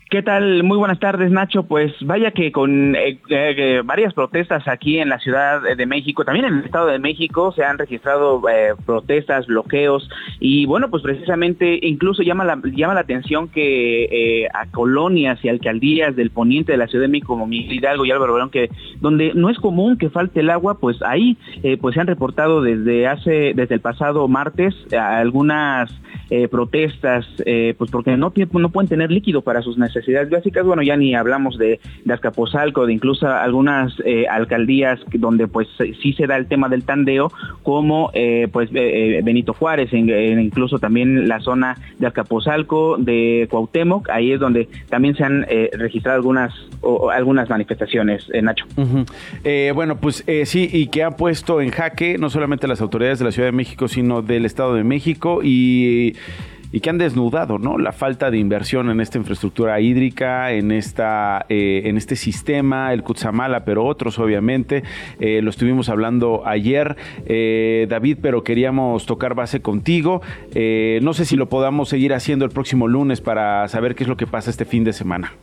¿Qué 0.10 0.24
tal? 0.24 0.64
Muy 0.64 0.78
buenas 0.78 1.00
tardes, 1.02 1.32
Nacho. 1.32 1.64
Pues 1.64 1.92
vaya 2.00 2.32
que 2.32 2.54
con 2.54 2.96
eh, 2.96 3.20
eh, 3.30 3.82
varias 3.84 4.14
protestas 4.14 4.66
aquí 4.66 5.00
en 5.00 5.10
la 5.10 5.20
Ciudad 5.20 5.62
de 5.76 5.86
México, 5.86 6.24
también 6.24 6.46
en 6.46 6.60
el 6.60 6.64
Estado 6.64 6.88
de 6.88 6.98
México, 6.98 7.52
se 7.52 7.66
han 7.66 7.78
registrado 7.78 8.42
eh, 8.48 8.74
protestas, 8.86 9.48
bloqueos 9.48 10.10
y 10.40 10.66
bueno, 10.66 10.90
pues 10.90 11.04
precisamente 11.04 11.78
incluso 11.82 12.24
llama 12.24 12.46
la, 12.46 12.58
llama 12.74 12.94
la 12.94 13.02
atención 13.02 13.50
que 13.50 14.48
a 14.54 14.68
colonias 14.72 15.44
y 15.44 15.50
alcaldías 15.50 16.16
del 16.16 16.32
poniente 16.32 16.72
de 16.72 16.78
la 16.78 16.88
Ciudad 16.88 17.04
de 17.04 17.10
México, 17.10 17.34
como 17.34 17.46
Miguel 17.46 17.74
Hidalgo 17.74 18.06
y 18.06 18.12
Álvaro 18.12 18.32
Obregón, 18.32 18.50
que 18.50 18.70
donde 19.02 19.34
no 19.34 19.50
es 19.50 19.58
común 19.58 19.98
que 19.98 20.10
falte 20.10 20.40
el 20.40 20.50
agua, 20.50 20.80
pues 20.80 21.02
ahí 21.02 21.38
pues 21.82 21.96
se 21.96 22.00
han 22.00 22.08
reportado 22.08 22.62
desde 22.62 23.08
hace, 23.08 23.52
desde 23.54 23.76
el 23.76 23.82
pasado 23.82 24.26
martes 24.30 24.74
algunas 24.94 25.92
protestas, 26.50 27.26
pues 27.78 27.92
porque 27.92 28.16
no, 28.16 28.32
no 28.54 28.70
pueden 28.70 28.88
tener 28.88 29.12
líquido 29.12 29.42
para 29.42 29.62
sus 29.62 29.78
necesidades 29.78 29.97
necesidades 29.98 30.30
básicas, 30.30 30.66
bueno, 30.66 30.82
ya 30.82 30.96
ni 30.96 31.16
hablamos 31.16 31.58
de, 31.58 31.80
de 32.06 32.14
Azcapotzalco, 32.14 32.86
de 32.86 32.94
incluso 32.94 33.28
algunas 33.28 33.94
eh, 34.06 34.26
alcaldías 34.30 35.00
donde 35.14 35.48
pues 35.48 35.68
sí 36.02 36.14
se 36.14 36.28
da 36.28 36.38
el 36.38 36.48
tema 36.48 36.70
del 36.70 36.84
tandeo, 36.84 37.32
como 37.64 38.12
eh, 38.14 38.48
pues 38.52 38.70
eh, 38.74 39.22
Benito 39.24 39.54
Juárez, 39.54 39.92
incluso 39.94 40.80
también 40.80 41.28
la 41.28 41.40
zona 41.40 41.78
de 42.00 42.08
Azcapotzalco, 42.08 42.98
de 42.98 43.48
Cuauhtémoc, 43.50 44.10
ahí 44.10 44.32
es 44.32 44.40
donde 44.40 44.68
también 44.90 45.16
se 45.16 45.24
han 45.24 45.46
registrado 45.74 46.18
algunas 46.18 46.54
o, 46.82 47.10
algunas 47.10 47.50
manifestaciones, 47.50 48.28
Nacho. 48.42 48.66
bueno, 49.74 49.98
pues 49.98 50.24
sí, 50.46 50.70
y 50.72 50.88
que 50.88 51.04
ha 51.04 51.12
puesto 51.12 51.62
en 51.62 51.72
jaque 51.72 52.18
no 52.18 52.30
solamente 52.30 52.68
las 52.68 52.82
autoridades 52.82 53.20
de 53.20 53.26
la 53.26 53.32
Ciudad 53.32 53.48
de 53.48 53.54
México, 53.54 53.88
sino 53.88 54.22
del 54.22 54.46
Estado 54.46 54.76
de 54.76 54.84
México 54.84 55.42
y 55.44 56.16
y 56.72 56.80
que 56.80 56.90
han 56.90 56.98
desnudado 56.98 57.58
¿no? 57.58 57.78
la 57.78 57.92
falta 57.92 58.32
de 58.32 58.38
inversión 58.38 58.90
en 58.90 59.00
esta 59.00 59.18
infraestructura 59.18 59.80
hídrica, 59.80 60.52
en, 60.52 60.72
esta, 60.72 61.46
eh, 61.50 61.84
en 61.86 61.98
este 61.98 62.16
sistema, 62.16 62.94
el 62.94 63.04
Kutsamala, 63.04 63.66
pero 63.66 63.86
otros 63.86 64.20
obviamente. 64.20 64.84
Eh, 65.20 65.42
lo 65.42 65.50
estuvimos 65.50 65.90
hablando 65.90 66.44
ayer, 66.46 66.96
eh, 67.26 67.88
David, 67.90 68.20
pero 68.22 68.44
queríamos 68.44 69.06
tocar 69.06 69.36
base 69.36 69.62
contigo. 69.62 70.22
no 71.02 71.14
sé 71.14 71.26
si 71.26 71.36
lo 71.36 71.50
podamos 71.50 71.90
seguir 71.90 72.14
haciendo 72.14 72.46
el 72.46 72.52
próximo 72.52 72.88
lunes 72.88 73.22
para 73.22 73.68
saber 73.68 73.96
qué 73.96 74.04
es 74.04 74.10
lo 74.10 74.18
que 74.18 74.28
pasa 74.28 74.50
este 74.50 74.66
fin 74.66 74.84
de 74.84 74.94
semana. 74.94 75.34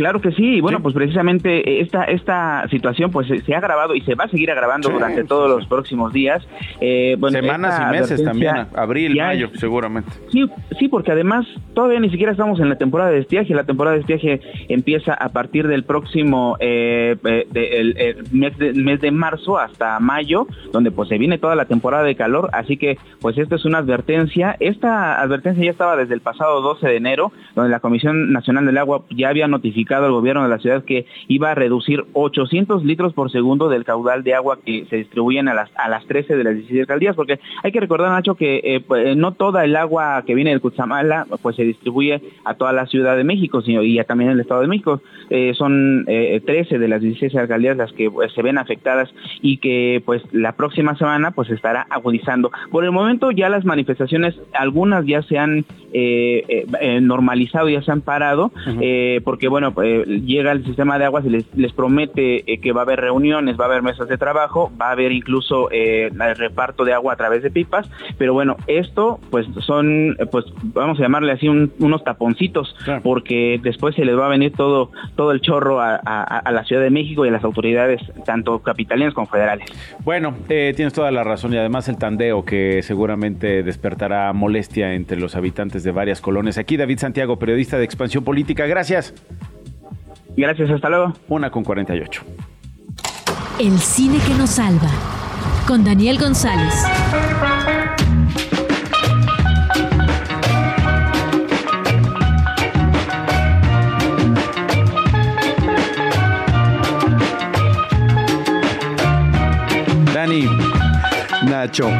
Claro 0.00 0.22
que 0.22 0.32
sí, 0.32 0.54
y 0.54 0.60
bueno, 0.62 0.80
pues 0.80 0.94
precisamente 0.94 1.58
eh, 1.58 1.82
esta, 1.82 2.04
esta 2.04 2.66
situación 2.70 3.10
pues 3.10 3.28
se 3.44 3.54
ha 3.54 3.58
agravado 3.58 3.94
y 3.94 4.00
se 4.00 4.14
va 4.14 4.24
a 4.24 4.28
seguir 4.28 4.50
agravando 4.50 4.88
durante 4.88 5.24
todos 5.24 5.50
los 5.50 5.66
próximos 5.66 6.10
días. 6.10 6.42
Eh, 6.80 7.18
Semanas 7.28 7.82
y 7.82 7.92
meses 7.92 8.24
también, 8.24 8.66
abril, 8.74 9.14
mayo, 9.14 9.50
seguramente. 9.56 10.10
Sí, 10.32 10.48
sí, 10.78 10.88
porque 10.88 11.12
además 11.12 11.46
todavía 11.74 12.00
ni 12.00 12.08
siquiera 12.08 12.32
estamos 12.32 12.60
en 12.60 12.70
la 12.70 12.76
temporada 12.76 13.10
de 13.10 13.18
estiaje, 13.18 13.52
la 13.52 13.64
temporada 13.64 13.96
de 13.96 14.00
estiaje 14.00 14.40
empieza 14.70 15.12
a 15.12 15.28
partir 15.28 15.68
del 15.68 15.84
próximo 15.84 16.56
eh, 16.60 17.16
el, 17.22 18.24
mes, 18.32 18.56
de, 18.56 18.72
mes 18.72 19.02
de 19.02 19.10
marzo 19.10 19.58
hasta 19.58 20.00
mayo, 20.00 20.46
donde 20.72 20.92
pues 20.92 21.10
se 21.10 21.18
viene 21.18 21.36
toda 21.36 21.56
la 21.56 21.66
temporada 21.66 22.04
de 22.04 22.14
calor, 22.14 22.48
así 22.54 22.78
que 22.78 22.96
pues 23.20 23.36
esta 23.36 23.56
es 23.56 23.66
una 23.66 23.76
advertencia, 23.76 24.56
esta 24.60 25.20
advertencia 25.20 25.62
ya 25.62 25.72
estaba 25.72 25.94
desde 25.94 26.14
el 26.14 26.22
pasado 26.22 26.62
12 26.62 26.88
de 26.88 26.96
enero, 26.96 27.32
donde 27.54 27.70
la 27.70 27.80
Comisión 27.80 28.32
Nacional 28.32 28.64
del 28.64 28.78
Agua 28.78 29.02
ya 29.10 29.28
había 29.28 29.46
notificado 29.46 29.89
al 29.98 30.12
gobierno 30.12 30.42
de 30.42 30.48
la 30.48 30.58
ciudad 30.58 30.84
que 30.84 31.06
iba 31.28 31.50
a 31.50 31.54
reducir 31.54 32.04
800 32.12 32.84
litros 32.84 33.12
por 33.12 33.30
segundo 33.30 33.68
del 33.68 33.84
caudal 33.84 34.22
de 34.22 34.34
agua 34.34 34.58
que 34.64 34.86
se 34.88 34.96
distribuyen 34.96 35.48
a 35.48 35.54
las, 35.54 35.70
a 35.76 35.88
las 35.88 36.04
13 36.06 36.36
de 36.36 36.44
las 36.44 36.54
16 36.54 36.80
alcaldías, 36.80 37.16
porque 37.16 37.40
hay 37.62 37.72
que 37.72 37.80
recordar, 37.80 38.10
Nacho, 38.10 38.34
que 38.34 38.60
eh, 38.62 38.80
pues, 38.80 39.16
no 39.16 39.32
toda 39.32 39.64
el 39.64 39.76
agua 39.76 40.22
que 40.26 40.34
viene 40.34 40.50
del 40.50 40.60
Cutzamala 40.60 41.26
pues 41.42 41.56
se 41.56 41.64
distribuye 41.64 42.20
a 42.44 42.54
toda 42.54 42.72
la 42.72 42.86
Ciudad 42.86 43.16
de 43.16 43.24
México, 43.24 43.62
sino, 43.62 43.82
y 43.82 44.02
también 44.04 44.30
el 44.30 44.40
Estado 44.40 44.62
de 44.62 44.66
México. 44.66 45.00
Eh, 45.28 45.52
son 45.54 46.04
13 46.06 46.50
eh, 46.52 46.78
de 46.78 46.88
las 46.88 47.00
16 47.00 47.34
alcaldías 47.36 47.76
las 47.76 47.92
que 47.92 48.10
pues, 48.10 48.32
se 48.32 48.42
ven 48.42 48.58
afectadas 48.58 49.08
y 49.40 49.58
que 49.58 50.02
pues 50.04 50.22
la 50.32 50.52
próxima 50.52 50.96
semana 50.96 51.30
pues 51.30 51.50
estará 51.50 51.86
agudizando. 51.90 52.50
Por 52.70 52.84
el 52.84 52.90
momento 52.90 53.30
ya 53.30 53.48
las 53.48 53.64
manifestaciones, 53.64 54.34
algunas 54.52 55.06
ya 55.06 55.22
se 55.22 55.38
han 55.38 55.64
eh, 55.92 56.66
eh, 56.80 57.00
normalizado, 57.00 57.68
ya 57.68 57.82
se 57.82 57.90
han 57.90 58.00
parado, 58.00 58.52
eh, 58.80 59.20
porque 59.24 59.48
bueno, 59.48 59.74
llega 59.74 60.52
el 60.52 60.64
sistema 60.64 60.98
de 60.98 61.06
aguas 61.06 61.24
y 61.24 61.30
les, 61.30 61.44
les 61.56 61.72
promete 61.72 62.44
que 62.62 62.72
va 62.72 62.82
a 62.82 62.84
haber 62.84 63.00
reuniones, 63.00 63.58
va 63.58 63.64
a 63.64 63.68
haber 63.68 63.82
mesas 63.82 64.08
de 64.08 64.16
trabajo, 64.16 64.70
va 64.80 64.88
a 64.88 64.92
haber 64.92 65.12
incluso 65.12 65.70
el 65.70 66.36
reparto 66.36 66.84
de 66.84 66.92
agua 66.92 67.14
a 67.14 67.16
través 67.16 67.42
de 67.42 67.50
pipas, 67.50 67.90
pero 68.18 68.34
bueno, 68.34 68.56
esto 68.66 69.18
pues 69.30 69.46
son, 69.66 70.16
pues 70.30 70.44
vamos 70.62 70.98
a 70.98 71.02
llamarle 71.02 71.32
así 71.32 71.48
unos 71.48 72.04
taponcitos, 72.04 72.74
porque 73.02 73.60
después 73.62 73.94
se 73.94 74.04
les 74.04 74.16
va 74.16 74.26
a 74.26 74.30
venir 74.30 74.52
todo, 74.52 74.90
todo 75.16 75.32
el 75.32 75.40
chorro 75.40 75.80
a, 75.80 75.96
a, 75.96 76.52
la 76.52 76.64
Ciudad 76.64 76.82
de 76.82 76.90
México 76.90 77.24
y 77.24 77.28
a 77.28 77.32
las 77.32 77.44
autoridades, 77.44 78.00
tanto 78.24 78.60
capitalinas 78.60 79.14
como 79.14 79.26
federales. 79.26 79.68
Bueno, 80.04 80.34
tienes 80.46 80.92
toda 80.92 81.10
la 81.10 81.24
razón 81.24 81.52
y 81.54 81.56
además 81.56 81.88
el 81.88 81.98
tandeo 81.98 82.44
que 82.44 82.82
seguramente 82.82 83.62
despertará 83.62 84.32
molestia 84.32 84.94
entre 84.94 85.18
los 85.18 85.36
habitantes 85.36 85.79
de 85.82 85.92
varias 85.92 86.20
colonias. 86.20 86.58
Aquí 86.58 86.76
David 86.76 86.98
Santiago, 86.98 87.38
periodista 87.38 87.78
de 87.78 87.84
Expansión 87.84 88.24
Política. 88.24 88.66
Gracias. 88.66 89.14
Gracias, 90.36 90.70
hasta 90.70 90.88
luego. 90.88 91.12
Una 91.28 91.50
con 91.50 91.64
48. 91.64 92.22
El 93.58 93.78
cine 93.78 94.18
que 94.26 94.34
nos 94.34 94.50
salva. 94.50 94.88
Con 95.66 95.84
Daniel 95.84 96.18
González. 96.18 96.74
Dani, 110.14 110.46
Nacho, 111.50 111.90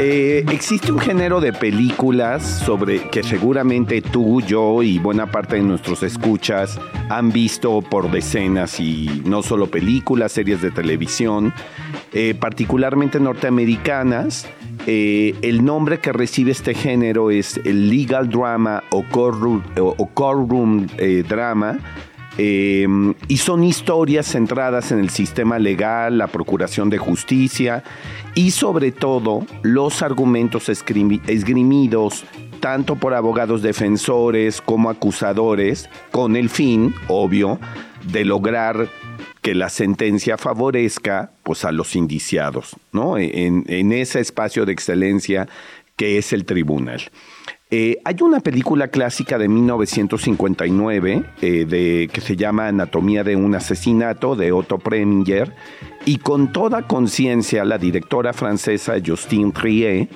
eh, 0.00 0.44
existe 0.50 0.90
un 0.90 0.98
género 0.98 1.40
de 1.40 1.52
películas 1.52 2.42
sobre 2.42 3.08
que 3.08 3.22
seguramente 3.22 4.02
tú, 4.02 4.40
yo 4.40 4.82
y 4.82 4.98
buena 4.98 5.30
parte 5.30 5.54
de 5.54 5.62
nuestros 5.62 6.02
escuchas 6.02 6.80
han 7.08 7.30
visto 7.30 7.82
por 7.82 8.10
decenas 8.10 8.80
y 8.80 9.22
no 9.24 9.44
solo 9.44 9.68
películas, 9.68 10.32
series 10.32 10.60
de 10.60 10.72
televisión, 10.72 11.54
eh, 12.12 12.34
particularmente 12.34 13.20
norteamericanas. 13.20 14.48
Eh, 14.88 15.36
el 15.42 15.64
nombre 15.64 16.00
que 16.00 16.12
recibe 16.12 16.50
este 16.50 16.74
género 16.74 17.30
es 17.30 17.60
el 17.64 17.88
legal 17.88 18.28
drama 18.28 18.82
o 18.90 19.04
courtroom, 19.04 19.62
o 19.78 20.10
drama 21.28 21.78
Em, 22.38 23.14
y 23.28 23.38
son 23.38 23.64
historias 23.64 24.26
centradas 24.26 24.92
en 24.92 24.98
el 24.98 25.10
sistema 25.10 25.58
legal, 25.58 26.18
la 26.18 26.26
procuración 26.26 26.90
de 26.90 26.98
justicia 26.98 27.82
y 28.34 28.50
sobre 28.50 28.92
todo 28.92 29.46
los 29.62 30.02
argumentos 30.02 30.68
esgrimidos 30.68 32.24
tanto 32.60 32.96
por 32.96 33.14
abogados 33.14 33.62
defensores 33.62 34.60
como 34.60 34.90
acusadores 34.90 35.88
con 36.10 36.36
el 36.36 36.50
fin, 36.50 36.94
obvio, 37.08 37.58
de 38.10 38.24
lograr 38.24 38.88
que 39.40 39.54
la 39.54 39.68
sentencia 39.68 40.36
favorezca 40.36 41.30
pues 41.42 41.64
a 41.64 41.72
los 41.72 41.94
indiciados, 41.96 42.76
¿no? 42.92 43.16
En, 43.18 43.64
en 43.68 43.92
ese 43.92 44.20
espacio 44.20 44.66
de 44.66 44.72
excelencia 44.72 45.48
que 45.96 46.18
es 46.18 46.32
el 46.32 46.44
tribunal. 46.44 47.02
Eh, 47.68 47.98
hay 48.04 48.14
una 48.20 48.38
película 48.38 48.86
clásica 48.86 49.38
de 49.38 49.48
1959 49.48 51.24
eh, 51.42 51.64
de, 51.68 52.08
que 52.12 52.20
se 52.20 52.36
llama 52.36 52.68
Anatomía 52.68 53.24
de 53.24 53.34
un 53.34 53.56
asesinato 53.56 54.36
de 54.36 54.52
Otto 54.52 54.78
Preminger 54.78 55.52
y 56.04 56.18
con 56.18 56.52
toda 56.52 56.86
conciencia 56.86 57.64
la 57.64 57.76
directora 57.76 58.32
francesa 58.32 58.94
Justine 59.04 59.50
Trier 59.50 60.08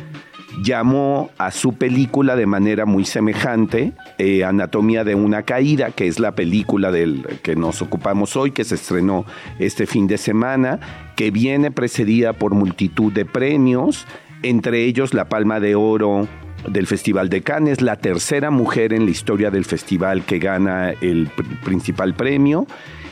llamó 0.63 1.31
a 1.39 1.51
su 1.51 1.73
película 1.73 2.37
de 2.37 2.47
manera 2.47 2.87
muy 2.87 3.05
semejante 3.05 3.95
eh, 4.19 4.45
Anatomía 4.45 5.03
de 5.03 5.17
una 5.17 5.43
caída, 5.43 5.91
que 5.91 6.07
es 6.07 6.21
la 6.21 6.37
película 6.37 6.93
del 6.93 7.27
que 7.43 7.57
nos 7.57 7.83
ocupamos 7.83 8.37
hoy, 8.37 8.53
que 8.53 8.63
se 8.63 8.77
estrenó 8.77 9.25
este 9.59 9.87
fin 9.87 10.07
de 10.07 10.19
semana, 10.19 10.79
que 11.17 11.33
viene 11.33 11.73
precedida 11.73 12.33
por 12.33 12.55
multitud 12.55 13.13
de 13.13 13.25
premios, 13.25 14.07
entre 14.45 14.85
ellos 14.85 15.15
la 15.15 15.29
Palma 15.29 15.59
de 15.59 15.75
Oro 15.75 16.29
del 16.69 16.87
Festival 16.87 17.29
de 17.29 17.43
Cannes, 17.43 17.81
la 17.81 17.97
tercera 17.97 18.51
mujer 18.51 18.93
en 18.93 19.05
la 19.05 19.11
historia 19.11 19.51
del 19.51 19.65
festival 19.65 20.25
que 20.25 20.39
gana 20.39 20.91
el 21.01 21.29
principal 21.65 22.15
premio 22.15 22.67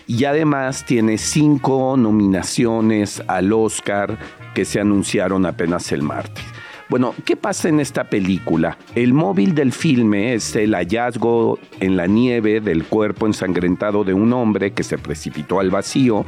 y 0.06 0.24
además 0.24 0.84
tiene 0.84 1.18
cinco 1.18 1.96
nominaciones 1.96 3.22
al 3.28 3.52
Oscar 3.52 4.18
que 4.54 4.64
se 4.64 4.80
anunciaron 4.80 5.46
apenas 5.46 5.92
el 5.92 6.02
martes. 6.02 6.44
Bueno, 6.88 7.14
¿qué 7.26 7.36
pasa 7.36 7.68
en 7.68 7.80
esta 7.80 8.04
película? 8.04 8.78
El 8.94 9.12
móvil 9.12 9.54
del 9.54 9.72
filme 9.72 10.32
es 10.32 10.56
el 10.56 10.74
hallazgo 10.74 11.58
en 11.80 11.98
la 11.98 12.06
nieve 12.06 12.62
del 12.62 12.84
cuerpo 12.84 13.26
ensangrentado 13.26 14.04
de 14.04 14.14
un 14.14 14.32
hombre 14.32 14.72
que 14.72 14.82
se 14.82 14.96
precipitó 14.96 15.60
al 15.60 15.68
vacío 15.68 16.24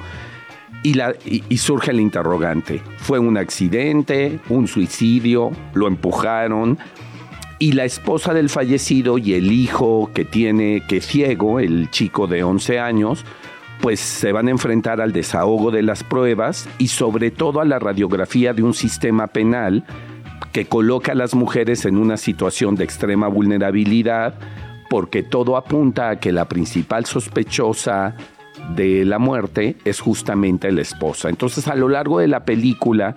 y, 0.82 1.56
surge 1.56 1.90
el 1.90 2.00
interrogante. 2.00 2.82
¿Fue 2.98 3.18
un 3.18 3.38
accidente? 3.38 4.38
¿Un 4.50 4.66
suicidio? 4.66 5.50
¿Lo 5.72 5.88
empujaron? 5.88 6.78
Y 7.60 7.72
la 7.72 7.84
esposa 7.84 8.32
del 8.32 8.48
fallecido 8.48 9.18
y 9.18 9.34
el 9.34 9.52
hijo 9.52 10.10
que 10.14 10.24
tiene, 10.24 10.82
que 10.88 11.02
ciego, 11.02 11.60
el 11.60 11.90
chico 11.90 12.26
de 12.26 12.42
11 12.42 12.80
años, 12.80 13.24
pues 13.82 14.00
se 14.00 14.32
van 14.32 14.48
a 14.48 14.50
enfrentar 14.50 15.02
al 15.02 15.12
desahogo 15.12 15.70
de 15.70 15.82
las 15.82 16.02
pruebas 16.02 16.66
y 16.78 16.88
sobre 16.88 17.30
todo 17.30 17.60
a 17.60 17.66
la 17.66 17.78
radiografía 17.78 18.54
de 18.54 18.62
un 18.62 18.72
sistema 18.72 19.26
penal 19.26 19.84
que 20.52 20.64
coloca 20.64 21.12
a 21.12 21.14
las 21.14 21.34
mujeres 21.34 21.84
en 21.84 21.98
una 21.98 22.16
situación 22.16 22.76
de 22.76 22.84
extrema 22.84 23.28
vulnerabilidad 23.28 24.34
porque 24.88 25.22
todo 25.22 25.58
apunta 25.58 26.08
a 26.08 26.16
que 26.18 26.32
la 26.32 26.48
principal 26.48 27.04
sospechosa 27.04 28.16
de 28.74 29.04
la 29.04 29.18
muerte 29.18 29.76
es 29.84 30.00
justamente 30.00 30.72
la 30.72 30.80
esposa. 30.80 31.28
Entonces 31.28 31.68
a 31.68 31.74
lo 31.74 31.90
largo 31.90 32.20
de 32.20 32.28
la 32.28 32.46
película 32.46 33.14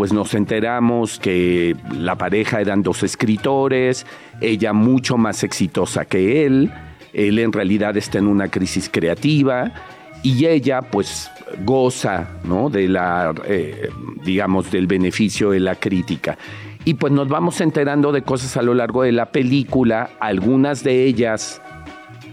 pues 0.00 0.14
nos 0.14 0.32
enteramos 0.32 1.18
que 1.18 1.76
la 1.94 2.16
pareja 2.16 2.58
eran 2.62 2.82
dos 2.82 3.02
escritores, 3.02 4.06
ella 4.40 4.72
mucho 4.72 5.18
más 5.18 5.44
exitosa 5.44 6.06
que 6.06 6.46
él, 6.46 6.72
él 7.12 7.38
en 7.38 7.52
realidad 7.52 7.94
está 7.98 8.16
en 8.16 8.26
una 8.26 8.48
crisis 8.48 8.88
creativa 8.90 9.74
y 10.22 10.46
ella 10.46 10.80
pues 10.80 11.30
goza, 11.66 12.30
¿no? 12.44 12.70
De 12.70 12.88
la, 12.88 13.34
eh, 13.44 13.90
digamos, 14.24 14.70
del 14.70 14.86
beneficio 14.86 15.50
de 15.50 15.60
la 15.60 15.74
crítica. 15.74 16.38
Y 16.86 16.94
pues 16.94 17.12
nos 17.12 17.28
vamos 17.28 17.60
enterando 17.60 18.10
de 18.10 18.22
cosas 18.22 18.56
a 18.56 18.62
lo 18.62 18.72
largo 18.72 19.02
de 19.02 19.12
la 19.12 19.26
película, 19.26 20.12
algunas 20.18 20.82
de 20.82 21.04
ellas 21.04 21.60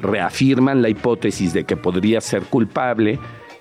reafirman 0.02 0.82
la 0.82 0.88
hipótesis 0.88 1.52
de 1.52 1.66
que 1.66 1.76
podría 1.76 2.22
ser 2.22 2.44
culpable, 2.44 3.20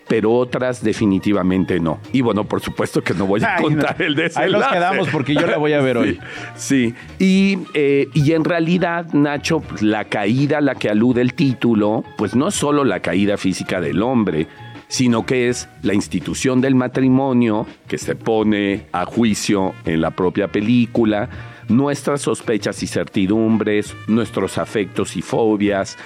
pero 0.09 0.33
otras 0.33 0.83
definitivamente 0.83 1.81
no. 1.81 1.99
Y 2.13 2.21
bueno, 2.21 2.45
por 2.45 2.61
supuesto 2.61 3.03
que 3.03 3.15
no 3.15 3.27
voy 3.27 3.43
a 3.43 3.57
contar 3.57 4.01
el 4.01 4.15
desenlace. 4.15 4.41
Ahí 4.41 4.53
nos 4.53 4.73
quedamos 4.73 5.09
porque 5.09 5.35
yo 5.35 5.47
la 5.47 5.59
voy 5.59 5.73
a 5.73 5.81
ver 5.81 5.99
hoy. 5.99 6.19
Sí, 6.57 6.95
Y, 7.19 7.59
eh, 7.75 8.09
y 8.15 8.33
en 8.33 8.45
realidad, 8.45 9.13
Nacho, 9.13 9.61
pues, 9.61 9.83
la 9.83 10.05
caída 10.05 10.59
a 10.59 10.61
la 10.61 10.75
que 10.75 10.89
alude 10.89 11.21
el 11.21 11.35
título, 11.35 12.05
pues 12.17 12.35
no 12.35 12.49
es 12.49 12.55
solo 12.55 12.85
la 12.85 13.01
caída 13.01 13.37
física 13.37 13.81
del 13.81 14.03
hombre, 14.03 14.47
sino 14.89 15.27
que 15.27 15.49
es 15.49 15.69
la 15.83 15.95
institución 15.95 16.61
del 16.61 16.75
matrimonio 16.75 17.67
que 17.89 17.99
se 17.99 18.15
pone 18.15 18.87
a 18.93 19.05
juicio 19.05 19.75
en 19.85 20.01
la 20.01 20.13
propia 20.13 20.49
película, 20.49 21.29
nuestras 21.69 22.23
sospechas 22.23 22.83
y 22.83 22.87
certidumbres, 22.87 23.95
nuestros 24.07 24.59
afectos 24.59 25.17
y 25.17 25.23
fobias, 25.23 25.99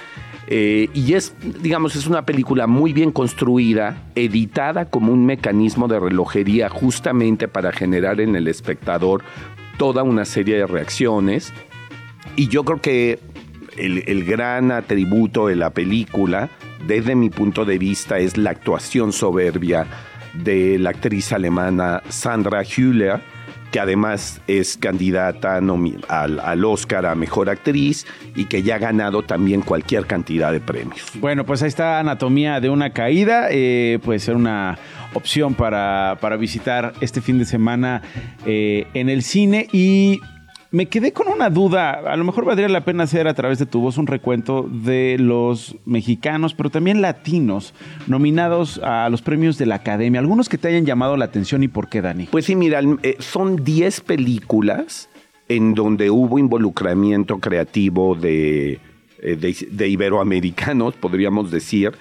eh, 0.47 0.89
y 0.93 1.13
es, 1.13 1.33
digamos, 1.61 1.95
es 1.95 2.07
una 2.07 2.25
película 2.25 2.67
muy 2.67 2.93
bien 2.93 3.11
construida, 3.11 4.11
editada 4.15 4.89
como 4.89 5.13
un 5.13 5.25
mecanismo 5.25 5.87
de 5.87 5.99
relojería 5.99 6.69
justamente 6.69 7.47
para 7.47 7.71
generar 7.71 8.19
en 8.19 8.35
el 8.35 8.47
espectador 8.47 9.23
toda 9.77 10.03
una 10.03 10.25
serie 10.25 10.57
de 10.57 10.67
reacciones. 10.67 11.53
Y 12.35 12.47
yo 12.47 12.63
creo 12.63 12.81
que 12.81 13.19
el, 13.77 14.03
el 14.07 14.25
gran 14.25 14.71
atributo 14.71 15.47
de 15.47 15.55
la 15.55 15.69
película, 15.69 16.49
desde 16.87 17.15
mi 17.15 17.29
punto 17.29 17.65
de 17.65 17.77
vista, 17.77 18.17
es 18.17 18.37
la 18.37 18.51
actuación 18.51 19.13
soberbia 19.13 19.85
de 20.33 20.79
la 20.79 20.91
actriz 20.91 21.31
alemana 21.33 22.01
Sandra 22.09 22.63
Hüller, 22.63 23.21
que 23.71 23.79
además 23.79 24.41
es 24.47 24.77
candidata 24.77 25.57
al, 25.57 26.39
al, 26.39 26.65
Oscar 26.65 27.05
a 27.05 27.15
Mejor 27.15 27.49
Actriz 27.49 28.05
y 28.35 28.45
que 28.45 28.63
ya 28.63 28.75
ha 28.75 28.79
ganado 28.79 29.23
también 29.23 29.61
cualquier 29.61 30.05
cantidad 30.05 30.51
de 30.51 30.59
premios. 30.59 31.01
Bueno, 31.15 31.45
pues 31.45 31.61
ahí 31.61 31.69
está 31.69 31.99
Anatomía 31.99 32.59
de 32.59 32.69
una 32.69 32.91
Caída, 32.91 33.47
eh, 33.49 33.99
puede 34.03 34.19
ser 34.19 34.35
una 34.35 34.77
opción 35.13 35.55
para, 35.55 36.17
para 36.21 36.37
visitar 36.37 36.93
este 37.01 37.21
fin 37.21 37.39
de 37.39 37.45
semana 37.45 38.01
eh, 38.45 38.87
en 38.93 39.09
el 39.09 39.23
cine 39.23 39.67
y 39.71 40.19
me 40.71 40.87
quedé 40.87 41.11
con 41.11 41.27
una 41.27 41.49
duda. 41.49 41.91
A 41.91 42.15
lo 42.15 42.23
mejor 42.23 42.45
valdría 42.45 42.69
la 42.69 42.85
pena 42.85 43.03
hacer 43.03 43.27
a 43.27 43.33
través 43.33 43.59
de 43.59 43.65
tu 43.65 43.81
voz 43.81 43.97
un 43.97 44.07
recuento 44.07 44.67
de 44.71 45.17
los 45.19 45.75
mexicanos, 45.85 46.53
pero 46.53 46.69
también 46.69 47.01
latinos, 47.01 47.73
nominados 48.07 48.79
a 48.83 49.09
los 49.09 49.21
premios 49.21 49.57
de 49.57 49.65
la 49.65 49.75
Academia. 49.75 50.19
Algunos 50.21 50.47
que 50.47 50.57
te 50.57 50.69
hayan 50.69 50.85
llamado 50.85 51.17
la 51.17 51.25
atención 51.25 51.61
y 51.63 51.67
por 51.67 51.89
qué, 51.89 52.01
Dani. 52.01 52.27
Pues 52.31 52.45
sí, 52.45 52.55
mira, 52.55 52.81
eh, 53.03 53.17
son 53.19 53.63
10 53.63 54.01
películas 54.01 55.09
en 55.49 55.73
donde 55.73 56.09
hubo 56.09 56.39
involucramiento 56.39 57.39
creativo 57.39 58.15
de, 58.15 58.79
eh, 59.21 59.55
de, 59.69 59.87
iberoamericanos, 59.89 60.93
podríamos 60.99 61.51
decir. 61.51 61.91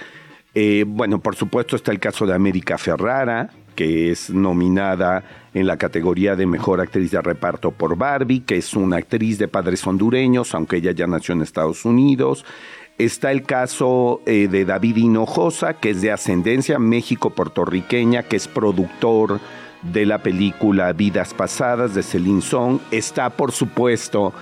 Eh, 0.54 0.84
bueno, 0.86 1.20
por 1.20 1.34
supuesto 1.34 1.74
está 1.74 1.90
el 1.90 1.98
caso 1.98 2.26
de 2.26 2.34
América 2.34 2.78
Ferrara, 2.78 3.50
que 3.80 4.10
es 4.10 4.28
nominada 4.28 5.24
en 5.54 5.66
la 5.66 5.78
categoría 5.78 6.36
de 6.36 6.44
Mejor 6.44 6.82
Actriz 6.82 7.12
de 7.12 7.22
Reparto 7.22 7.70
por 7.70 7.96
Barbie, 7.96 8.40
que 8.40 8.58
es 8.58 8.74
una 8.74 8.98
actriz 8.98 9.38
de 9.38 9.48
padres 9.48 9.86
hondureños, 9.86 10.54
aunque 10.54 10.76
ella 10.76 10.92
ya 10.92 11.06
nació 11.06 11.32
en 11.32 11.40
Estados 11.40 11.86
Unidos. 11.86 12.44
Está 12.98 13.32
el 13.32 13.42
caso 13.44 14.20
eh, 14.26 14.48
de 14.48 14.66
David 14.66 14.98
Hinojosa, 14.98 15.80
que 15.80 15.88
es 15.88 16.02
de 16.02 16.12
ascendencia 16.12 16.78
México-puertorriqueña, 16.78 18.24
que 18.24 18.36
es 18.36 18.48
productor 18.48 19.40
de 19.80 20.04
la 20.04 20.18
película 20.18 20.92
Vidas 20.92 21.32
Pasadas 21.32 21.94
de 21.94 22.02
Celine 22.02 22.42
Song. 22.42 22.80
Está, 22.90 23.30
por 23.30 23.50
supuesto, 23.50 24.34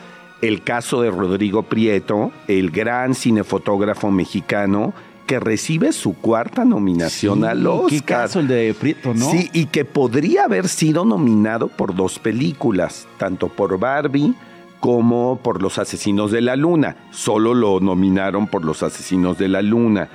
el 0.43 0.64
caso 0.64 1.01
de 1.01 1.12
Rodrigo 1.12 1.62
Prieto, 1.62 2.32
el 2.49 2.72
gran 2.72 3.14
cinefotógrafo 3.14 4.11
mexicano, 4.11 4.95
que 5.28 5.38
recibe 5.38 5.92
su 5.92 6.14
cuarta 6.14 6.64
nominación 6.64 7.44
al 7.44 7.66
Oscar. 7.66 7.90
Qué 7.90 8.00
caso 8.00 8.40
el 8.40 8.48
de 8.48 8.72
Prieto, 8.72 9.12
¿no? 9.12 9.30
Sí, 9.30 9.50
y 9.52 9.66
que 9.66 9.84
podría 9.84 10.44
haber 10.44 10.68
sido 10.68 11.04
nominado 11.04 11.68
por 11.68 11.94
dos 11.94 12.18
películas, 12.18 13.06
tanto 13.18 13.48
por 13.48 13.78
Barbie 13.78 14.34
como 14.80 15.38
por 15.42 15.60
Los 15.60 15.78
Asesinos 15.78 16.32
de 16.32 16.40
la 16.40 16.56
Luna. 16.56 16.96
Solo 17.10 17.52
lo 17.52 17.78
nominaron 17.78 18.46
por 18.46 18.64
Los 18.64 18.82
Asesinos 18.82 19.36
de 19.36 19.48
la 19.48 19.60
Luna. 19.60 20.08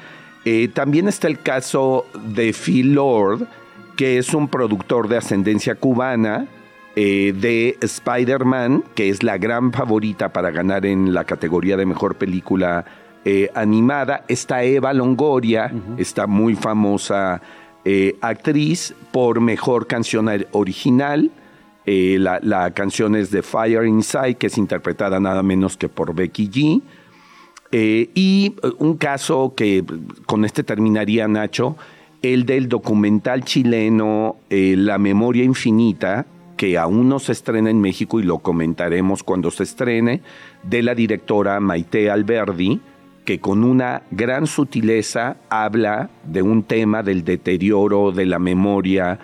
Eh, 0.45 0.68
también 0.74 1.07
está 1.07 1.28
el 1.28 1.39
caso 1.39 2.07
de 2.34 2.51
Phil 2.51 2.95
Lord, 2.95 3.47
que 3.95 4.18
es 4.18 4.34
un 4.34 4.47
productor 4.47 5.09
de 5.09 5.18
ascendencia 5.18 5.76
cubana 5.76 6.47
eh, 6.95 7.36
de 7.39 7.78
Spider-Man, 7.82 8.84
que 8.95 9.09
es 9.09 9.22
la 9.22 9.38
gran 9.38 9.72
favorita 9.74 10.34
para 10.34 10.49
ganar 10.49 10.88
en 10.88 11.14
la 11.14 11.24
categoría 11.26 11.78
de 11.78 11.86
mejor 11.86 12.16
película 12.16 12.84
eh, 13.26 13.50
animada. 13.54 14.26
Está 14.28 14.64
Eva 14.64 14.94
Longoria, 14.94 15.72
esta 15.98 16.28
muy 16.28 16.56
famosa 16.56 17.42
eh, 17.86 18.16
actriz, 18.22 18.94
por 19.12 19.42
mejor 19.42 19.88
canción 19.88 20.30
original. 20.52 21.32
La, 21.86 22.40
la, 22.42 22.72
canción 22.72 23.14
es 23.14 23.30
de 23.30 23.42
Fire 23.42 23.86
Inside, 23.86 24.36
que 24.36 24.48
es 24.48 24.58
interpretada 24.58 25.20
nada 25.20 25.44
menos 25.44 25.76
que 25.76 25.90
por 25.90 26.16
Becky 26.16 26.50
G. 26.50 26.82
y 28.16 28.56
un 28.78 28.96
caso 28.96 29.54
que 29.54 29.84
con 30.26 30.46
este 30.46 30.64
terminaría 30.64 31.28
Nacho, 31.28 31.76
el 32.24 32.46
del 32.46 32.70
documental 32.70 33.44
chileno 33.44 34.38
eh, 34.50 34.76
La 34.78 34.98
Memoria 34.98 35.44
Infinita, 35.44 36.26
que 36.56 36.78
aún 36.78 37.10
no 37.10 37.20
se 37.20 37.34
estrena 37.34 37.70
en 37.70 37.82
México 37.82 38.20
y 38.20 38.24
lo 38.24 38.40
comentaremos 38.40 39.24
cuando 39.24 39.52
se 39.52 39.64
estrene, 39.64 40.22
de 40.64 40.82
la 40.82 40.96
directora 40.96 41.60
Maite 41.60 42.10
Alberdi, 42.10 42.80
que 43.26 43.40
con 43.40 43.64
una 43.64 44.04
gran 44.12 44.48
sutileza 44.48 45.38
habla 45.50 46.10
de 46.26 46.42
un 46.42 46.64
tema 46.64 47.04
del 47.04 47.24
deterioro 47.24 48.12
de 48.12 48.26
la 48.26 48.40
memoria 48.40 49.20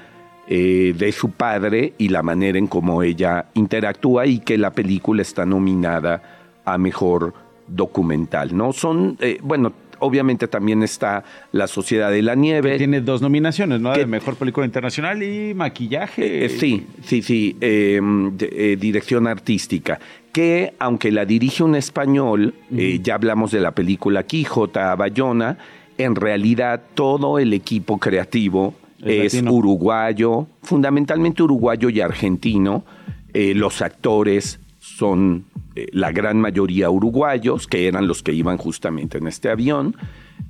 eh, 0.47 0.95
de 0.97 1.11
su 1.11 1.31
padre 1.31 1.93
y 1.97 2.09
la 2.09 2.23
manera 2.23 2.57
en 2.57 2.67
cómo 2.67 3.03
ella 3.03 3.45
interactúa 3.53 4.25
y 4.25 4.39
que 4.39 4.57
la 4.57 4.71
película 4.71 5.21
está 5.21 5.45
nominada 5.45 6.61
a 6.65 6.77
mejor 6.77 7.33
documental, 7.67 8.55
¿no? 8.55 8.73
Son, 8.73 9.17
eh, 9.19 9.39
bueno, 9.43 9.73
obviamente 9.99 10.47
también 10.47 10.83
está 10.83 11.23
La 11.51 11.67
Sociedad 11.67 12.11
de 12.11 12.21
la 12.21 12.35
Nieve. 12.35 12.77
tiene 12.77 13.01
dos 13.01 13.21
nominaciones, 13.21 13.79
¿no? 13.81 13.93
de 13.93 14.05
Mejor 14.05 14.35
Película 14.35 14.65
Internacional 14.65 15.21
y 15.23 15.53
Maquillaje. 15.53 16.45
Eh, 16.45 16.49
sí, 16.49 16.87
sí, 17.03 17.21
sí, 17.21 17.57
em, 17.61 18.35
eh, 18.39 18.77
dirección 18.79 19.27
artística. 19.27 19.99
Que 20.31 20.73
aunque 20.79 21.11
la 21.11 21.25
dirige 21.25 21.63
un 21.63 21.75
español, 21.75 22.53
eh, 22.75 22.99
ya 23.01 23.15
hablamos 23.15 23.51
de 23.51 23.59
la 23.59 23.71
película 23.71 24.23
Quijote, 24.23 24.79
Bayona, 24.97 25.57
en 25.97 26.15
realidad 26.15 26.81
todo 26.93 27.39
el 27.39 27.53
equipo 27.53 27.97
creativo 27.97 28.75
es, 29.03 29.33
uruguayo, 29.41 30.47
fundamentalmente 30.61 31.43
uruguayo 31.43 31.89
y 31.89 32.01
argentino. 32.01 32.83
los 33.33 33.81
actores 33.81 34.59
son 34.99 35.45
eh, 35.75 35.87
la 35.93 36.11
gran 36.11 36.39
mayoría 36.41 36.89
uruguayos, 36.89 37.67
que 37.67 37.87
eran 37.87 38.07
los 38.07 38.21
que 38.21 38.33
iban 38.33 38.57
justamente 38.57 39.17
en 39.17 39.27
este 39.27 39.49
avión. 39.49 39.95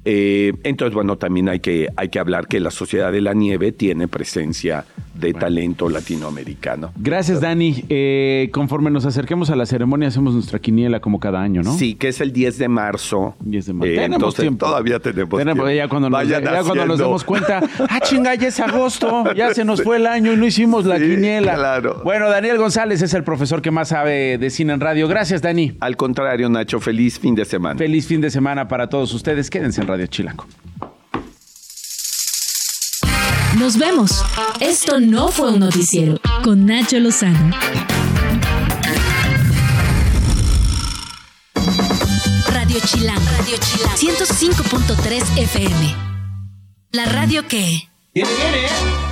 Eh, 0.06 0.54
entonces, 0.64 0.94
bueno, 0.94 1.18
también 1.18 1.50
hay 1.50 1.60
que, 1.60 1.90
hay 1.96 2.10
que 2.10 2.20
hablar 2.20 2.48
que 2.48 2.60
la 2.60 2.72
Sociedad 2.72 3.12
de 3.12 3.22
la 3.22 3.34
Nieve 3.34 3.72
tiene 3.72 4.08
presencia 4.08 4.86
de 5.14 5.34
talento 5.34 5.90
latinoamericano. 5.90 6.92
Gracias, 6.98 7.42
Dani. 7.42 7.84
Eh, 7.90 8.50
conforme 8.54 8.90
nos 8.90 9.06
acerquemos 9.06 9.50
a 9.50 9.56
la 9.56 9.66
ceremonia, 9.66 10.08
hacemos 10.08 10.34
nuestra 10.34 10.60
quiniela 10.60 11.02
como 11.02 11.20
cada 11.20 11.42
año, 11.42 11.62
¿no? 11.62 11.74
Sí, 11.74 11.96
que 11.96 12.08
es 12.08 12.22
el 12.22 12.32
10 12.32 12.58
de 12.58 12.68
marzo. 12.70 13.36
10 13.42 13.66
de 13.66 13.74
marzo. 13.74 13.94
tenemos 13.94 14.36
tiempo. 14.36 14.66
Todavía 14.66 15.00
tenemos, 15.00 15.44
tiempo. 15.44 15.70
Ya 15.70 15.88
cuando, 15.88 16.10
nos, 16.10 16.28
ya 16.28 16.42
cuando 16.64 16.86
nos 16.86 17.00
damos 17.00 17.24
cuenta, 17.24 17.62
ah, 17.90 18.00
chinga, 18.00 18.36
ya 18.36 18.48
es 18.48 18.60
agosto, 18.60 19.34
ya 19.34 19.54
se 19.54 19.66
nos 19.66 19.84
fue 19.84 19.98
el 19.98 20.08
año 20.08 20.34
y 20.34 20.38
no 20.38 20.46
hicimos 20.46 20.86
la 20.86 20.98
quiniela. 20.98 21.56
Claro. 21.56 22.02
Bueno, 22.04 22.30
Daniel 22.30 22.58
González 22.58 23.02
es 23.02 23.14
el 23.14 23.24
profesor 23.24 23.62
que 23.62 23.72
más 23.72 23.90
sabe 23.90 24.38
de 24.38 24.50
cine 24.50 24.74
en 24.74 24.80
radio. 24.80 25.08
Gracias, 25.08 25.42
Dani. 25.42 25.74
Al 25.82 25.98
contrario, 25.98 26.50
Nacho, 26.50 26.80
feliz 26.80 27.20
fin 27.20 27.36
de 27.36 27.44
semana. 27.44 27.78
Feliz 27.78 28.08
fin 28.08 28.22
de 28.22 28.30
semana 28.30 28.68
para 28.68 28.88
todos 28.88 29.14
ustedes. 29.14 29.50
Quédense 29.50 29.79
en 29.82 29.88
Radio 29.88 30.08
Chilango. 30.08 30.46
Nos 33.58 33.78
vemos. 33.78 34.24
Esto 34.60 35.00
no 35.00 35.30
fue 35.30 35.52
un 35.52 35.60
noticiero 35.60 36.20
con 36.44 36.66
Nacho 36.66 37.00
Lozano. 37.00 37.56
Radio 42.48 42.80
Chilango. 42.86 43.22
Radio 43.38 43.58
Chilango. 43.58 43.98
105.3 43.98 45.38
FM. 45.38 45.96
La 46.92 47.06
radio 47.06 47.48
que... 47.48 47.90
¿Tiene, 48.14 48.30
viene, 48.36 49.09